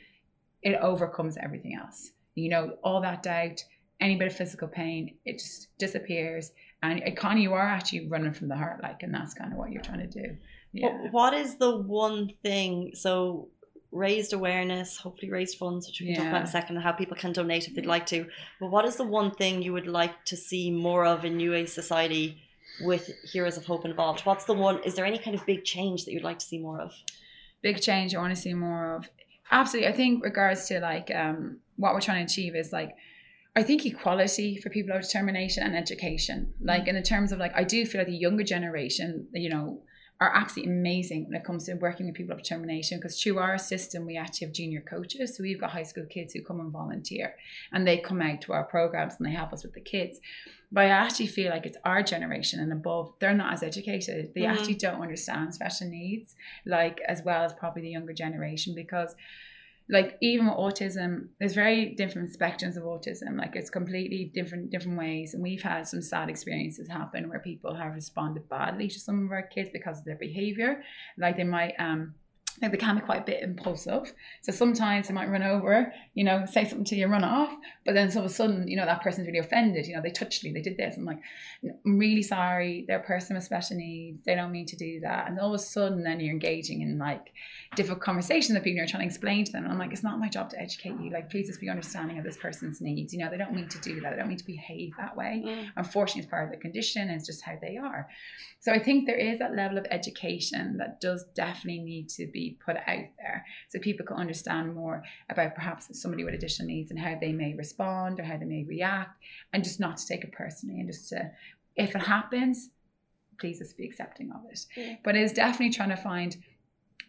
it 0.62 0.76
overcomes 0.80 1.36
everything 1.36 1.74
else. 1.80 2.12
You 2.36 2.50
know, 2.50 2.76
all 2.84 3.00
that 3.00 3.24
doubt, 3.24 3.64
any 4.00 4.16
bit 4.16 4.28
of 4.28 4.36
physical 4.36 4.68
pain, 4.68 5.16
it 5.24 5.38
just 5.38 5.68
disappears. 5.78 6.52
And 6.82 7.00
it 7.00 7.16
kind 7.16 7.38
of, 7.38 7.42
you 7.42 7.54
are 7.54 7.66
actually 7.66 8.06
running 8.08 8.32
from 8.32 8.48
the 8.48 8.56
heart, 8.56 8.82
like, 8.82 9.02
and 9.02 9.12
that's 9.12 9.34
kind 9.34 9.50
of 9.50 9.58
what 9.58 9.72
you're 9.72 9.82
trying 9.82 10.08
to 10.08 10.22
do. 10.22 10.36
Yeah. 10.72 11.08
What, 11.10 11.34
is 11.34 11.56
the 11.56 11.76
one 11.76 12.30
thing? 12.44 12.92
So 12.94 13.48
raised 13.90 14.32
awareness, 14.32 14.98
hopefully 14.98 15.32
raised 15.32 15.56
funds, 15.56 15.86
which 15.86 16.00
we 16.00 16.08
can 16.08 16.16
talk 16.16 16.26
about 16.26 16.40
in 16.42 16.46
a 16.46 16.50
second, 16.50 16.76
and 16.76 16.84
how 16.84 16.92
people 16.92 17.16
can 17.16 17.32
donate 17.32 17.66
if 17.66 17.74
they'd 17.74 17.86
like 17.86 18.06
to. 18.06 18.26
But 18.60 18.70
what 18.70 18.84
is 18.84 18.96
the 18.96 19.04
one 19.04 19.30
thing 19.30 19.62
you 19.62 19.72
would 19.72 19.86
like 19.86 20.24
to 20.26 20.36
see 20.36 20.70
more 20.70 21.06
of 21.06 21.24
in 21.24 21.38
New 21.38 21.54
Age 21.54 21.70
society 21.70 22.42
with 22.84 23.10
Heroes 23.32 23.56
of 23.56 23.64
Hope 23.64 23.86
involved? 23.86 24.20
What's 24.26 24.44
the 24.44 24.52
one? 24.52 24.82
Is 24.84 24.94
there 24.94 25.06
any 25.06 25.18
kind 25.18 25.34
of 25.34 25.46
big 25.46 25.64
change 25.64 26.04
that 26.04 26.12
you'd 26.12 26.22
like 26.22 26.38
to 26.40 26.46
see 26.46 26.58
more 26.58 26.80
of? 26.80 26.92
big 27.66 27.80
change 27.80 28.14
I 28.14 28.18
want 28.18 28.34
to 28.34 28.40
see 28.40 28.54
more 28.54 28.96
of. 28.96 29.10
Absolutely. 29.50 29.88
I 29.88 29.92
think 29.92 30.24
regards 30.24 30.66
to 30.68 30.80
like 30.80 31.10
um 31.14 31.58
what 31.76 31.94
we're 31.94 32.00
trying 32.00 32.26
to 32.26 32.32
achieve 32.32 32.56
is 32.56 32.72
like 32.72 32.96
I 33.54 33.62
think 33.62 33.86
equality 33.86 34.58
for 34.58 34.68
people 34.68 34.94
of 34.94 35.02
determination 35.02 35.62
and 35.62 35.74
education. 35.74 36.52
Like 36.60 36.88
in 36.88 36.94
the 36.94 37.02
terms 37.02 37.32
of 37.32 37.38
like 37.38 37.52
I 37.54 37.64
do 37.64 37.86
feel 37.86 38.00
like 38.00 38.08
the 38.08 38.16
younger 38.16 38.44
generation, 38.44 39.28
you 39.32 39.48
know, 39.48 39.82
are 40.20 40.34
absolutely 40.34 40.72
amazing 40.72 41.26
when 41.26 41.34
it 41.34 41.44
comes 41.44 41.64
to 41.64 41.74
working 41.74 42.06
with 42.06 42.14
people 42.14 42.32
of 42.32 42.42
determination 42.42 42.98
because 42.98 43.20
through 43.20 43.38
our 43.38 43.58
system 43.58 44.06
we 44.06 44.16
actually 44.16 44.46
have 44.46 44.54
junior 44.54 44.80
coaches. 44.80 45.36
So 45.36 45.42
we've 45.42 45.60
got 45.60 45.70
high 45.70 45.82
school 45.82 46.06
kids 46.06 46.32
who 46.32 46.40
come 46.42 46.58
and 46.60 46.72
volunteer 46.72 47.36
and 47.72 47.86
they 47.86 47.98
come 47.98 48.22
out 48.22 48.40
to 48.42 48.54
our 48.54 48.64
programs 48.64 49.14
and 49.18 49.26
they 49.26 49.32
help 49.32 49.52
us 49.52 49.62
with 49.62 49.74
the 49.74 49.80
kids. 49.80 50.20
But 50.72 50.86
I 50.86 50.88
actually 50.88 51.26
feel 51.26 51.50
like 51.50 51.66
it's 51.66 51.76
our 51.84 52.02
generation 52.02 52.60
and 52.60 52.72
above, 52.72 53.12
they're 53.18 53.34
not 53.34 53.52
as 53.52 53.62
educated. 53.62 54.32
They 54.34 54.42
Mhm. 54.42 54.56
actually 54.56 54.74
don't 54.76 55.02
understand 55.02 55.54
special 55.54 55.88
needs 55.88 56.34
like 56.64 57.00
as 57.06 57.22
well 57.22 57.44
as 57.44 57.52
probably 57.52 57.82
the 57.82 57.90
younger 57.90 58.14
generation 58.14 58.74
because 58.74 59.14
like 59.88 60.16
even 60.20 60.46
with 60.46 60.56
autism 60.56 61.28
there's 61.38 61.54
very 61.54 61.94
different 61.94 62.36
spectrums 62.36 62.76
of 62.76 62.82
autism. 62.82 63.38
Like 63.38 63.54
it's 63.54 63.70
completely 63.70 64.30
different 64.34 64.70
different 64.70 64.98
ways. 64.98 65.34
And 65.34 65.42
we've 65.42 65.62
had 65.62 65.86
some 65.86 66.02
sad 66.02 66.28
experiences 66.28 66.88
happen 66.88 67.28
where 67.28 67.38
people 67.38 67.74
have 67.74 67.94
responded 67.94 68.48
badly 68.48 68.88
to 68.88 68.98
some 68.98 69.24
of 69.24 69.30
our 69.32 69.42
kids 69.42 69.70
because 69.72 69.98
of 69.98 70.04
their 70.04 70.16
behavior. 70.16 70.82
Like 71.18 71.36
they 71.36 71.44
might 71.44 71.74
um 71.78 72.14
they 72.60 72.68
can 72.76 72.96
be 72.96 73.02
quite 73.02 73.22
a 73.22 73.24
bit 73.24 73.42
impulsive. 73.42 74.12
So 74.42 74.52
sometimes 74.52 75.08
they 75.08 75.14
might 75.14 75.30
run 75.30 75.42
over 75.42 75.92
you 76.14 76.24
know 76.24 76.44
say 76.46 76.64
something 76.64 76.84
to 76.84 76.96
you 76.96 77.06
run 77.06 77.24
off 77.24 77.54
but 77.84 77.94
then 77.94 78.10
all 78.12 78.20
of 78.20 78.24
a 78.24 78.28
sudden 78.28 78.66
you 78.66 78.76
know 78.76 78.86
that 78.86 79.02
person's 79.02 79.26
really 79.26 79.38
offended 79.38 79.86
you 79.86 79.94
know 79.94 80.02
they 80.02 80.10
touched 80.10 80.42
me 80.44 80.52
they 80.52 80.62
did 80.62 80.76
this. 80.76 80.96
I'm 80.96 81.04
like 81.04 81.20
i'm 81.84 81.98
really 81.98 82.22
sorry 82.22 82.84
they're 82.88 83.00
a 83.00 83.02
person 83.02 83.36
with 83.36 83.44
special 83.44 83.76
needs 83.76 84.24
they 84.24 84.34
don't 84.34 84.52
mean 84.52 84.66
to 84.66 84.76
do 84.76 85.00
that. 85.00 85.28
And 85.28 85.38
all 85.38 85.54
of 85.54 85.60
a 85.60 85.62
sudden 85.62 86.02
then 86.02 86.20
you're 86.20 86.32
engaging 86.32 86.82
in 86.82 86.98
like 86.98 87.32
difficult 87.74 88.00
conversations 88.00 88.54
with 88.54 88.64
people 88.64 88.78
you're 88.78 88.86
trying 88.86 89.02
to 89.02 89.06
explain 89.06 89.44
to 89.44 89.52
them. 89.52 89.64
And 89.64 89.72
i'm 89.72 89.78
like 89.78 89.92
it's 89.92 90.02
not 90.02 90.18
my 90.18 90.28
job 90.28 90.50
to 90.50 90.60
educate 90.60 90.98
you. 91.00 91.10
Like 91.10 91.30
please 91.30 91.48
just 91.48 91.60
be 91.60 91.68
understanding 91.68 92.18
of 92.18 92.24
this 92.24 92.36
person's 92.36 92.80
needs. 92.80 93.12
You 93.12 93.20
know 93.20 93.30
they 93.30 93.38
don't 93.38 93.54
mean 93.54 93.68
to 93.68 93.80
do 93.80 94.00
that. 94.00 94.10
They 94.10 94.16
don't 94.16 94.28
mean 94.28 94.38
to 94.38 94.46
behave 94.46 94.92
that 94.98 95.16
way. 95.16 95.42
Mm. 95.44 95.66
Unfortunately 95.76 96.22
it's 96.22 96.30
part 96.30 96.44
of 96.44 96.50
the 96.50 96.56
condition 96.56 97.02
and 97.02 97.10
it's 97.12 97.26
just 97.26 97.42
how 97.42 97.56
they 97.60 97.76
are. 97.76 98.08
So 98.60 98.72
i 98.72 98.78
think 98.78 99.06
there 99.06 99.16
is 99.16 99.38
that 99.38 99.54
level 99.54 99.78
of 99.78 99.86
education 99.90 100.78
that 100.78 101.00
does 101.00 101.24
definitely 101.34 101.80
need 101.80 102.08
to 102.10 102.26
be 102.26 102.45
put 102.52 102.76
out 102.76 103.06
there 103.18 103.44
so 103.68 103.78
people 103.78 104.04
can 104.06 104.16
understand 104.16 104.74
more 104.74 105.02
about 105.30 105.54
perhaps 105.54 105.88
somebody 106.00 106.24
with 106.24 106.34
additional 106.34 106.68
needs 106.68 106.90
and 106.90 107.00
how 107.00 107.16
they 107.20 107.32
may 107.32 107.54
respond 107.54 108.18
or 108.20 108.24
how 108.24 108.36
they 108.36 108.44
may 108.44 108.64
react 108.64 109.22
and 109.52 109.64
just 109.64 109.80
not 109.80 109.96
to 109.96 110.06
take 110.06 110.24
it 110.24 110.32
personally 110.32 110.80
and 110.80 110.88
just 110.88 111.08
to 111.08 111.30
if 111.76 111.94
it 111.94 112.02
happens 112.02 112.70
please 113.38 113.58
just 113.58 113.76
be 113.76 113.84
accepting 113.84 114.30
of 114.32 114.40
it 114.50 114.64
Yeah. 114.76 114.96
but 115.04 115.14
it's 115.16 115.32
definitely 115.32 115.70
trying 115.74 115.90
to 115.90 115.96
find 115.96 116.36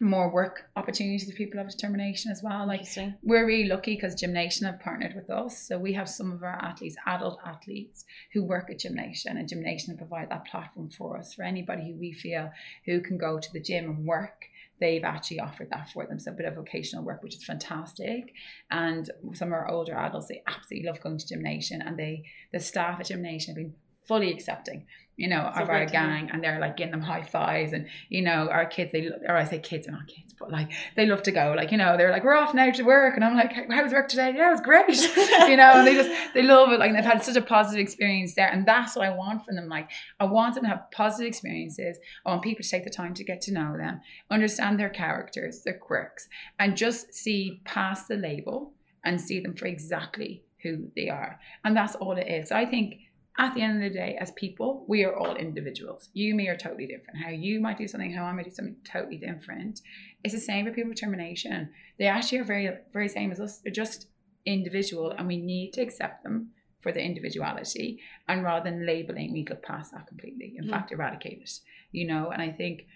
more 0.00 0.30
work 0.32 0.70
opportunities 0.76 1.28
for 1.28 1.36
people 1.36 1.58
of 1.58 1.68
determination 1.68 2.30
as 2.30 2.40
well 2.40 2.66
like 2.68 2.86
we're 3.24 3.44
really 3.44 3.68
lucky 3.68 3.96
because 3.96 4.14
Gymnation 4.14 4.64
have 4.66 4.78
partnered 4.78 5.14
with 5.16 5.28
us. 5.28 5.58
So 5.58 5.76
we 5.76 5.92
have 5.94 6.08
some 6.08 6.30
of 6.30 6.44
our 6.44 6.54
athletes, 6.54 6.94
adult 7.04 7.40
athletes, 7.44 8.04
who 8.32 8.44
work 8.44 8.70
at 8.70 8.78
Gymnation, 8.78 9.36
and 9.36 9.48
Gymnation 9.48 9.96
provide 9.96 10.30
that 10.30 10.46
platform 10.46 10.88
for 10.88 11.18
us 11.18 11.34
for 11.34 11.42
anybody 11.42 11.90
who 11.90 11.98
we 11.98 12.12
feel 12.12 12.52
who 12.86 13.00
can 13.00 13.18
go 13.18 13.40
to 13.40 13.52
the 13.52 13.58
gym 13.58 13.86
and 13.86 14.06
work. 14.06 14.44
They've 14.80 15.04
actually 15.04 15.40
offered 15.40 15.70
that 15.70 15.90
for 15.90 16.06
them. 16.06 16.18
So 16.18 16.30
a 16.30 16.34
bit 16.34 16.46
of 16.46 16.54
vocational 16.54 17.04
work, 17.04 17.22
which 17.22 17.36
is 17.36 17.44
fantastic. 17.44 18.32
And 18.70 19.10
some 19.34 19.48
of 19.48 19.54
our 19.54 19.68
older 19.68 19.94
adults, 19.96 20.28
they 20.28 20.42
absolutely 20.46 20.88
love 20.88 21.00
going 21.00 21.18
to 21.18 21.26
Gymnation, 21.26 21.82
and 21.82 21.98
they 21.98 22.24
the 22.52 22.60
staff 22.60 23.00
at 23.00 23.06
Gymnation 23.06 23.54
have 23.54 23.62
been 23.62 23.74
fully 24.06 24.32
accepting, 24.32 24.86
you 25.18 25.28
know, 25.28 25.40
of 25.40 25.68
our 25.68 25.84
gang, 25.84 26.30
and 26.32 26.42
they're 26.42 26.60
like 26.60 26.76
giving 26.76 26.92
them 26.92 27.00
high 27.00 27.22
fives, 27.22 27.72
and 27.72 27.88
you 28.08 28.22
know, 28.22 28.48
our 28.48 28.64
kids, 28.64 28.92
they 28.92 29.10
or 29.26 29.36
I 29.36 29.44
say 29.44 29.58
kids, 29.58 29.86
they're 29.86 29.94
not 29.94 30.06
kids, 30.06 30.32
but 30.38 30.52
like 30.52 30.70
they 30.94 31.06
love 31.06 31.24
to 31.24 31.32
go. 31.32 31.54
Like, 31.56 31.72
you 31.72 31.76
know, 31.76 31.96
they're 31.96 32.12
like, 32.12 32.22
we're 32.22 32.36
off 32.36 32.54
now 32.54 32.70
to 32.70 32.82
work. 32.84 33.16
And 33.16 33.24
I'm 33.24 33.34
like, 33.34 33.52
how 33.52 33.82
was 33.82 33.92
work 33.92 34.08
today? 34.08 34.32
Yeah, 34.36 34.48
it 34.48 34.52
was 34.52 34.60
great. 34.60 34.88
you 35.50 35.56
know, 35.56 35.72
and 35.74 35.86
they 35.86 35.94
just, 35.94 36.34
they 36.34 36.42
love 36.42 36.70
it. 36.70 36.78
Like, 36.78 36.92
they've 36.92 37.04
had 37.04 37.22
such 37.24 37.36
a 37.36 37.42
positive 37.42 37.80
experience 37.80 38.34
there. 38.34 38.48
And 38.48 38.64
that's 38.64 38.94
what 38.94 39.06
I 39.06 39.10
want 39.10 39.44
from 39.44 39.56
them. 39.56 39.68
Like, 39.68 39.90
I 40.20 40.24
want 40.24 40.54
them 40.54 40.64
to 40.64 40.70
have 40.70 40.90
positive 40.92 41.26
experiences. 41.26 41.98
I 42.24 42.30
want 42.30 42.42
people 42.42 42.62
to 42.62 42.70
take 42.70 42.84
the 42.84 42.90
time 42.90 43.14
to 43.14 43.24
get 43.24 43.40
to 43.42 43.52
know 43.52 43.76
them, 43.76 44.00
understand 44.30 44.78
their 44.78 44.90
characters, 44.90 45.62
their 45.62 45.78
quirks, 45.78 46.28
and 46.58 46.76
just 46.76 47.12
see 47.12 47.60
past 47.64 48.06
the 48.06 48.16
label 48.16 48.72
and 49.04 49.20
see 49.20 49.40
them 49.40 49.54
for 49.54 49.66
exactly 49.66 50.44
who 50.62 50.90
they 50.96 51.08
are. 51.08 51.38
And 51.64 51.76
that's 51.76 51.94
all 51.96 52.16
it 52.16 52.28
is. 52.28 52.50
I 52.52 52.66
think 52.66 53.00
at 53.38 53.54
the 53.54 53.62
end 53.62 53.76
of 53.76 53.82
the 53.92 53.96
day, 53.96 54.18
as 54.20 54.32
people, 54.32 54.84
we 54.88 55.04
are 55.04 55.14
all 55.14 55.36
individuals. 55.36 56.08
You 56.12 56.30
and 56.30 56.36
me 56.36 56.48
are 56.48 56.56
totally 56.56 56.86
different. 56.86 57.20
How 57.22 57.30
you 57.30 57.60
might 57.60 57.78
do 57.78 57.86
something, 57.86 58.12
how 58.12 58.24
I 58.24 58.32
might 58.32 58.46
do 58.46 58.50
something 58.50 58.76
totally 58.84 59.16
different. 59.16 59.80
It's 60.24 60.34
the 60.34 60.40
same 60.40 60.66
for 60.66 60.72
people 60.72 60.90
with 60.90 61.00
termination. 61.00 61.70
They 61.98 62.06
actually 62.06 62.38
are 62.38 62.44
very, 62.44 62.68
very 62.92 63.08
same 63.08 63.30
as 63.30 63.40
us. 63.40 63.58
They're 63.58 63.72
just 63.72 64.08
individual, 64.44 65.12
and 65.12 65.28
we 65.28 65.36
need 65.36 65.72
to 65.74 65.82
accept 65.82 66.24
them 66.24 66.50
for 66.80 66.90
their 66.90 67.02
individuality. 67.02 68.00
And 68.26 68.42
rather 68.42 68.68
than 68.68 68.86
labeling, 68.86 69.32
we 69.32 69.46
look 69.48 69.62
past 69.62 69.92
that 69.92 70.06
completely. 70.08 70.54
In 70.56 70.64
Mhm. 70.64 70.70
fact, 70.70 70.92
eradicate 70.92 71.40
it. 71.40 71.60
You 71.92 72.06
know, 72.06 72.30
and 72.30 72.42
I 72.42 72.50
think 72.50 72.86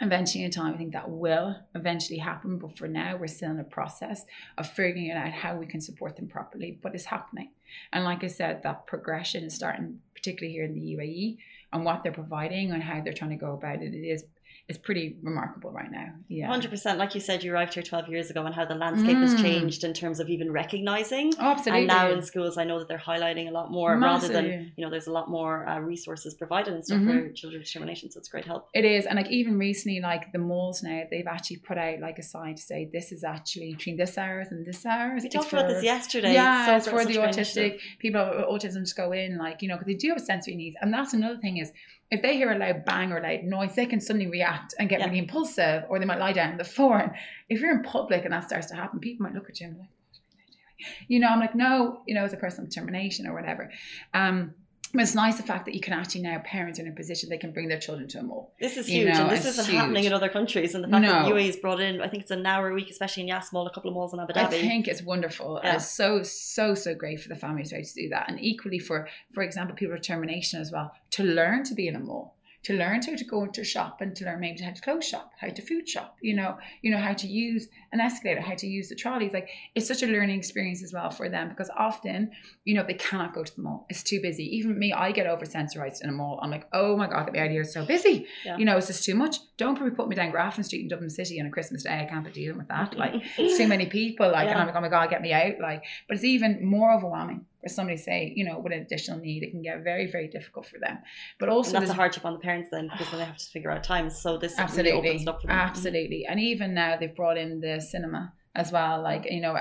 eventually 0.00 0.44
in 0.44 0.50
time 0.50 0.74
i 0.74 0.76
think 0.76 0.92
that 0.92 1.10
will 1.10 1.56
eventually 1.74 2.18
happen 2.18 2.58
but 2.58 2.76
for 2.76 2.86
now 2.86 3.16
we're 3.16 3.26
still 3.26 3.50
in 3.50 3.58
a 3.58 3.64
process 3.64 4.24
of 4.56 4.70
figuring 4.70 5.10
out 5.10 5.30
how 5.30 5.56
we 5.56 5.66
can 5.66 5.80
support 5.80 6.16
them 6.16 6.28
properly 6.28 6.78
but 6.82 6.94
it's 6.94 7.06
happening. 7.06 7.50
And 7.92 8.04
like 8.04 8.22
i 8.22 8.28
said 8.28 8.62
that 8.62 8.86
progression 8.86 9.44
is 9.44 9.54
starting 9.54 10.00
particularly 10.14 10.52
here 10.52 10.64
in 10.64 10.74
the 10.74 10.96
uae 10.96 11.38
and 11.72 11.84
what 11.84 12.02
they're 12.02 12.12
providing 12.12 12.72
and 12.72 12.82
how 12.82 13.00
they're 13.00 13.12
trying 13.12 13.30
to 13.30 13.36
go 13.36 13.52
about 13.52 13.82
it 13.82 13.94
it 13.94 14.06
is 14.06 14.24
it's 14.68 14.78
pretty 14.78 15.16
remarkable 15.22 15.70
right 15.70 15.90
now 15.90 16.08
yeah 16.28 16.46
Hundred 16.46 16.70
percent, 16.70 16.98
like 16.98 17.14
you 17.14 17.20
said, 17.22 17.42
you 17.42 17.52
arrived 17.54 17.72
here 17.74 17.82
twelve 17.82 18.06
years 18.08 18.28
ago, 18.30 18.44
and 18.46 18.54
how 18.54 18.64
the 18.66 18.74
landscape 18.74 19.16
has 19.18 19.34
Mm. 19.34 19.42
changed 19.42 19.82
in 19.84 19.92
terms 19.94 20.20
of 20.20 20.28
even 20.28 20.52
recognizing. 20.52 21.32
Oh, 21.38 21.52
absolutely 21.52 21.80
And 21.80 21.86
now 21.88 22.10
in 22.10 22.20
schools, 22.22 22.58
I 22.58 22.64
know 22.64 22.78
that 22.78 22.88
they're 22.88 22.98
highlighting 23.12 23.48
a 23.48 23.50
lot 23.50 23.70
more, 23.70 23.90
rather 23.98 24.28
than 24.28 24.72
you 24.76 24.84
know, 24.84 24.90
there's 24.90 25.06
a 25.06 25.12
lot 25.12 25.28
more 25.30 25.66
uh, 25.68 25.78
resources 25.80 26.34
provided 26.34 26.74
and 26.74 26.84
stuff 26.84 27.00
Mhm. 27.00 27.06
for 27.28 27.32
children 27.32 27.58
with 27.60 27.64
discrimination. 27.66 28.10
So 28.10 28.18
it's 28.20 28.28
great 28.28 28.44
help. 28.44 28.68
It 28.74 28.84
is, 28.84 29.06
and 29.06 29.16
like 29.16 29.30
even 29.30 29.58
recently, 29.58 30.00
like 30.00 30.32
the 30.32 30.38
malls 30.50 30.82
now, 30.82 31.02
they've 31.10 31.26
actually 31.36 31.58
put 31.58 31.78
out 31.78 32.00
like 32.00 32.18
a 32.18 32.22
sign 32.22 32.54
to 32.56 32.62
say 32.70 32.78
this 32.92 33.10
is 33.12 33.24
actually 33.24 33.70
between 33.74 33.96
this 33.96 34.18
hours 34.18 34.48
and 34.52 34.66
this 34.66 34.84
hours. 34.84 35.22
We 35.22 35.28
talked 35.30 35.52
about 35.52 35.68
this 35.68 35.82
yesterday. 35.84 36.34
Yeah, 36.34 36.66
so 36.66 36.76
it's 36.76 36.88
for 36.88 37.04
the 37.10 37.16
autistic 37.26 37.78
people 37.98 38.20
with 38.36 38.44
autism 38.52 38.82
to 38.88 38.94
go 39.02 39.12
in, 39.12 39.38
like 39.38 39.62
you 39.62 39.68
know, 39.68 39.76
because 39.76 39.86
they 39.92 40.00
do 40.06 40.08
have 40.10 40.20
sensory 40.20 40.56
needs, 40.56 40.76
and 40.82 40.92
that's 40.92 41.12
another 41.14 41.38
thing 41.38 41.56
is 41.58 41.72
if 42.10 42.22
they 42.22 42.36
hear 42.36 42.50
a 42.50 42.58
loud 42.58 42.84
bang 42.84 43.12
or 43.12 43.20
loud 43.20 43.44
noise, 43.44 43.74
they 43.74 43.86
can 43.86 44.00
suddenly 44.00 44.26
react 44.28 44.74
and 44.78 44.88
get 44.88 45.00
Yeah. 45.00 45.06
really 45.06 45.18
impulsive, 45.18 45.84
or 45.88 45.98
they 45.98 46.04
might 46.06 46.18
lie 46.18 46.32
down 46.32 46.52
on 46.52 46.56
the 46.58 46.64
floor. 46.64 46.98
And 46.98 47.12
if 47.48 47.60
you're 47.60 47.70
in 47.70 47.82
public 47.82 48.24
and 48.24 48.32
that 48.32 48.44
starts 48.44 48.66
to 48.68 48.76
happen, 48.76 48.98
people 49.00 49.24
might 49.24 49.34
look 49.34 49.48
at 49.50 49.60
you 49.60 49.66
and 49.66 49.76
be 49.76 49.80
like, 49.80 49.90
"What 49.90 50.16
are 50.16 50.36
they 50.36 50.52
doing?" 50.52 51.06
You 51.08 51.20
know, 51.20 51.28
I'm 51.28 51.40
like, 51.40 51.54
no, 51.54 52.02
you 52.06 52.14
know, 52.14 52.24
it's 52.24 52.34
a 52.34 52.38
personal 52.38 52.66
determination 52.68 53.26
or 53.26 53.34
whatever. 53.34 53.70
Um, 54.14 54.54
but 54.92 55.02
it's 55.02 55.14
nice 55.14 55.36
the 55.36 55.42
fact 55.42 55.64
that 55.66 55.74
you 55.74 55.80
can 55.80 55.92
actually 55.92 56.22
now 56.22 56.38
parents 56.44 56.78
are 56.78 56.82
in 56.82 56.88
a 56.88 56.94
position 56.94 57.28
they 57.28 57.38
can 57.38 57.52
bring 57.52 57.68
their 57.68 57.80
children 57.80 58.08
to 58.08 58.18
a 58.20 58.22
mall. 58.22 58.52
This 58.60 58.76
is 58.76 58.88
You 58.88 59.02
huge, 59.02 59.14
know, 59.14 59.22
and 59.22 59.30
this 59.30 59.44
isn't 59.44 59.74
happening 59.74 60.04
in 60.04 60.12
other 60.12 60.28
countries. 60.28 60.74
And 60.74 60.84
the 60.84 60.88
fact 60.88 61.04
that 61.04 61.26
UAE 61.26 61.48
UAE's 61.48 61.56
brought 61.56 61.80
in, 61.80 62.00
I 62.00 62.08
think 62.08 62.22
it's 62.22 62.30
an 62.30 62.44
hour 62.46 62.70
a 62.70 62.74
week, 62.74 62.90
especially 62.90 63.22
in 63.22 63.28
Yas 63.28 63.52
Mall, 63.52 63.66
a 63.66 63.72
couple 63.72 63.88
of 63.88 63.94
malls 63.94 64.12
in 64.12 64.20
Abu 64.20 64.32
Dhabi. 64.32 64.38
I 64.38 64.46
think 64.46 64.88
it's 64.88 65.02
wonderful. 65.02 65.60
Yeah. 65.62 65.68
And 65.68 65.76
it's 65.76 65.90
so 65.90 66.22
so 66.22 66.74
so 66.74 66.94
great 66.94 67.20
for 67.20 67.28
the 67.28 67.36
families 67.36 67.70
to 67.70 67.74
be 67.74 67.78
able 67.78 67.88
to 67.88 68.02
do 68.02 68.08
that, 68.10 68.28
and 68.28 68.40
equally 68.40 68.78
for 68.78 69.08
for 69.32 69.42
example 69.42 69.76
people 69.76 69.94
with 69.94 70.02
termination 70.02 70.60
as 70.60 70.70
well 70.72 70.92
to 71.10 71.22
learn 71.22 71.64
to 71.64 71.74
be 71.74 71.88
in 71.88 71.96
a 71.96 72.00
mall, 72.00 72.36
to 72.64 72.74
learn 72.74 73.00
how 73.02 73.14
to 73.14 73.24
go 73.24 73.44
into 73.44 73.60
a 73.60 73.64
shop 73.64 74.00
and 74.00 74.14
to 74.16 74.24
learn 74.24 74.40
maybe 74.40 74.60
how 74.62 74.72
to 74.72 74.80
close 74.80 75.06
shop, 75.06 75.32
how 75.40 75.48
to 75.48 75.62
food 75.62 75.88
shop. 75.88 76.16
You 76.20 76.34
know, 76.34 76.58
you 76.82 76.90
know 76.90 76.98
how 76.98 77.12
to 77.12 77.26
use 77.26 77.68
an 77.92 78.00
escalator, 78.00 78.40
how 78.40 78.54
to 78.56 78.66
use 78.66 78.88
the 78.88 78.96
trolleys. 78.96 79.32
Like 79.32 79.48
it's 79.74 79.86
such 79.86 80.02
a 80.02 80.06
learning 80.06 80.38
experience 80.38 80.82
as 80.82 80.92
well 80.92 81.10
for 81.10 81.28
them 81.28 81.48
because 81.48 81.70
often 81.76 82.30
you 82.64 82.74
know 82.74 82.84
they 82.86 82.94
cannot 82.94 83.34
go 83.34 83.44
to 83.44 83.56
the 83.56 83.62
mall. 83.62 83.86
It's 83.88 84.02
too 84.02 84.20
busy. 84.20 84.44
Even 84.56 84.78
me, 84.78 84.92
I 84.92 85.12
get 85.12 85.26
over 85.26 85.46
sensorized 85.46 86.02
in 86.02 86.08
a 86.08 86.12
mall. 86.12 86.40
I'm 86.42 86.50
like, 86.50 86.66
oh 86.72 86.96
my 86.96 87.08
god, 87.08 87.28
the 87.28 87.32
me 87.32 87.38
out 87.38 87.46
of 87.46 87.52
here. 87.52 87.62
It's 87.62 87.72
so 87.72 87.84
busy. 87.84 88.26
Yeah. 88.44 88.58
You 88.58 88.64
know, 88.64 88.76
it's 88.76 88.88
just 88.88 89.04
too 89.04 89.14
much. 89.14 89.36
Don't 89.56 89.76
probably 89.76 89.94
put 89.94 90.08
me 90.08 90.16
down 90.16 90.30
Grafton 90.30 90.64
Street 90.64 90.82
in 90.82 90.88
Dublin 90.88 91.10
City 91.10 91.40
on 91.40 91.46
a 91.46 91.50
Christmas 91.50 91.84
day. 91.84 92.00
I 92.00 92.04
can't 92.06 92.24
be 92.24 92.32
dealing 92.32 92.58
with 92.58 92.68
that. 92.68 92.96
Like 92.96 93.14
it's 93.38 93.56
too 93.58 93.68
many 93.68 93.86
people. 93.86 94.30
Like, 94.30 94.48
and 94.48 94.58
I'm 94.58 94.66
like, 94.66 94.76
oh 94.76 94.80
my 94.80 94.88
god, 94.88 95.10
get 95.10 95.22
me 95.22 95.32
out. 95.32 95.60
Like, 95.60 95.84
but 96.08 96.16
it's 96.16 96.24
even 96.24 96.64
more 96.64 96.92
overwhelming 96.92 97.46
for 97.62 97.68
somebody 97.68 97.96
say, 97.96 98.32
you 98.36 98.44
know, 98.44 98.58
with 98.58 98.72
an 98.72 98.80
additional 98.80 99.18
need, 99.18 99.42
it 99.42 99.50
can 99.50 99.62
get 99.62 99.82
very, 99.82 100.10
very 100.10 100.28
difficult 100.28 100.66
for 100.66 100.78
them. 100.78 100.98
But 101.38 101.48
also, 101.48 101.76
and 101.76 101.82
that's 101.82 101.90
a 101.90 101.94
hardship 101.94 102.24
on 102.24 102.34
the 102.34 102.38
parents 102.38 102.68
then, 102.70 102.88
because 102.88 103.10
then 103.10 103.20
they 103.20 103.26
have 103.26 103.36
to 103.36 103.46
figure 103.46 103.70
out 103.70 103.82
times. 103.82 104.16
So 104.16 104.38
this 104.38 104.52
really 104.52 104.62
absolutely, 104.62 104.92
opens 105.10 105.22
it 105.22 105.28
up 105.28 105.40
for 105.40 105.46
them. 105.48 105.56
Mm. 105.56 105.60
absolutely, 105.60 106.26
and 106.26 106.40
even 106.40 106.74
now 106.74 106.96
they've 106.98 107.14
brought 107.14 107.38
in 107.38 107.60
the 107.60 107.80
cinema 107.80 108.32
as 108.58 108.72
well. 108.72 109.00
Like, 109.00 109.30
you 109.30 109.40
know, 109.40 109.54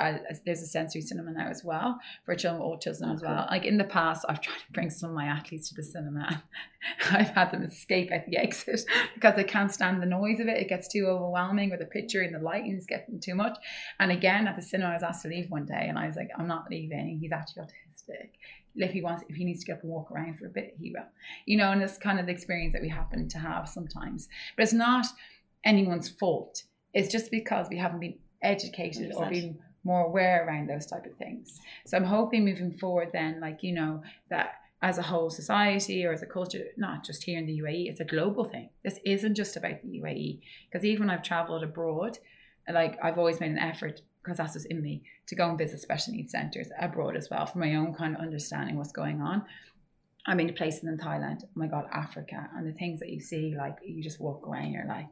there's 0.45 0.61
a 0.61 0.65
sensory 0.65 1.01
cinema 1.01 1.31
now 1.31 1.47
as 1.47 1.63
well 1.63 1.99
for 2.25 2.35
children 2.35 2.67
with 2.67 2.79
autism 2.79 3.09
Oh, 3.09 3.13
as 3.13 3.21
well. 3.21 3.47
Like 3.49 3.63
in 3.63 3.77
the 3.77 3.83
past, 3.83 4.25
I've 4.27 4.41
tried 4.41 4.57
to 4.57 4.71
bring 4.71 4.89
some 4.89 5.11
of 5.11 5.15
my 5.15 5.25
athletes 5.25 5.69
to 5.69 5.75
the 5.75 5.83
cinema. 5.83 6.43
I've 7.11 7.29
had 7.29 7.51
them 7.51 7.63
escape 7.63 8.11
at 8.11 8.25
the 8.25 8.37
exit 8.37 8.81
because 9.13 9.35
they 9.35 9.43
can't 9.43 9.71
stand 9.71 10.01
the 10.01 10.07
noise 10.07 10.39
of 10.39 10.47
it. 10.47 10.57
It 10.57 10.67
gets 10.67 10.87
too 10.87 11.05
overwhelming 11.05 11.69
with 11.69 11.79
the 11.79 11.85
picture 11.85 12.21
and 12.21 12.33
the 12.33 12.39
lighting's 12.39 12.87
getting 12.87 13.19
too 13.19 13.35
much. 13.35 13.57
And 13.99 14.11
again, 14.11 14.47
at 14.47 14.55
the 14.55 14.63
cinema, 14.63 14.89
I 14.89 14.93
was 14.93 15.03
asked 15.03 15.21
to 15.23 15.27
leave 15.27 15.51
one 15.51 15.65
day, 15.65 15.85
and 15.87 15.97
I 15.97 16.07
was 16.07 16.15
like, 16.15 16.29
I'm 16.37 16.47
not 16.47 16.65
leaving. 16.71 17.19
He's 17.21 17.31
actually 17.31 17.63
autistic. 17.63 17.86
If 18.76 18.91
he 18.91 19.01
wants, 19.01 19.24
if 19.28 19.36
he 19.36 19.43
needs 19.43 19.62
to 19.62 19.66
get 19.66 19.78
up 19.78 19.84
and 19.84 19.91
walk 19.91 20.12
around 20.12 20.38
for 20.38 20.45
a 20.45 20.49
bit, 20.49 20.76
he 20.80 20.91
will. 20.91 21.05
You 21.45 21.58
know, 21.58 21.72
and 21.72 21.82
it's 21.82 21.97
kind 21.97 22.20
of 22.20 22.28
the 22.28 22.32
experience 22.32 22.74
that 22.74 22.82
we 22.82 22.89
happen 22.89 23.28
to 23.30 23.39
have 23.39 23.68
sometimes. 23.68 24.30
But 24.55 24.64
it's 24.64 24.74
not 24.74 25.08
anyone's 25.64 26.10
fault. 26.10 26.64
It's 26.93 27.12
just 27.12 27.32
because 27.32 27.68
we 27.70 27.78
haven't 27.78 27.99
been 27.99 28.18
educated 28.41 29.12
or 29.16 29.26
100%. 29.26 29.30
been 29.30 29.60
more 29.84 30.05
aware 30.05 30.45
around 30.45 30.70
those 30.70 30.86
type 30.86 31.05
of 31.05 31.16
things. 31.16 31.60
So 31.86 31.97
I'm 31.97 32.03
hoping 32.03 32.45
moving 32.45 32.78
forward, 32.78 33.10
then, 33.14 33.39
like 33.39 33.64
you 33.64 33.74
know, 33.74 34.03
that 34.30 34.55
as 34.82 34.99
a 34.99 35.01
whole 35.01 35.30
society 35.30 36.05
or 36.05 36.14
as 36.14 36.22
a 36.22 36.28
culture, 36.28 36.66
not 36.78 37.03
just 37.03 37.24
here 37.24 37.39
in 37.39 37.47
the 37.47 37.60
UAE, 37.60 37.89
it's 37.89 37.99
a 37.99 38.05
global 38.05 38.43
thing. 38.45 38.70
This 38.84 38.99
isn't 39.05 39.34
just 39.36 39.58
about 39.58 39.82
the 39.82 39.99
UAE. 39.99 40.41
Because 40.70 40.86
even 40.86 41.08
when 41.08 41.10
I've 41.10 41.24
traveled 41.24 41.64
abroad, 41.64 42.20
like 42.72 42.97
I've 43.03 43.18
always 43.18 43.39
made 43.39 43.51
an 43.51 43.58
effort 43.58 44.01
because 44.28 44.39
that's 44.39 44.53
just 44.53 44.65
in 44.65 44.82
me 44.82 45.01
to 45.25 45.36
go 45.36 45.47
and 45.49 45.57
visit 45.57 45.80
special 45.80 46.11
needs 46.11 46.34
centres 46.34 46.67
abroad 46.82 47.15
as 47.15 47.30
well 47.30 47.45
for 47.45 47.59
my 47.59 47.75
own 47.75 47.93
kind 47.93 48.13
of 48.13 48.21
understanding 48.21 48.75
what's 48.75 48.91
going 48.91 49.21
on. 49.21 49.41
I 50.25 50.36
mean, 50.36 50.53
places 50.53 50.84
in 50.84 50.97
Thailand, 50.97 51.45
oh 51.45 51.49
my 51.55 51.67
God, 51.67 51.86
Africa, 51.93 52.49
and 52.53 52.67
the 52.67 52.78
things 52.78 52.99
that 52.99 53.07
you 53.07 53.21
see, 53.21 53.55
like 53.57 53.78
you 53.86 54.03
just 54.03 54.19
walk 54.19 54.45
away 54.45 54.59
and 54.59 54.73
you're 54.73 54.86
like, 54.86 55.07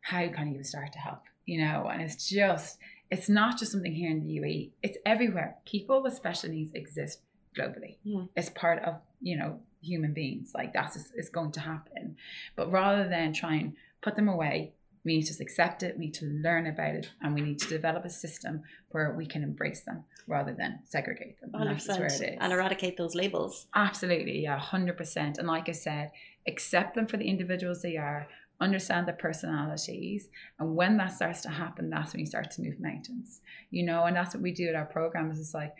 how 0.00 0.28
can 0.28 0.46
you 0.46 0.54
even 0.54 0.64
start 0.64 0.92
to 0.92 1.00
help? 1.00 1.22
You 1.44 1.64
know, 1.64 1.88
and 1.92 2.00
it's 2.00 2.28
just, 2.28 2.78
it's 3.10 3.28
not 3.28 3.58
just 3.58 3.72
something 3.72 3.92
here 3.92 4.12
in 4.12 4.20
the 4.20 4.38
UAE, 4.38 4.70
it's 4.80 4.98
everywhere. 5.04 5.56
People 5.64 6.00
with 6.00 6.14
special 6.14 6.50
needs 6.50 6.72
exist 6.72 7.18
globally. 7.58 7.96
Mm. 8.06 8.28
It's 8.36 8.50
part 8.50 8.84
of, 8.84 9.00
you 9.20 9.36
know, 9.36 9.58
human 9.82 10.12
beings. 10.12 10.52
Like 10.54 10.72
that's 10.72 11.10
it's 11.16 11.30
going 11.30 11.50
to 11.52 11.60
happen. 11.60 12.16
But 12.54 12.70
rather 12.70 13.08
than 13.08 13.32
try 13.32 13.56
and 13.56 13.72
put 14.02 14.14
them 14.14 14.28
away, 14.28 14.74
we 15.04 15.16
need 15.16 15.26
to 15.26 15.42
accept 15.42 15.82
it, 15.82 15.98
we 15.98 16.06
need 16.06 16.14
to 16.14 16.26
learn 16.26 16.66
about 16.66 16.94
it, 16.94 17.10
and 17.20 17.34
we 17.34 17.40
need 17.40 17.58
to 17.60 17.68
develop 17.68 18.04
a 18.04 18.10
system 18.10 18.62
where 18.90 19.12
we 19.16 19.26
can 19.26 19.42
embrace 19.42 19.82
them 19.82 20.04
rather 20.26 20.54
than 20.54 20.80
segregate 20.84 21.40
them. 21.40 21.50
And 21.54 21.70
that's 21.70 21.88
where 21.88 22.06
it 22.06 22.12
100% 22.12 22.14
is. 22.14 22.38
and 22.40 22.52
eradicate 22.52 22.96
those 22.96 23.14
labels. 23.14 23.66
Absolutely, 23.74 24.42
yeah, 24.42 24.58
hundred 24.58 24.96
percent. 24.96 25.38
And 25.38 25.48
like 25.48 25.68
I 25.68 25.72
said, 25.72 26.12
accept 26.46 26.94
them 26.94 27.06
for 27.06 27.16
the 27.16 27.28
individuals 27.28 27.82
they 27.82 27.96
are, 27.96 28.28
understand 28.60 29.08
their 29.08 29.14
personalities, 29.16 30.28
and 30.58 30.76
when 30.76 30.96
that 30.98 31.12
starts 31.12 31.40
to 31.42 31.48
happen, 31.48 31.90
that's 31.90 32.12
when 32.12 32.20
you 32.20 32.26
start 32.26 32.50
to 32.52 32.62
move 32.62 32.78
mountains. 32.78 33.40
You 33.70 33.84
know, 33.84 34.04
and 34.04 34.16
that's 34.16 34.34
what 34.34 34.42
we 34.42 34.52
do 34.52 34.68
at 34.68 34.76
our 34.76 34.86
programs. 34.86 35.40
It's 35.40 35.54
like 35.54 35.74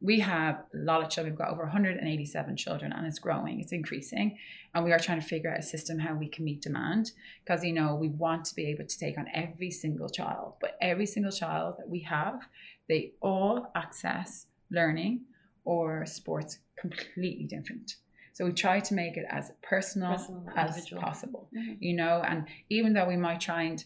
we 0.00 0.20
have 0.20 0.56
a 0.74 0.76
lot 0.78 1.02
of 1.02 1.08
children. 1.10 1.32
We've 1.32 1.38
got 1.38 1.50
over 1.52 1.62
187 1.62 2.56
children, 2.56 2.92
and 2.92 3.06
it's 3.06 3.18
growing. 3.18 3.60
It's 3.60 3.72
increasing, 3.72 4.38
and 4.74 4.84
we 4.84 4.92
are 4.92 4.98
trying 4.98 5.20
to 5.20 5.26
figure 5.26 5.50
out 5.52 5.58
a 5.58 5.62
system 5.62 5.98
how 5.98 6.14
we 6.14 6.28
can 6.28 6.44
meet 6.44 6.60
demand 6.62 7.12
because 7.44 7.64
you 7.64 7.72
know 7.72 7.94
we 7.94 8.08
want 8.08 8.44
to 8.46 8.54
be 8.54 8.66
able 8.66 8.84
to 8.86 8.98
take 8.98 9.16
on 9.18 9.26
every 9.32 9.70
single 9.70 10.08
child, 10.08 10.54
but 10.60 10.76
every 10.80 11.06
single 11.06 11.32
child 11.32 11.76
that 11.78 11.88
we 11.88 12.00
have, 12.00 12.40
they 12.88 13.12
all 13.20 13.70
access 13.74 14.46
learning 14.70 15.22
or 15.64 16.04
sports 16.06 16.58
completely 16.78 17.44
different. 17.44 17.96
So 18.34 18.44
we 18.44 18.52
try 18.52 18.80
to 18.80 18.94
make 18.94 19.16
it 19.16 19.24
as 19.30 19.50
personal, 19.62 20.12
Personal, 20.12 20.44
as 20.54 20.70
individual. 20.76 21.00
possible, 21.02 21.48
Mhm. 21.56 21.78
you 21.80 21.94
know. 21.94 22.20
And 22.22 22.46
even 22.68 22.92
though 22.92 23.08
we 23.08 23.16
might 23.16 23.40
try 23.40 23.62
and 23.62 23.82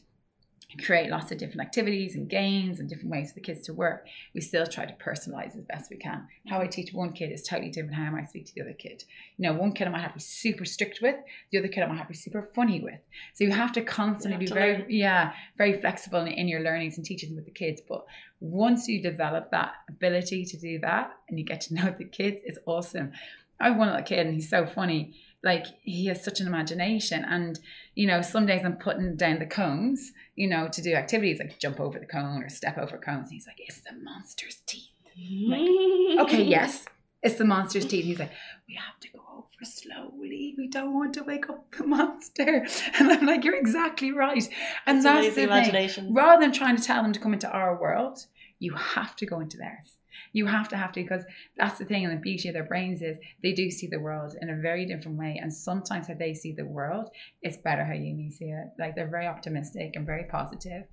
create 0.78 1.10
lots 1.10 1.32
of 1.32 1.38
different 1.38 1.62
activities 1.62 2.14
and 2.14 2.28
games 2.28 2.80
and 2.80 2.88
different 2.88 3.10
ways 3.10 3.30
for 3.30 3.34
the 3.34 3.40
kids 3.40 3.62
to 3.62 3.72
work, 3.72 4.06
we 4.34 4.40
still 4.40 4.66
try 4.66 4.84
to 4.84 4.92
personalize 4.94 5.56
as 5.56 5.64
best 5.64 5.90
we 5.90 5.96
can. 5.96 6.26
How 6.48 6.60
I 6.60 6.66
teach 6.66 6.92
one 6.92 7.12
kid 7.12 7.32
is 7.32 7.42
totally 7.42 7.70
different 7.70 7.94
how 7.94 8.04
I 8.04 8.10
might 8.10 8.28
speak 8.28 8.46
to 8.46 8.54
the 8.54 8.62
other 8.62 8.72
kid. 8.72 9.04
You 9.36 9.48
know, 9.48 9.58
one 9.58 9.72
kid 9.72 9.88
I 9.88 9.90
might 9.90 10.02
have 10.02 10.12
to 10.12 10.18
be 10.18 10.22
super 10.22 10.64
strict 10.64 11.00
with, 11.02 11.16
the 11.50 11.58
other 11.58 11.68
kid 11.68 11.82
I 11.82 11.86
might 11.86 11.96
have 11.96 12.06
to 12.06 12.12
be 12.12 12.16
super 12.16 12.48
funny 12.54 12.80
with. 12.80 13.00
So 13.34 13.44
you 13.44 13.52
have 13.52 13.72
to 13.72 13.82
constantly 13.82 14.32
have 14.32 14.40
be 14.40 14.46
to 14.46 14.54
very, 14.54 14.78
learn. 14.78 14.86
yeah, 14.88 15.32
very 15.58 15.80
flexible 15.80 16.20
in, 16.20 16.28
in 16.28 16.48
your 16.48 16.60
learnings 16.60 16.96
and 16.96 17.04
teaching 17.04 17.34
with 17.34 17.44
the 17.46 17.50
kids. 17.50 17.80
But 17.86 18.04
once 18.40 18.88
you 18.88 19.02
develop 19.02 19.50
that 19.50 19.72
ability 19.88 20.44
to 20.46 20.56
do 20.56 20.78
that 20.80 21.12
and 21.28 21.38
you 21.38 21.44
get 21.44 21.60
to 21.62 21.74
know 21.74 21.94
the 21.96 22.04
kids, 22.04 22.40
it's 22.44 22.58
awesome. 22.66 23.12
I 23.60 23.68
have 23.68 23.76
one 23.76 23.88
little 23.88 24.02
kid 24.02 24.26
and 24.26 24.34
he's 24.34 24.48
so 24.48 24.66
funny. 24.66 25.14
Like 25.42 25.66
he 25.82 26.06
has 26.06 26.22
such 26.22 26.40
an 26.40 26.46
imagination, 26.46 27.24
and 27.24 27.58
you 27.94 28.06
know, 28.06 28.20
some 28.20 28.44
days 28.46 28.62
I'm 28.64 28.76
putting 28.76 29.16
down 29.16 29.38
the 29.38 29.46
cones, 29.46 30.12
you 30.36 30.48
know, 30.48 30.68
to 30.68 30.82
do 30.82 30.92
activities 30.94 31.38
like 31.38 31.58
jump 31.58 31.80
over 31.80 31.98
the 31.98 32.06
cone 32.06 32.42
or 32.42 32.48
step 32.50 32.76
over 32.76 32.98
cones. 32.98 33.28
And 33.28 33.32
he's 33.32 33.46
like, 33.46 33.58
"It's 33.58 33.80
the 33.80 33.94
monster's 34.02 34.58
teeth." 34.66 34.88
Okay, 36.20 36.42
yes, 36.42 36.84
it's 37.22 37.36
the 37.36 37.44
monster's 37.44 37.86
teeth. 37.86 38.04
He's 38.04 38.18
like, 38.18 38.32
"We 38.68 38.74
have 38.74 38.98
to 39.00 39.08
go 39.12 39.20
over 39.38 39.64
slowly. 39.64 40.54
We 40.58 40.68
don't 40.68 40.92
want 40.94 41.14
to 41.14 41.24
wake 41.24 41.48
up 41.48 41.70
the 41.76 41.84
monster." 41.86 42.66
And 42.98 43.10
I'm 43.10 43.24
like, 43.26 43.44
"You're 43.44 43.58
exactly 43.58 44.12
right." 44.12 44.46
And 44.86 45.02
that's 45.04 45.26
amazing 45.26 45.30
the 45.30 45.34
thing 45.34 45.44
imagination. 45.48 46.14
rather 46.14 46.42
than 46.42 46.52
trying 46.52 46.76
to 46.76 46.82
tell 46.82 47.02
them 47.02 47.12
to 47.12 47.20
come 47.20 47.32
into 47.32 47.50
our 47.50 47.80
world, 47.80 48.26
you 48.58 48.74
have 48.74 49.16
to 49.16 49.26
go 49.26 49.40
into 49.40 49.56
theirs. 49.56 49.96
You 50.32 50.46
have 50.46 50.68
to 50.68 50.76
have 50.76 50.92
to 50.92 51.02
because 51.02 51.24
that's 51.56 51.78
the 51.78 51.84
thing 51.84 52.04
and 52.04 52.12
the 52.16 52.20
beauty 52.20 52.48
of 52.48 52.54
their 52.54 52.64
brains 52.64 53.02
is 53.02 53.16
they 53.42 53.52
do 53.52 53.70
see 53.70 53.86
the 53.86 54.00
world 54.00 54.36
in 54.40 54.50
a 54.50 54.56
very 54.56 54.86
different 54.86 55.18
way. 55.18 55.38
And 55.40 55.52
sometimes 55.52 56.08
how 56.08 56.14
they 56.14 56.34
see 56.34 56.52
the 56.52 56.64
world 56.64 57.10
is 57.42 57.56
better 57.56 57.84
how 57.84 57.92
you 57.94 58.30
see 58.30 58.46
it. 58.46 58.68
Like 58.78 58.94
they're 58.94 59.08
very 59.08 59.26
optimistic 59.26 59.92
and 59.96 60.06
very 60.06 60.24
positive. 60.24 60.84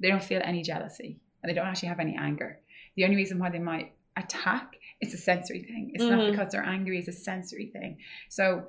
They 0.00 0.08
don't 0.08 0.22
feel 0.22 0.40
any 0.44 0.62
jealousy 0.62 1.18
and 1.42 1.50
they 1.50 1.54
don't 1.54 1.66
actually 1.66 1.88
have 1.88 2.00
any 2.00 2.16
anger. 2.16 2.60
The 2.96 3.04
only 3.04 3.16
reason 3.16 3.38
why 3.38 3.50
they 3.50 3.58
might 3.58 3.92
attack 4.16 4.74
is 5.00 5.14
a 5.14 5.16
sensory 5.16 5.62
thing. 5.62 5.92
It's 5.94 6.04
not 6.04 6.20
Mhm. 6.20 6.30
because 6.32 6.52
they're 6.52 6.64
angry, 6.64 6.98
it's 6.98 7.08
a 7.08 7.12
sensory 7.12 7.66
thing. 7.66 7.98
So 8.28 8.68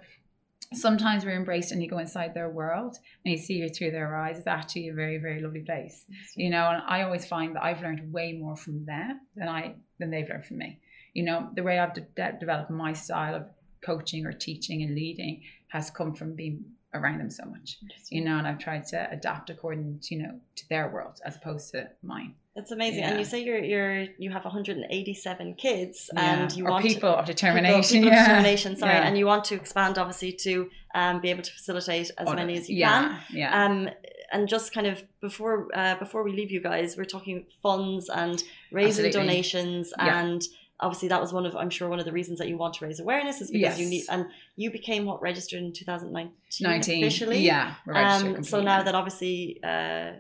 sometimes 0.74 1.26
we're 1.26 1.36
embraced 1.36 1.72
and 1.72 1.84
you 1.84 1.90
go 1.90 1.98
inside 1.98 2.34
their 2.34 2.50
world 2.50 2.98
and 3.26 3.32
you 3.34 3.38
see 3.38 3.62
it 3.62 3.76
through 3.76 3.92
their 3.92 4.16
eyes. 4.16 4.38
It's 4.38 4.48
actually 4.48 4.88
a 4.88 4.94
very, 4.94 5.18
very 5.18 5.42
lovely 5.42 5.62
place. 5.62 6.06
You 6.36 6.50
know, 6.50 6.70
and 6.70 6.82
I 6.88 7.02
always 7.02 7.26
find 7.26 7.56
that 7.56 7.64
I've 7.64 7.82
learned 7.82 8.14
way 8.14 8.34
more 8.34 8.56
from 8.56 8.86
them 8.86 9.22
than 9.36 9.50
I 9.50 9.76
than 10.02 10.12
they've 10.12 10.28
learned 10.28 10.46
from 10.46 10.58
me. 10.58 10.80
You 11.14 11.24
know, 11.24 11.50
the 11.56 11.64
way 11.64 11.80
I've 11.80 11.94
de- 11.94 12.02
de- 12.02 12.38
developed 12.40 12.70
my 12.72 12.92
style 12.94 13.36
of 13.36 13.46
coaching 13.82 14.26
or 14.26 14.34
teaching 14.34 14.84
and 14.84 14.94
leading 14.96 15.44
has 15.70 15.90
come 15.90 16.14
from 16.14 16.36
being 16.36 16.66
around 16.94 17.20
them 17.20 17.30
so 17.30 17.46
much. 17.46 17.78
You 18.10 18.24
know, 18.26 18.38
and 18.38 18.46
I've 18.46 18.60
tried 18.60 18.86
to 18.88 19.10
adapt 19.12 19.50
according 19.50 20.00
to, 20.04 20.16
you 20.16 20.24
know, 20.24 20.40
to 20.58 20.70
their 20.70 20.90
world 20.90 21.20
as 21.26 21.38
opposed 21.38 21.72
to 21.72 21.90
mine. 22.04 22.36
That's 22.56 22.72
amazing. 22.72 23.00
Yeah. 23.00 23.10
And 23.12 23.20
you 23.20 23.24
say 23.26 23.44
you're 23.44 23.64
you're 23.64 24.08
you 24.18 24.30
have 24.32 24.44
187 24.44 25.54
kids 25.56 26.10
and 26.18 26.52
Yeah. 26.52 26.58
you 26.58 26.66
or 26.66 26.72
want 26.72 26.86
people 26.86 27.14
to, 27.14 27.20
of 27.20 27.26
determination. 27.26 27.82
people, 27.82 27.92
people 27.92 28.08
of 28.10 28.14
yeah. 28.14 28.24
determination, 28.26 28.76
sorry, 28.76 28.94
and 28.94 29.18
you 29.18 29.26
want 29.26 29.46
to 29.46 29.56
expand 29.56 29.98
obviously 29.98 30.34
to 30.34 30.70
um, 30.94 31.22
be 31.22 31.30
able 31.30 31.44
to 31.44 31.52
facilitate 31.52 32.12
as 32.18 32.28
many 32.36 32.58
as 32.58 32.70
you 32.70 32.84
can. 32.84 33.18
Yeah. 33.32 33.66
Um, 33.66 33.90
and 34.32 34.48
just 34.48 34.74
kind 34.74 34.88
of 34.88 35.04
before 35.22 35.68
uh, 35.74 35.96
before 35.96 36.24
we 36.24 36.32
leave 36.32 36.52
you 36.52 36.62
guys, 36.62 36.96
we're 36.98 37.06
talking 37.06 37.46
funds 37.62 38.10
and 38.10 38.44
raising 38.72 39.06
Absolutely. 39.06 39.12
donations, 39.34 39.94
Yeah. 39.98 40.20
and 40.22 40.42
obviously 40.80 41.10
that 41.10 41.22
was 41.22 41.32
one 41.32 41.46
of 41.46 41.56
I'm 41.56 41.70
sure 41.70 41.88
one 41.90 42.00
of 42.00 42.06
the 42.06 42.12
reasons 42.12 42.40
that 42.40 42.48
you 42.48 42.58
want 42.58 42.74
to 42.76 42.86
raise 42.86 43.00
awareness 43.00 43.40
is 43.42 43.52
because 43.52 43.80
you 43.80 43.88
need 43.88 44.06
and 44.10 44.26
you 44.56 44.72
became 44.72 45.06
what 45.06 45.22
registered 45.22 45.60
in 45.62 45.72
2019 45.74 46.34
19. 46.62 47.04
officially. 47.04 47.40
Yeah. 47.40 47.76
Um, 47.94 48.44
so 48.44 48.62
now 48.62 48.82
that 48.84 48.96
obviously 48.96 49.60
uh, 49.64 50.14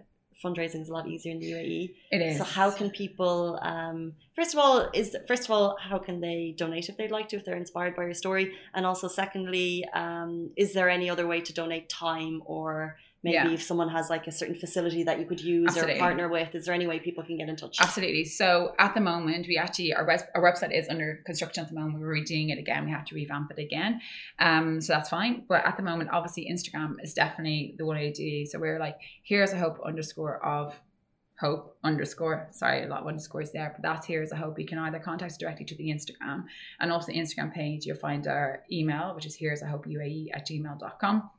fundraising 0.43 0.81
is 0.81 0.89
a 0.89 0.93
lot 0.93 1.07
easier 1.07 1.31
in 1.31 1.39
the 1.39 1.51
UAE. 1.51 1.93
it 2.11 2.21
is. 2.21 2.37
So 2.37 2.43
how 2.43 2.71
can 2.71 2.89
people? 2.89 3.59
Um, 3.61 4.13
first 4.35 4.53
of 4.53 4.59
all, 4.59 4.89
is 4.93 5.15
first 5.27 5.45
of 5.45 5.51
all, 5.51 5.77
how 5.79 5.97
can 5.97 6.19
they 6.21 6.53
donate 6.57 6.89
if 6.89 6.97
they'd 6.97 7.11
like 7.11 7.29
to, 7.29 7.37
if 7.37 7.45
they're 7.45 7.57
inspired 7.57 7.95
by 7.95 8.03
your 8.03 8.13
story, 8.13 8.53
and 8.73 8.85
also 8.85 9.07
secondly, 9.07 9.85
um, 9.93 10.51
is 10.55 10.73
there 10.73 10.89
any 10.89 11.09
other 11.09 11.27
way 11.27 11.41
to 11.41 11.53
donate 11.53 11.89
time 11.89 12.41
or 12.45 12.97
maybe 13.23 13.35
Yeah. 13.35 13.51
if 13.51 13.61
someone 13.61 13.89
has 13.89 14.09
like 14.09 14.25
a 14.27 14.31
certain 14.31 14.55
facility 14.55 15.03
that 15.03 15.19
you 15.19 15.25
could 15.25 15.41
use 15.41 15.67
Absolutely. 15.69 15.95
or 15.95 15.99
partner 15.99 16.27
with, 16.27 16.55
is 16.55 16.65
there 16.65 16.73
any 16.73 16.87
way 16.87 16.99
people 16.99 17.23
can 17.23 17.37
get 17.37 17.49
in 17.49 17.55
touch? 17.55 17.77
Absolutely. 17.79 18.25
So 18.25 18.73
at 18.79 18.93
the 18.93 19.01
moment, 19.01 19.47
we 19.47 19.57
actually 19.57 19.93
our, 19.93 20.05
web, 20.05 20.21
our 20.35 20.41
website 20.41 20.75
is 20.77 20.87
under 20.89 21.21
construction 21.25 21.63
at 21.63 21.69
the 21.69 21.75
moment. 21.75 21.99
We're 21.99 22.15
redoing 22.15 22.51
it 22.51 22.57
again. 22.57 22.85
We 22.85 22.91
have 22.91 23.05
to 23.05 23.15
revamp 23.15 23.51
it 23.51 23.59
again. 23.59 24.01
Um, 24.39 24.81
so 24.81 24.93
that's 24.93 25.09
fine. 25.09 25.43
But 25.47 25.65
at 25.65 25.77
the 25.77 25.83
moment, 25.83 26.09
obviously, 26.11 26.47
Instagram 26.51 26.95
is 27.03 27.13
definitely 27.13 27.75
the 27.77 27.85
one 27.85 27.97
I 27.97 28.11
do. 28.11 28.45
So 28.45 28.59
we're 28.59 28.79
like, 28.79 28.97
heroes 29.23 29.53
of 29.53 29.59
hope 29.59 29.79
underscore 29.85 30.43
of 30.45 30.79
hope 31.39 31.75
underscore. 31.83 32.47
Sorry, 32.51 32.83
a 32.83 32.87
lot 32.87 33.01
of 33.01 33.07
underscores 33.07 33.51
there, 33.51 33.71
but 33.75 33.81
that's 33.81 34.05
heroes 34.05 34.31
of 34.31 34.37
hope. 34.37 34.59
You 34.59 34.65
can 34.65 34.77
either 34.77 34.99
contact 34.99 35.31
us 35.31 35.37
directly 35.37 35.65
to 35.65 35.75
the 35.75 35.89
Instagram 35.89 36.45
and 36.79 36.91
also 36.91 37.07
the 37.07 37.17
Instagram 37.17 37.51
page. 37.51 37.85
You'll 37.85 37.97
find 37.97 38.27
our 38.27 38.63
email, 38.71 39.13
which 39.15 39.25
is 39.25 39.33
heroes 39.35 39.61
of 39.63 39.69
hope 39.69 39.85
UAE 39.87 40.27
at 40.33 40.47
gmail.com. 40.47 41.29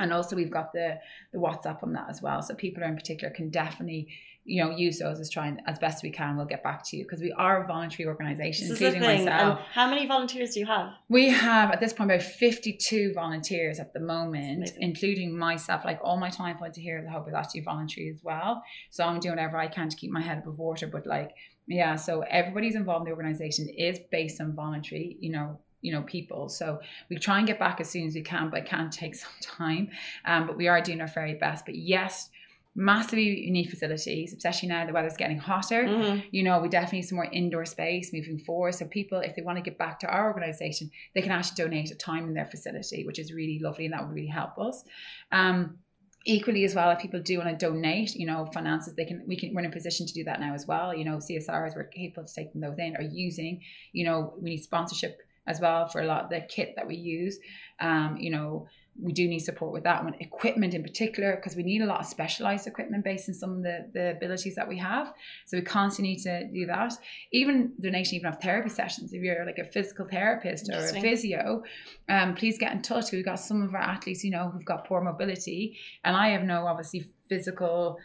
And 0.00 0.12
also 0.12 0.36
we've 0.36 0.50
got 0.50 0.72
the 0.72 0.98
the 1.32 1.38
WhatsApp 1.38 1.82
on 1.82 1.92
that 1.92 2.06
as 2.08 2.20
well. 2.22 2.42
So 2.42 2.54
people 2.54 2.82
in 2.82 2.94
particular 2.96 3.32
can 3.32 3.50
definitely, 3.50 4.08
you 4.44 4.62
know, 4.62 4.70
use 4.70 4.98
those 4.98 5.20
as 5.20 5.30
trying 5.30 5.58
as 5.66 5.78
best 5.78 6.02
we 6.02 6.10
can. 6.10 6.36
We'll 6.36 6.46
get 6.46 6.62
back 6.62 6.82
to 6.88 6.96
you 6.96 7.04
because 7.04 7.20
we 7.20 7.32
are 7.32 7.62
a 7.62 7.66
voluntary 7.66 8.08
organisation, 8.08 8.68
This 8.68 8.72
is 8.72 8.78
the 8.80 8.86
including. 8.86 9.18
And 9.18 9.24
myself. 9.26 9.60
how 9.72 9.88
many 9.90 10.06
volunteers 10.06 10.54
do 10.54 10.60
you 10.60 10.66
have? 10.66 10.90
We 11.08 11.28
have 11.28 11.70
at 11.70 11.80
this 11.80 11.92
point 11.92 12.10
about 12.10 12.22
52 12.22 13.12
volunteers 13.14 13.78
at 13.78 13.92
the 13.92 14.00
moment, 14.00 14.70
including 14.78 15.36
myself. 15.36 15.84
Like 15.84 16.00
all 16.02 16.18
my 16.18 16.30
time 16.30 16.56
points 16.58 16.78
here, 16.78 17.02
the 17.02 17.10
hope 17.10 17.28
is 17.28 17.34
actually 17.34 17.60
voluntary 17.60 18.08
as 18.08 18.20
well. 18.22 18.62
So 18.90 19.04
I'm 19.04 19.20
doing 19.20 19.36
whatever 19.36 19.58
I 19.58 19.68
can 19.68 19.88
to 19.88 19.96
keep 19.96 20.10
my 20.10 20.22
head 20.22 20.38
above 20.38 20.58
water. 20.58 20.86
But 20.86 21.06
like, 21.06 21.32
yeah, 21.66 21.96
so 21.96 22.22
everybody's 22.22 22.74
involved 22.74 23.02
in 23.06 23.10
the 23.10 23.16
organization 23.16 23.68
is 23.68 23.98
based 24.10 24.40
on 24.40 24.54
voluntary, 24.54 25.16
you 25.20 25.30
know, 25.30 25.60
you 25.82 25.92
know, 25.92 26.02
people. 26.02 26.48
So 26.48 26.80
we 27.08 27.16
try 27.18 27.38
and 27.38 27.46
get 27.46 27.58
back 27.58 27.80
as 27.80 27.88
soon 27.90 28.06
as 28.06 28.14
we 28.14 28.22
can, 28.22 28.50
but 28.50 28.60
it 28.60 28.66
can 28.66 28.90
take 28.90 29.14
some 29.24 29.32
time. 29.40 29.90
Um, 30.24 30.46
but 30.46 30.56
we 30.56 30.68
are 30.68 30.80
doing 30.80 31.00
our 31.00 31.06
very 31.08 31.34
best. 31.34 31.64
But 31.64 31.74
yes, 31.76 32.30
massively 32.74 33.24
you 33.24 33.50
need 33.50 33.68
facilities, 33.68 34.32
especially 34.32 34.68
now 34.68 34.86
the 34.86 34.92
weather's 34.92 35.16
getting 35.16 35.38
hotter 35.38 35.84
Mhm. 35.84 36.22
you 36.30 36.44
know, 36.44 36.60
we 36.60 36.68
definitely 36.68 37.00
need 37.00 37.06
some 37.06 37.16
more 37.16 37.28
indoor 37.32 37.64
space 37.64 38.12
moving 38.12 38.38
forward. 38.38 38.74
So 38.74 38.86
people, 38.86 39.18
if 39.18 39.34
they 39.34 39.42
want 39.42 39.58
to 39.58 39.62
get 39.62 39.76
back 39.76 39.98
to 40.00 40.06
our 40.06 40.28
organisation, 40.28 40.90
they 41.14 41.20
can 41.20 41.32
actually 41.32 41.56
donate 41.64 41.90
a 41.90 41.96
time 41.96 42.28
in 42.28 42.34
their 42.34 42.46
facility, 42.46 43.04
which 43.04 43.18
is 43.18 43.32
really 43.32 43.58
lovely 43.58 43.86
and 43.86 43.94
that 43.94 44.06
would 44.06 44.14
really 44.14 44.28
help 44.28 44.56
us. 44.58 44.84
Um, 45.32 45.78
equally 46.26 46.64
as 46.64 46.74
well, 46.74 46.90
if 46.90 47.00
people 47.00 47.20
do 47.20 47.38
want 47.38 47.50
to 47.50 47.66
donate, 47.66 48.14
you 48.14 48.26
know, 48.26 48.46
finances, 48.52 48.94
they 48.94 49.04
can 49.04 49.24
we 49.26 49.36
can 49.36 49.52
we're 49.54 49.60
in 49.60 49.66
a 49.66 49.72
position 49.72 50.06
to 50.06 50.12
do 50.12 50.22
that 50.24 50.38
now 50.38 50.54
as 50.54 50.66
well. 50.66 50.94
You 50.94 51.04
know, 51.04 51.16
CSRs 51.16 51.74
we're 51.74 51.84
capable 51.84 52.24
of 52.24 52.32
taking 52.32 52.60
those 52.60 52.78
in 52.78 52.96
or 52.96 53.02
using, 53.02 53.62
you 53.92 54.04
know, 54.04 54.34
we 54.38 54.50
need 54.50 54.62
sponsorship 54.62 55.18
as 55.46 55.60
well 55.60 55.88
for 55.88 56.00
a 56.00 56.06
lot 56.06 56.24
of 56.24 56.30
the 56.30 56.40
kit 56.40 56.74
that 56.76 56.86
we 56.86 56.96
use. 56.96 57.38
Um, 57.80 58.16
you 58.18 58.30
know, 58.30 58.66
we 59.00 59.12
do 59.12 59.26
need 59.26 59.38
support 59.38 59.72
with 59.72 59.84
that 59.84 60.04
one. 60.04 60.14
Equipment 60.20 60.74
in 60.74 60.82
particular 60.82 61.36
because 61.36 61.56
we 61.56 61.62
need 61.62 61.80
a 61.80 61.86
lot 61.86 62.00
of 62.00 62.06
specialized 62.06 62.66
equipment 62.66 63.04
based 63.04 63.28
on 63.28 63.34
some 63.34 63.56
of 63.56 63.62
the, 63.62 63.88
the 63.94 64.10
abilities 64.10 64.54
that 64.56 64.68
we 64.68 64.76
have. 64.78 65.12
So 65.46 65.56
we 65.56 65.62
constantly 65.62 66.14
need 66.14 66.22
to 66.22 66.48
do 66.52 66.66
that. 66.66 66.92
Even 67.32 67.72
donation 67.80 68.16
even 68.16 68.26
of 68.26 68.40
therapy 68.40 68.68
sessions 68.68 69.12
if 69.12 69.22
you're 69.22 69.46
like 69.46 69.58
a 69.58 69.64
physical 69.64 70.06
therapist 70.06 70.70
or 70.70 70.78
a 70.78 71.00
physio 71.00 71.62
um, 72.08 72.34
please 72.34 72.58
get 72.58 72.72
in 72.72 72.82
touch. 72.82 73.12
We've 73.12 73.24
got 73.24 73.40
some 73.40 73.62
of 73.62 73.74
our 73.74 73.80
athletes 73.80 74.24
you 74.24 74.30
know 74.30 74.50
who've 74.50 74.64
got 74.64 74.86
poor 74.86 75.00
mobility 75.00 75.78
and 76.04 76.16
i 76.16 76.28
have 76.28 76.42
no 76.42 76.66
obviously 76.66 77.04
physical 77.28 77.98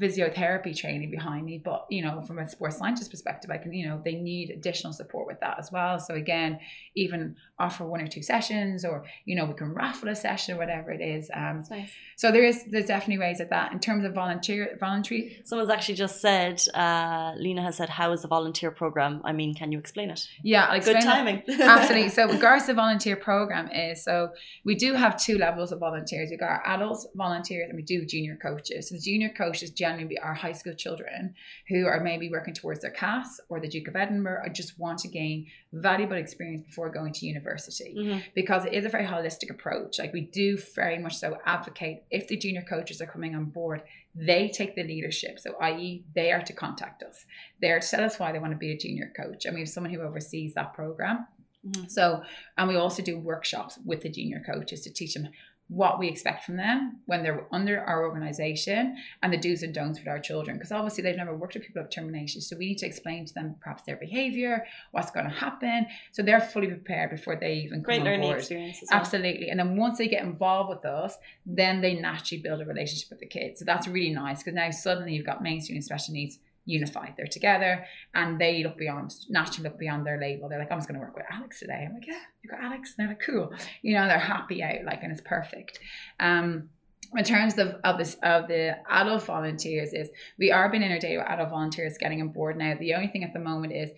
physiotherapy 0.00 0.76
training 0.76 1.10
behind 1.10 1.44
me 1.44 1.58
but 1.58 1.86
you 1.90 2.02
know 2.02 2.22
from 2.22 2.38
a 2.38 2.48
sports 2.48 2.76
scientist 2.76 3.10
perspective 3.10 3.50
i 3.50 3.56
can 3.56 3.72
you 3.72 3.86
know 3.86 4.00
they 4.04 4.14
need 4.14 4.50
additional 4.50 4.92
support 4.92 5.26
with 5.26 5.38
that 5.40 5.58
as 5.58 5.70
well 5.70 5.98
so 5.98 6.14
again 6.14 6.58
even 6.94 7.36
offer 7.58 7.84
one 7.84 8.00
or 8.00 8.06
two 8.06 8.22
sessions 8.22 8.84
or 8.84 9.04
you 9.24 9.34
know 9.34 9.44
we 9.44 9.54
can 9.54 9.72
raffle 9.72 10.08
a 10.08 10.14
session 10.14 10.54
or 10.54 10.58
whatever 10.58 10.90
it 10.90 11.00
is 11.00 11.30
um, 11.34 11.62
nice. 11.70 11.90
so 12.16 12.32
there 12.32 12.44
is 12.44 12.64
there's 12.70 12.86
definitely 12.86 13.18
ways 13.18 13.40
at 13.40 13.50
that 13.50 13.72
in 13.72 13.80
terms 13.80 14.04
of 14.04 14.14
volunteer 14.14 14.76
voluntary 14.80 15.42
Someone's 15.44 15.70
actually 15.70 15.94
just 15.94 16.20
said, 16.20 16.62
uh, 16.74 17.32
Lena 17.36 17.62
has 17.62 17.76
said, 17.76 17.88
how 17.88 18.12
is 18.12 18.22
the 18.22 18.28
volunteer 18.28 18.70
program? 18.70 19.20
I 19.24 19.32
mean, 19.32 19.54
can 19.54 19.72
you 19.72 19.78
explain 19.78 20.10
it? 20.10 20.26
yeah 20.42 20.66
I'll 20.66 20.80
Good 20.80 21.02
timing. 21.02 21.42
Absolutely. 21.60 22.10
So, 22.10 22.28
regards 22.28 22.64
to 22.64 22.68
the 22.68 22.74
volunteer 22.74 23.16
program 23.16 23.70
is 23.70 24.04
so 24.04 24.30
we 24.64 24.74
do 24.74 24.94
have 24.94 25.16
two 25.16 25.38
levels 25.38 25.72
of 25.72 25.80
volunteers. 25.80 26.30
We've 26.30 26.38
got 26.38 26.50
our 26.50 26.66
adults 26.66 27.06
volunteers 27.14 27.68
and 27.68 27.76
we 27.76 27.82
do 27.82 28.04
junior 28.04 28.38
coaches. 28.40 28.88
So 28.88 28.94
the 28.94 29.00
junior 29.00 29.30
coaches 29.36 29.70
generally 29.76 30.04
be 30.04 30.18
our 30.18 30.34
high 30.34 30.52
school 30.52 30.74
children 30.74 31.34
who 31.68 31.86
are 31.86 32.00
maybe 32.00 32.28
working 32.30 32.54
towards 32.54 32.80
their 32.80 32.90
CAS 32.90 33.40
or 33.48 33.60
the 33.60 33.68
Duke 33.68 33.88
of 33.88 33.94
Edinburgh 33.96 34.42
or 34.44 34.48
just 34.48 34.78
want 34.78 34.98
to 35.00 35.08
gain 35.08 35.46
valuable 35.72 36.16
experience 36.16 36.64
before 36.66 36.90
going 36.90 37.12
to 37.12 37.26
university 37.26 37.94
Mhm. 37.96 38.22
because 38.34 38.64
it 38.64 38.72
is 38.74 38.84
a 38.84 38.88
very 38.88 39.04
holistic 39.04 39.50
approach. 39.50 39.98
Like 39.98 40.12
we 40.12 40.22
do 40.22 40.56
very 40.74 40.98
much 40.98 41.16
so 41.16 41.38
advocate 41.44 42.04
if 42.10 42.26
the 42.28 42.36
junior 42.36 42.62
coaches 42.62 43.00
are 43.00 43.06
coming 43.06 43.34
on 43.34 43.46
board, 43.46 43.82
they 44.14 44.48
take 44.48 44.74
the 44.74 44.82
leadership. 44.82 45.38
So, 45.38 45.56
i.e., 45.60 46.04
they 46.14 46.32
are 46.32 46.42
to 46.42 46.52
contact 46.54 47.02
us. 47.02 47.26
They 47.60 47.70
are 47.70 47.80
to 47.80 47.88
tell 47.88 48.02
us 48.04 48.18
why 48.18 48.32
they 48.32 48.38
want 48.38 48.52
to 48.52 48.58
be 48.58 48.72
a 48.72 48.78
junior 48.78 49.12
coach, 49.14 49.44
and 49.44 49.54
we 49.54 49.60
have 49.60 49.68
someone 49.68 49.92
who 49.92 50.00
oversees 50.00 50.54
that 50.54 50.72
program. 50.72 51.26
Mhm. 51.66 51.90
So, 51.90 52.22
and 52.56 52.68
we 52.68 52.76
also 52.76 53.02
do 53.02 53.18
workshops 53.18 53.78
with 53.84 54.00
the 54.02 54.08
junior 54.08 54.40
coaches 54.40 54.80
to 54.82 54.90
teach 54.92 55.14
them 55.14 55.28
what 55.68 55.98
we 55.98 56.08
expect 56.08 56.44
from 56.44 56.56
them 56.56 57.00
when 57.06 57.22
they're 57.22 57.46
under 57.52 57.80
our 57.80 58.04
organization 58.04 58.96
and 59.22 59.32
the 59.32 59.36
do's 59.36 59.62
and 59.62 59.74
don'ts 59.74 59.98
with 59.98 60.08
our 60.08 60.20
children 60.20 60.56
because 60.56 60.70
obviously 60.70 61.02
they've 61.02 61.16
never 61.16 61.34
worked 61.34 61.54
with 61.54 61.64
people 61.64 61.82
of 61.82 61.90
termination 61.90 62.40
so 62.40 62.56
we 62.56 62.68
need 62.68 62.78
to 62.78 62.86
explain 62.86 63.24
to 63.24 63.34
them 63.34 63.54
perhaps 63.60 63.82
their 63.82 63.96
behavior 63.96 64.64
what's 64.92 65.10
going 65.10 65.26
to 65.26 65.32
happen 65.32 65.86
so 66.12 66.22
they're 66.22 66.40
fully 66.40 66.68
prepared 66.68 67.10
before 67.10 67.36
they 67.36 67.54
even 67.54 67.78
come 67.78 67.82
Great 67.82 68.00
on 68.00 68.04
learning 68.04 68.20
board 68.20 68.38
experience 68.38 68.78
well. 68.82 69.00
Absolutely. 69.00 69.50
And 69.50 69.58
then 69.58 69.76
once 69.76 69.98
they 69.98 70.08
get 70.08 70.22
involved 70.22 70.70
with 70.70 70.84
us, 70.84 71.16
then 71.44 71.80
they 71.80 71.94
naturally 71.94 72.42
build 72.42 72.60
a 72.60 72.64
relationship 72.64 73.10
with 73.10 73.20
the 73.20 73.26
kids. 73.26 73.58
So 73.58 73.64
that's 73.64 73.88
really 73.88 74.14
nice 74.14 74.38
because 74.38 74.54
now 74.54 74.70
suddenly 74.70 75.14
you've 75.14 75.26
got 75.26 75.42
mainstream 75.42 75.76
and 75.76 75.84
special 75.84 76.14
needs 76.14 76.38
unified. 76.66 77.14
They're 77.16 77.26
together 77.26 77.86
and 78.14 78.38
they 78.38 78.62
look 78.62 78.76
beyond, 78.76 79.14
naturally 79.30 79.68
look 79.68 79.78
beyond 79.78 80.06
their 80.06 80.20
label. 80.20 80.48
They're 80.48 80.58
like, 80.58 80.70
I'm 80.70 80.78
just 80.78 80.88
going 80.88 81.00
to 81.00 81.04
work 81.04 81.16
with 81.16 81.24
Alex 81.30 81.60
today. 81.60 81.86
I'm 81.86 81.94
like, 81.94 82.06
yeah, 82.06 82.20
you 82.42 82.50
got 82.50 82.62
Alex. 82.62 82.94
And 82.96 83.06
they're 83.06 83.16
like, 83.16 83.24
cool. 83.24 83.52
You 83.82 83.94
know, 83.94 84.06
they're 84.06 84.18
happy 84.18 84.62
out, 84.62 84.84
like, 84.84 85.02
and 85.02 85.10
it's 85.10 85.22
perfect. 85.22 85.78
Um, 86.20 86.68
in 87.14 87.24
terms 87.24 87.56
of 87.56 87.76
of 87.84 87.98
this 87.98 88.16
of 88.22 88.48
the 88.48 88.76
adult 88.90 89.22
volunteers 89.22 89.92
is 89.92 90.10
we 90.38 90.50
are 90.50 90.68
being 90.68 90.82
inundated 90.82 91.18
with 91.18 91.28
adult 91.28 91.50
volunteers 91.50 91.96
getting 91.98 92.20
on 92.20 92.28
board 92.28 92.58
now. 92.58 92.74
The 92.78 92.94
only 92.94 93.06
thing 93.06 93.22
at 93.22 93.32
the 93.32 93.38
moment 93.38 93.72
is 93.72 93.90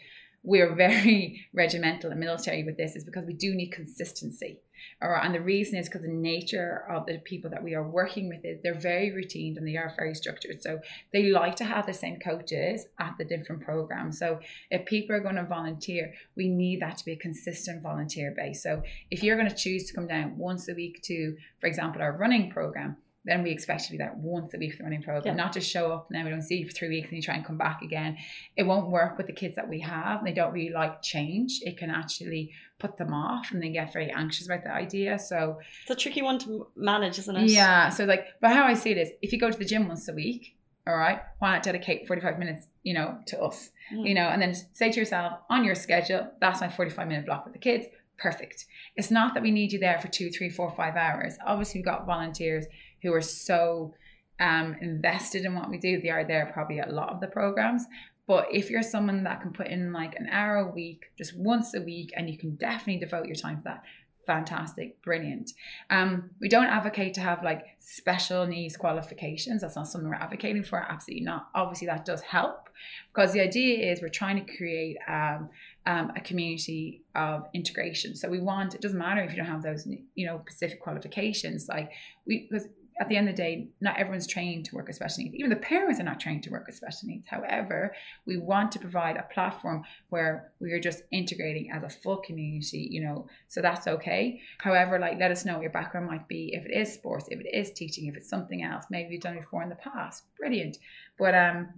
we're 0.42 0.74
very 0.74 1.46
regimental 1.54 2.10
and 2.10 2.20
military 2.20 2.64
with 2.64 2.76
this 2.76 2.96
is 2.96 3.04
because 3.04 3.24
we 3.24 3.34
do 3.34 3.54
need 3.54 3.72
consistency. 3.72 4.60
Or, 5.00 5.22
and 5.22 5.34
the 5.34 5.40
reason 5.40 5.78
is 5.78 5.88
because 5.88 6.02
the 6.02 6.08
nature 6.08 6.84
of 6.88 7.06
the 7.06 7.18
people 7.18 7.50
that 7.50 7.62
we 7.62 7.74
are 7.74 7.88
working 7.88 8.28
with 8.28 8.44
is 8.44 8.60
they're 8.62 8.74
very 8.74 9.10
routine 9.12 9.56
and 9.56 9.66
they 9.66 9.76
are 9.76 9.92
very 9.96 10.14
structured. 10.14 10.62
So 10.62 10.80
they 11.12 11.30
like 11.30 11.56
to 11.56 11.64
have 11.64 11.86
the 11.86 11.94
same 11.94 12.18
coaches 12.18 12.86
at 12.98 13.14
the 13.18 13.24
different 13.24 13.62
programs. 13.62 14.18
So 14.18 14.40
if 14.70 14.86
people 14.86 15.16
are 15.16 15.20
going 15.20 15.36
to 15.36 15.44
volunteer, 15.44 16.12
we 16.36 16.48
need 16.48 16.82
that 16.82 16.98
to 16.98 17.04
be 17.04 17.12
a 17.12 17.16
consistent 17.16 17.82
volunteer 17.82 18.34
base. 18.36 18.62
So 18.62 18.82
if 19.10 19.22
you're 19.22 19.36
going 19.36 19.48
to 19.48 19.54
choose 19.54 19.86
to 19.86 19.94
come 19.94 20.06
down 20.06 20.36
once 20.36 20.68
a 20.68 20.74
week 20.74 21.02
to, 21.04 21.36
for 21.60 21.66
example, 21.66 22.02
our 22.02 22.16
running 22.16 22.50
program, 22.50 22.96
then 23.28 23.42
we 23.42 23.50
expect 23.50 23.82
you 23.82 23.86
to 23.86 23.92
be 23.92 23.98
there 23.98 24.12
once 24.16 24.54
a 24.54 24.58
week 24.58 24.72
for 24.72 24.78
the 24.78 24.84
running 24.84 25.02
program, 25.02 25.36
Yeah. 25.36 25.42
not 25.44 25.52
just 25.52 25.70
show 25.70 25.92
up 25.92 26.06
and 26.08 26.16
then 26.16 26.24
we 26.24 26.30
don't 26.30 26.42
see 26.42 26.56
you 26.58 26.66
for 26.66 26.72
three 26.72 26.88
weeks 26.88 27.08
and 27.08 27.16
you 27.16 27.22
try 27.22 27.34
and 27.34 27.44
come 27.44 27.58
back 27.58 27.82
again. 27.82 28.16
It 28.56 28.64
won't 28.64 28.90
work 28.90 29.18
with 29.18 29.26
the 29.26 29.32
kids 29.32 29.56
that 29.56 29.68
we 29.68 29.80
have. 29.80 30.24
They 30.24 30.32
don't 30.32 30.52
really 30.52 30.72
like 30.72 31.02
change. 31.02 31.60
It 31.62 31.76
can 31.78 31.90
actually 31.90 32.52
put 32.78 32.96
them 32.96 33.12
off 33.12 33.50
and 33.52 33.62
they 33.62 33.70
get 33.70 33.92
very 33.92 34.10
anxious 34.10 34.46
about 34.46 34.62
the 34.64 34.72
idea. 34.72 35.18
So 35.18 35.58
It's 35.82 35.90
a 35.90 35.94
tricky 35.94 36.22
one 36.22 36.38
to 36.40 36.68
manage, 36.76 37.18
isn't 37.18 37.36
it? 37.36 37.50
yeah. 37.50 37.88
So 37.90 38.04
like, 38.04 38.26
but 38.40 38.50
how 38.52 38.64
I 38.64 38.74
see 38.74 38.90
it 38.90 38.98
is, 38.98 39.10
if 39.22 39.32
you 39.32 39.38
go 39.38 39.50
to 39.50 39.58
the 39.58 39.64
gym 39.64 39.88
once 39.88 40.08
a 40.08 40.12
week, 40.14 40.54
all 40.86 40.96
right, 40.96 41.20
why 41.38 41.52
not 41.52 41.62
dedicate 41.62 42.06
forty 42.06 42.22
five 42.22 42.38
minutes, 42.38 42.66
you 42.82 42.94
know, 42.94 43.18
to 43.26 43.38
us, 43.40 43.70
Mm. 43.92 44.06
you 44.08 44.14
know, 44.14 44.28
and 44.28 44.40
then 44.40 44.54
say 44.54 44.90
to 44.92 44.98
yourself 45.00 45.38
on 45.50 45.64
your 45.64 45.74
schedule, 45.74 46.30
that's 46.40 46.60
my 46.62 46.68
forty 46.68 46.90
five 46.90 47.08
minute 47.08 47.26
block 47.26 47.44
with 47.44 47.52
the 47.52 47.58
kids. 47.58 47.86
Perfect. 48.16 48.64
It's 48.96 49.10
not 49.10 49.34
that 49.34 49.42
we 49.42 49.50
need 49.50 49.72
you 49.72 49.78
there 49.78 49.98
for 50.00 50.08
two, 50.08 50.30
three, 50.30 50.50
four, 50.50 50.70
five 50.76 50.96
hours. 50.96 51.36
Obviously, 51.46 51.78
we've 51.80 51.84
got 51.86 52.04
volunteers 52.06 52.64
who 53.02 53.12
are 53.12 53.20
so 53.20 53.94
um, 54.40 54.76
invested 54.80 55.44
in 55.44 55.54
what 55.54 55.70
we 55.70 55.78
do. 55.78 56.00
They 56.00 56.10
are 56.10 56.24
there 56.24 56.50
probably 56.52 56.80
at 56.80 56.88
a 56.88 56.92
lot 56.92 57.10
of 57.10 57.20
the 57.20 57.26
programs. 57.26 57.86
But 58.26 58.48
if 58.52 58.68
you're 58.68 58.82
someone 58.82 59.24
that 59.24 59.40
can 59.40 59.52
put 59.52 59.68
in 59.68 59.92
like 59.92 60.14
an 60.16 60.28
hour 60.30 60.56
a 60.56 60.70
week, 60.70 61.06
just 61.16 61.36
once 61.36 61.74
a 61.74 61.80
week, 61.80 62.12
and 62.14 62.28
you 62.28 62.36
can 62.36 62.56
definitely 62.56 62.98
devote 62.98 63.26
your 63.26 63.34
time 63.34 63.56
to 63.58 63.62
that, 63.64 63.82
fantastic, 64.28 65.00
brilliant. 65.00 65.52
Um, 65.88 66.30
we 66.38 66.50
don't 66.50 66.66
advocate 66.66 67.14
to 67.14 67.22
have 67.22 67.42
like 67.42 67.64
special 67.78 68.46
needs 68.46 68.76
qualifications. 68.76 69.62
That's 69.62 69.74
not 69.74 69.88
something 69.88 70.08
we're 70.08 70.16
advocating 70.16 70.62
for. 70.62 70.78
Absolutely 70.78 71.24
not. 71.24 71.48
Obviously, 71.54 71.86
that 71.86 72.04
does 72.04 72.20
help 72.20 72.68
because 73.14 73.32
the 73.32 73.40
idea 73.40 73.90
is 73.90 74.02
we're 74.02 74.10
trying 74.10 74.44
to 74.44 74.56
create 74.56 74.98
um, 75.08 75.48
um, 75.86 76.12
a 76.14 76.20
community 76.20 77.00
of 77.14 77.46
integration. 77.54 78.14
So 78.14 78.28
we 78.28 78.40
want 78.40 78.74
it 78.74 78.82
doesn't 78.82 78.98
matter 78.98 79.22
if 79.22 79.30
you 79.30 79.38
don't 79.38 79.46
have 79.46 79.62
those 79.62 79.88
you 80.14 80.26
know 80.26 80.42
specific 80.46 80.82
qualifications. 80.82 81.66
Like 81.66 81.90
we 82.26 82.46
because 82.50 82.68
at 83.00 83.08
the 83.08 83.16
end 83.16 83.28
of 83.28 83.36
the 83.36 83.42
day, 83.42 83.68
not 83.80 83.98
everyone's 83.98 84.26
trained 84.26 84.64
to 84.66 84.74
work 84.74 84.88
with 84.88 84.96
special 84.96 85.22
needs. 85.22 85.34
Even 85.36 85.50
the 85.50 85.56
parents 85.56 86.00
are 86.00 86.04
not 86.04 86.18
trained 86.18 86.42
to 86.42 86.50
work 86.50 86.66
with 86.66 86.76
special 86.76 87.08
needs. 87.08 87.26
However, 87.28 87.94
we 88.26 88.36
want 88.36 88.72
to 88.72 88.78
provide 88.78 89.16
a 89.16 89.32
platform 89.32 89.84
where 90.08 90.50
we 90.60 90.72
are 90.72 90.80
just 90.80 91.02
integrating 91.12 91.70
as 91.70 91.82
a 91.84 91.88
full 91.88 92.18
community, 92.18 92.88
you 92.90 93.02
know, 93.02 93.26
so 93.46 93.62
that's 93.62 93.86
okay. 93.86 94.40
However, 94.58 94.98
like 94.98 95.18
let 95.18 95.30
us 95.30 95.44
know 95.44 95.54
what 95.54 95.62
your 95.62 95.70
background 95.70 96.06
might 96.06 96.26
be. 96.26 96.50
If 96.54 96.66
it 96.66 96.72
is 96.72 96.92
sports, 96.92 97.26
if 97.30 97.40
it 97.40 97.54
is 97.54 97.72
teaching, 97.72 98.06
if 98.06 98.16
it's 98.16 98.28
something 98.28 98.62
else, 98.62 98.86
maybe 98.90 99.14
you've 99.14 99.22
done 99.22 99.36
it 99.36 99.42
before 99.42 99.62
in 99.62 99.68
the 99.68 99.76
past. 99.76 100.24
Brilliant. 100.38 100.78
But 101.18 101.34
um, 101.34 101.68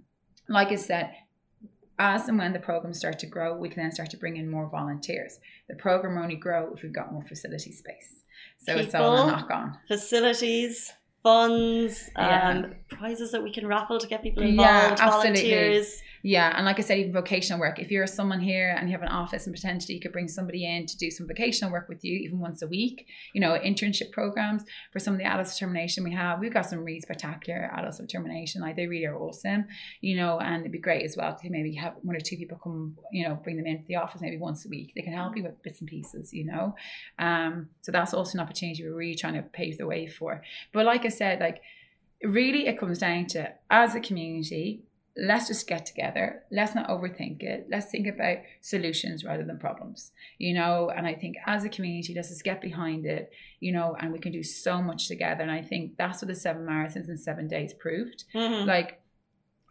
like 0.47 0.69
I 0.69 0.75
said, 0.75 1.11
as 1.99 2.27
and 2.27 2.37
when 2.39 2.51
the 2.51 2.59
programs 2.59 2.97
start 2.97 3.19
to 3.19 3.27
grow, 3.27 3.55
we 3.55 3.69
can 3.69 3.83
then 3.83 3.91
start 3.91 4.09
to 4.09 4.17
bring 4.17 4.37
in 4.37 4.49
more 4.49 4.67
volunteers. 4.67 5.39
The 5.69 5.75
program 5.75 6.15
will 6.15 6.23
only 6.23 6.35
grow 6.35 6.73
if 6.73 6.81
we've 6.81 6.91
got 6.91 7.13
more 7.13 7.21
facility 7.21 7.71
space. 7.71 8.23
So 8.57 8.75
it's 8.75 8.95
all 8.95 9.17
a 9.17 9.27
knock 9.27 9.51
on. 9.51 9.77
Facilities, 9.87 10.91
funds, 11.23 12.09
Yeah. 12.17 12.49
um, 12.49 12.75
prizes 12.89 13.31
that 13.31 13.43
we 13.43 13.51
can 13.51 13.67
raffle 13.67 13.99
to 13.99 14.07
get 14.07 14.23
people 14.23 14.43
Yeah, 14.43 14.49
involved, 14.49 15.01
absolutely. 15.01 15.41
volunteers. 15.51 16.01
Yeah, 16.23 16.53
and 16.55 16.65
like 16.65 16.77
I 16.79 16.81
said, 16.81 16.99
even 16.99 17.13
vocational 17.13 17.59
work. 17.59 17.79
If 17.79 17.89
you're 17.89 18.07
someone 18.07 18.39
here 18.39 18.75
and 18.77 18.87
you 18.87 18.93
have 18.93 19.01
an 19.01 19.07
office 19.07 19.47
and 19.47 19.55
potentially 19.55 19.95
you 19.95 20.01
could 20.01 20.11
bring 20.11 20.27
somebody 20.27 20.65
in 20.65 20.85
to 20.85 20.97
do 20.97 21.09
some 21.09 21.27
vocational 21.27 21.71
work 21.71 21.89
with 21.89 22.03
you, 22.03 22.17
even 22.19 22.39
once 22.39 22.61
a 22.61 22.67
week, 22.67 23.07
you 23.33 23.41
know, 23.41 23.57
internship 23.57 24.11
programs 24.11 24.63
for 24.91 24.99
some 24.99 25.13
of 25.13 25.19
the 25.19 25.25
adults 25.25 25.53
determination 25.53 26.03
we 26.03 26.13
have. 26.13 26.39
We've 26.39 26.53
got 26.53 26.67
some 26.67 26.83
really 26.83 27.01
spectacular 27.01 27.71
adults 27.73 27.97
determination. 27.97 28.61
Like 28.61 28.75
they 28.75 28.87
really 28.87 29.05
are 29.05 29.17
awesome, 29.17 29.65
you 30.01 30.15
know, 30.15 30.39
and 30.39 30.61
it'd 30.61 30.71
be 30.71 30.79
great 30.79 31.05
as 31.05 31.17
well 31.17 31.35
to 31.35 31.49
maybe 31.49 31.73
have 31.75 31.95
one 32.03 32.15
or 32.15 32.19
two 32.19 32.37
people 32.37 32.59
come, 32.61 32.97
you 33.11 33.27
know, 33.27 33.35
bring 33.35 33.57
them 33.57 33.65
into 33.65 33.85
the 33.87 33.95
office 33.95 34.21
maybe 34.21 34.37
once 34.37 34.65
a 34.65 34.69
week. 34.69 34.93
They 34.95 35.01
can 35.01 35.13
help 35.13 35.35
you 35.35 35.43
with 35.43 35.61
bits 35.63 35.79
and 35.79 35.89
pieces, 35.89 36.33
you 36.33 36.45
know. 36.45 36.75
Um, 37.17 37.69
so 37.81 37.91
that's 37.91 38.13
also 38.13 38.37
an 38.37 38.43
opportunity 38.43 38.83
we're 38.83 38.95
really 38.95 39.15
trying 39.15 39.35
to 39.35 39.41
pave 39.41 39.77
the 39.77 39.87
way 39.87 40.07
for. 40.07 40.43
But 40.71 40.85
like 40.85 41.05
I 41.05 41.09
said, 41.09 41.39
like 41.39 41.61
really 42.23 42.67
it 42.67 42.79
comes 42.79 42.99
down 42.99 43.25
to 43.25 43.51
as 43.69 43.95
a 43.95 43.99
community 43.99 44.83
let's 45.17 45.47
just 45.47 45.67
get 45.67 45.85
together 45.85 46.43
let's 46.51 46.73
not 46.73 46.87
overthink 46.89 47.43
it 47.43 47.67
let's 47.69 47.91
think 47.91 48.07
about 48.07 48.37
solutions 48.61 49.25
rather 49.25 49.43
than 49.43 49.59
problems 49.59 50.11
you 50.37 50.53
know 50.53 50.89
and 50.95 51.05
i 51.05 51.13
think 51.13 51.35
as 51.45 51.65
a 51.65 51.69
community 51.69 52.13
let's 52.15 52.29
just 52.29 52.45
get 52.45 52.61
behind 52.61 53.05
it 53.05 53.29
you 53.59 53.73
know 53.73 53.95
and 53.99 54.13
we 54.13 54.19
can 54.19 54.31
do 54.31 54.41
so 54.41 54.81
much 54.81 55.09
together 55.09 55.41
and 55.41 55.51
i 55.51 55.61
think 55.61 55.97
that's 55.97 56.21
what 56.21 56.29
the 56.29 56.35
seven 56.35 56.65
marathons 56.65 57.09
in 57.09 57.17
seven 57.17 57.47
days 57.47 57.73
proved 57.73 58.23
Mhm. 58.33 58.65
like 58.65 58.99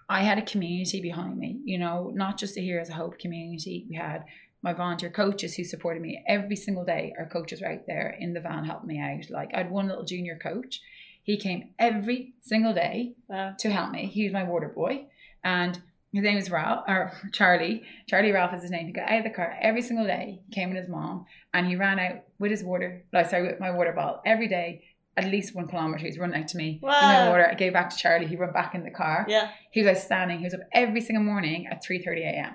I 0.08 0.22
had 0.24 0.38
a 0.38 0.42
community 0.42 1.00
behind 1.00 1.38
me, 1.38 1.60
you 1.64 1.78
know, 1.78 2.10
not 2.12 2.36
just 2.36 2.56
a 2.58 2.78
as 2.80 2.88
a 2.90 2.94
Hope 2.94 3.16
community. 3.20 3.86
We 3.88 3.94
had 3.94 4.24
my 4.60 4.72
volunteer 4.72 5.08
coaches 5.08 5.54
who 5.54 5.62
supported 5.62 6.02
me 6.02 6.24
every 6.26 6.56
single 6.56 6.84
day. 6.84 7.14
Our 7.16 7.26
coaches 7.26 7.60
were 7.60 7.68
out 7.68 7.86
there 7.86 8.16
in 8.18 8.32
the 8.34 8.40
van 8.40 8.64
helping 8.64 8.88
me 8.88 8.98
out. 8.98 9.30
Like 9.30 9.50
I 9.54 9.58
had 9.58 9.70
one 9.70 9.86
little 9.86 10.02
junior 10.04 10.36
coach. 10.36 10.80
He 11.22 11.36
came 11.36 11.70
every 11.78 12.32
single 12.40 12.74
day 12.74 13.12
Wow. 13.28 13.54
to 13.60 13.70
help 13.70 13.92
me. 13.92 14.06
He 14.06 14.24
was 14.24 14.32
my 14.32 14.42
water 14.42 14.68
boy. 14.68 15.04
And 15.44 15.80
his 16.12 16.22
name 16.24 16.38
is 16.38 16.50
Ralph 16.50 16.84
or 16.88 17.12
Charlie. 17.32 17.82
Charlie 18.08 18.32
Ralph 18.32 18.54
is 18.54 18.62
his 18.62 18.70
name. 18.70 18.86
He 18.86 18.92
got 18.92 19.08
out 19.08 19.18
of 19.18 19.24
the 19.24 19.30
car 19.30 19.56
every 19.60 19.82
single 19.82 20.06
day. 20.06 20.40
He 20.48 20.54
came 20.54 20.70
with 20.70 20.78
his 20.78 20.88
mom 20.88 21.26
and 21.54 21.66
he 21.66 21.76
ran 21.76 21.98
out 21.98 22.24
with 22.38 22.50
his 22.50 22.64
water, 22.64 23.04
like 23.12 23.30
sorry, 23.30 23.46
with 23.46 23.60
my 23.60 23.70
water 23.70 23.92
bottle 23.92 24.20
every 24.26 24.48
day, 24.48 24.82
at 25.16 25.26
least 25.26 25.54
one 25.54 25.68
kilometer. 25.68 26.04
He's 26.04 26.18
running 26.18 26.42
out 26.42 26.48
to 26.48 26.56
me. 26.56 26.80
Wow. 26.82 27.24
the 27.26 27.30
water. 27.30 27.48
I 27.48 27.54
gave 27.54 27.72
back 27.72 27.90
to 27.90 27.96
Charlie. 27.96 28.26
He 28.26 28.36
ran 28.36 28.52
back 28.52 28.74
in 28.74 28.82
the 28.84 28.90
car. 28.90 29.24
Yeah. 29.28 29.50
He 29.70 29.80
was 29.82 29.96
outstanding. 29.96 30.38
He 30.38 30.44
was 30.44 30.54
up 30.54 30.60
every 30.72 31.00
single 31.00 31.24
morning 31.24 31.66
at 31.68 31.84
3.30 31.84 32.18
a.m. 32.20 32.54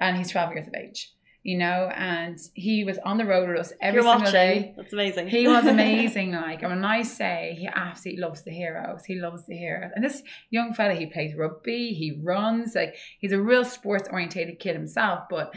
And 0.00 0.16
he's 0.16 0.30
12 0.30 0.52
years 0.52 0.66
of 0.68 0.74
age, 0.74 1.12
you 1.42 1.56
know, 1.56 1.90
and 1.94 2.38
he 2.54 2.84
was 2.84 2.98
on 2.98 3.16
the 3.16 3.24
road 3.24 3.48
with 3.48 3.58
us 3.58 3.72
every 3.80 4.02
You're 4.02 4.10
single 4.10 4.20
watching. 4.20 4.32
day. 4.32 4.74
That's 4.76 4.92
amazing. 4.92 5.28
He 5.28 5.46
was 5.46 5.66
amazing. 5.76 6.32
Like, 6.32 6.62
and 6.62 6.70
when 6.70 6.84
I 6.84 7.02
say 7.02 7.56
he 7.58 7.68
absolutely 7.72 8.22
loves 8.22 8.42
the 8.42 8.50
heroes, 8.50 9.04
he 9.04 9.14
loves 9.16 9.46
the 9.46 9.56
heroes. 9.56 9.92
And 9.94 10.04
this 10.04 10.22
young 10.50 10.74
fella, 10.74 10.94
he 10.94 11.06
plays 11.06 11.34
rugby, 11.34 11.94
he 11.94 12.18
runs, 12.22 12.74
like 12.74 12.96
he's 13.18 13.32
a 13.32 13.40
real 13.40 13.64
sports 13.64 14.08
orientated 14.10 14.58
kid 14.58 14.74
himself. 14.74 15.24
But 15.30 15.54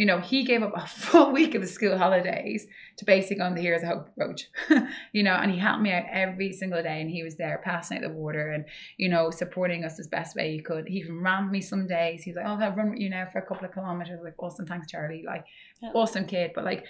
you 0.00 0.06
know, 0.06 0.18
he 0.18 0.44
gave 0.44 0.62
up 0.62 0.72
a 0.74 0.86
full 0.86 1.30
week 1.30 1.54
of 1.54 1.60
his 1.60 1.74
school 1.74 1.98
holidays 1.98 2.66
to 2.96 3.04
basically 3.04 3.36
go 3.36 3.44
on 3.44 3.54
the 3.54 3.60
Heroes 3.60 3.82
of 3.82 3.88
Hope 3.90 4.08
approach. 4.08 4.48
you 5.12 5.22
know, 5.22 5.34
and 5.34 5.50
he 5.52 5.58
helped 5.58 5.82
me 5.82 5.92
out 5.92 6.04
every 6.10 6.54
single 6.54 6.82
day, 6.82 7.02
and 7.02 7.10
he 7.10 7.22
was 7.22 7.36
there 7.36 7.60
passing 7.62 7.98
out 7.98 8.04
the 8.04 8.08
water 8.08 8.48
and 8.48 8.64
you 8.96 9.10
know 9.10 9.30
supporting 9.30 9.84
us 9.84 10.00
as 10.00 10.06
best 10.06 10.34
way 10.34 10.52
he 10.52 10.62
could. 10.62 10.88
He 10.88 11.00
even 11.00 11.20
ran 11.20 11.50
me 11.50 11.60
some 11.60 11.86
days. 11.86 12.22
He's 12.22 12.34
like, 12.34 12.46
"Oh, 12.46 12.56
I'll 12.58 12.72
run 12.72 12.92
with 12.92 12.98
you 12.98 13.10
now 13.10 13.28
for 13.30 13.40
a 13.40 13.46
couple 13.46 13.66
of 13.66 13.72
kilometers." 13.72 14.20
Like, 14.24 14.42
awesome, 14.42 14.64
thanks, 14.64 14.90
Charlie. 14.90 15.22
Like, 15.26 15.44
Yeah. 15.82 15.90
awesome 15.94 16.24
kid. 16.24 16.52
But 16.54 16.64
like, 16.64 16.86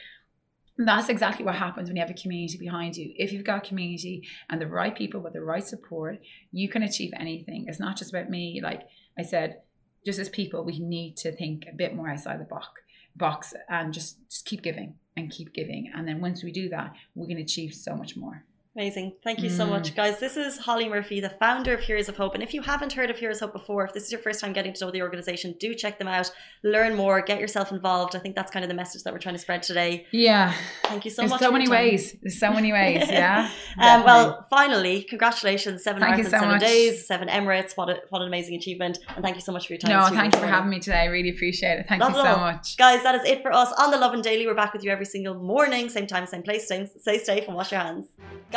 that's 0.79 1.09
exactly 1.09 1.45
what 1.45 1.57
happens 1.57 1.89
when 1.89 1.97
you 1.97 2.03
have 2.03 2.11
a 2.11 2.23
community 2.23 2.59
behind 2.59 2.97
you. 2.97 3.13
If 3.17 3.33
you've 3.33 3.43
got 3.43 3.65
a 3.65 3.69
community 3.69 4.23
and 4.49 4.61
the 4.61 4.69
right 4.69 4.97
people 4.97 5.21
with 5.21 5.33
the 5.33 5.43
right 5.43 5.67
support, 5.67 6.21
you 6.53 6.69
can 6.69 6.85
achieve 6.85 7.11
anything. 7.19 7.65
It's 7.67 7.81
not 7.81 7.97
just 7.97 8.15
about 8.15 8.31
me. 8.31 8.61
Like 8.63 8.83
I 9.19 9.23
said, 9.23 9.63
just 10.07 10.21
as 10.21 10.29
people, 10.29 10.65
we 10.65 10.79
need 10.79 11.17
to 11.17 11.33
think 11.33 11.65
a 11.69 11.75
bit 11.75 11.97
more 11.97 12.09
outside 12.09 12.39
the 12.39 12.45
box 12.45 12.69
box 13.17 13.55
and 13.69 13.93
just, 13.93 14.19
just 14.29 14.47
keep 14.47 14.63
giving 14.63 14.95
and 15.17 15.31
keep 15.31 15.53
giving. 15.53 15.91
And 15.95 16.07
then 16.07 16.21
once 16.21 16.43
we 16.43 16.53
do 16.53 16.69
that, 16.71 16.95
we 17.15 17.27
can 17.27 17.39
achieve 17.39 17.75
so 17.75 17.95
much 17.95 18.17
more. 18.17 18.45
Amazing. 18.77 19.17
Thank 19.25 19.41
you 19.41 19.51
so 19.51 19.67
Mm. 19.67 19.71
much, 19.71 19.97
guys. 19.97 20.21
This 20.21 20.37
is 20.37 20.59
Holly 20.59 20.89
Murphy, 20.89 21.19
the 21.21 21.29
founder 21.29 21.75
of 21.75 21.81
Heroes 21.81 22.09
of 22.09 22.17
Hope. 22.17 22.35
And 22.35 22.43
if 22.43 22.55
you 22.55 22.63
haven't 22.63 22.93
heard 22.93 23.11
of 23.11 23.19
Heroes 23.19 23.43
of 23.43 23.51
Hope 23.51 23.53
before, 23.55 23.85
if 23.85 23.93
this 23.93 24.05
is 24.05 24.13
your 24.13 24.21
first 24.21 24.39
time 24.41 24.53
getting 24.53 24.73
to 24.73 24.85
know 24.85 24.93
the 24.93 25.03
organization, 25.03 25.57
do 25.59 25.75
check 25.75 25.99
them 25.99 26.07
out, 26.07 26.31
learn 26.63 26.95
more, 26.95 27.21
get 27.21 27.41
yourself 27.41 27.73
involved. 27.73 28.15
I 28.15 28.21
think 28.21 28.37
that's 28.37 28.53
kind 28.53 28.65
of 28.65 28.69
the 28.69 28.77
message 28.77 29.03
that 29.03 29.13
we're 29.13 29.19
trying 29.19 29.35
to 29.35 29.41
spread 29.41 29.65
today. 29.65 30.07
Yeah. 30.13 30.55
Thank 30.85 31.05
you 31.05 31.11
so 31.11 31.23
There's 31.23 31.31
much. 31.33 31.41
so 31.41 31.51
many 31.51 31.69
ways. 31.69 32.15
There's 32.23 32.39
so 32.39 32.53
many 32.53 32.73
ways. 32.73 33.03
Yeah. 33.11 33.51
Um, 33.79 34.05
well, 34.05 34.47
finally, 34.51 35.03
congratulations, 35.03 35.83
seven 35.83 36.01
Thank 36.01 36.19
you 36.19 36.23
marathons, 36.25 36.27
so 36.27 36.31
seven 36.39 36.49
much. 36.51 36.61
days, 36.61 37.07
seven 37.09 37.27
Emirates. 37.29 37.77
What, 37.77 37.91
a, 37.91 37.97
what 38.11 38.23
an 38.23 38.29
amazing 38.29 38.55
achievement! 38.55 38.99
And 39.17 39.25
thank 39.25 39.35
you 39.35 39.43
so 39.43 39.51
much 39.53 39.67
for 39.67 39.73
your 39.73 39.79
time. 39.81 39.91
no, 39.91 40.05
really 40.05 40.17
thanks 40.17 40.39
for 40.39 40.47
having 40.47 40.71
me 40.71 40.79
today. 40.79 40.99
I 41.01 41.05
really 41.07 41.31
appreciate 41.31 41.81
it. 41.81 41.87
Thank 41.89 41.99
Not 42.01 42.11
you 42.13 42.23
so 42.23 42.37
much. 42.37 42.77
Guys, 42.77 43.03
that 43.03 43.17
is 43.17 43.25
it 43.29 43.43
for 43.43 43.53
us 43.53 43.73
on 43.79 43.91
the 43.91 43.97
Lovin 43.99 44.23
Daily. 44.23 44.47
We're 44.47 44.55
back 44.55 44.73
with 44.73 44.85
you 44.85 44.93
every 44.93 45.07
single 45.07 45.35
morning, 45.35 45.89
same 45.89 46.07
time, 46.07 46.27
same 46.29 46.43
place. 46.45 46.67
Stay, 46.67 46.87
stay 46.99 47.19
safe 47.19 47.47
and 47.49 47.57
wash 47.57 47.73
your 47.73 47.81
hands. 47.81 48.07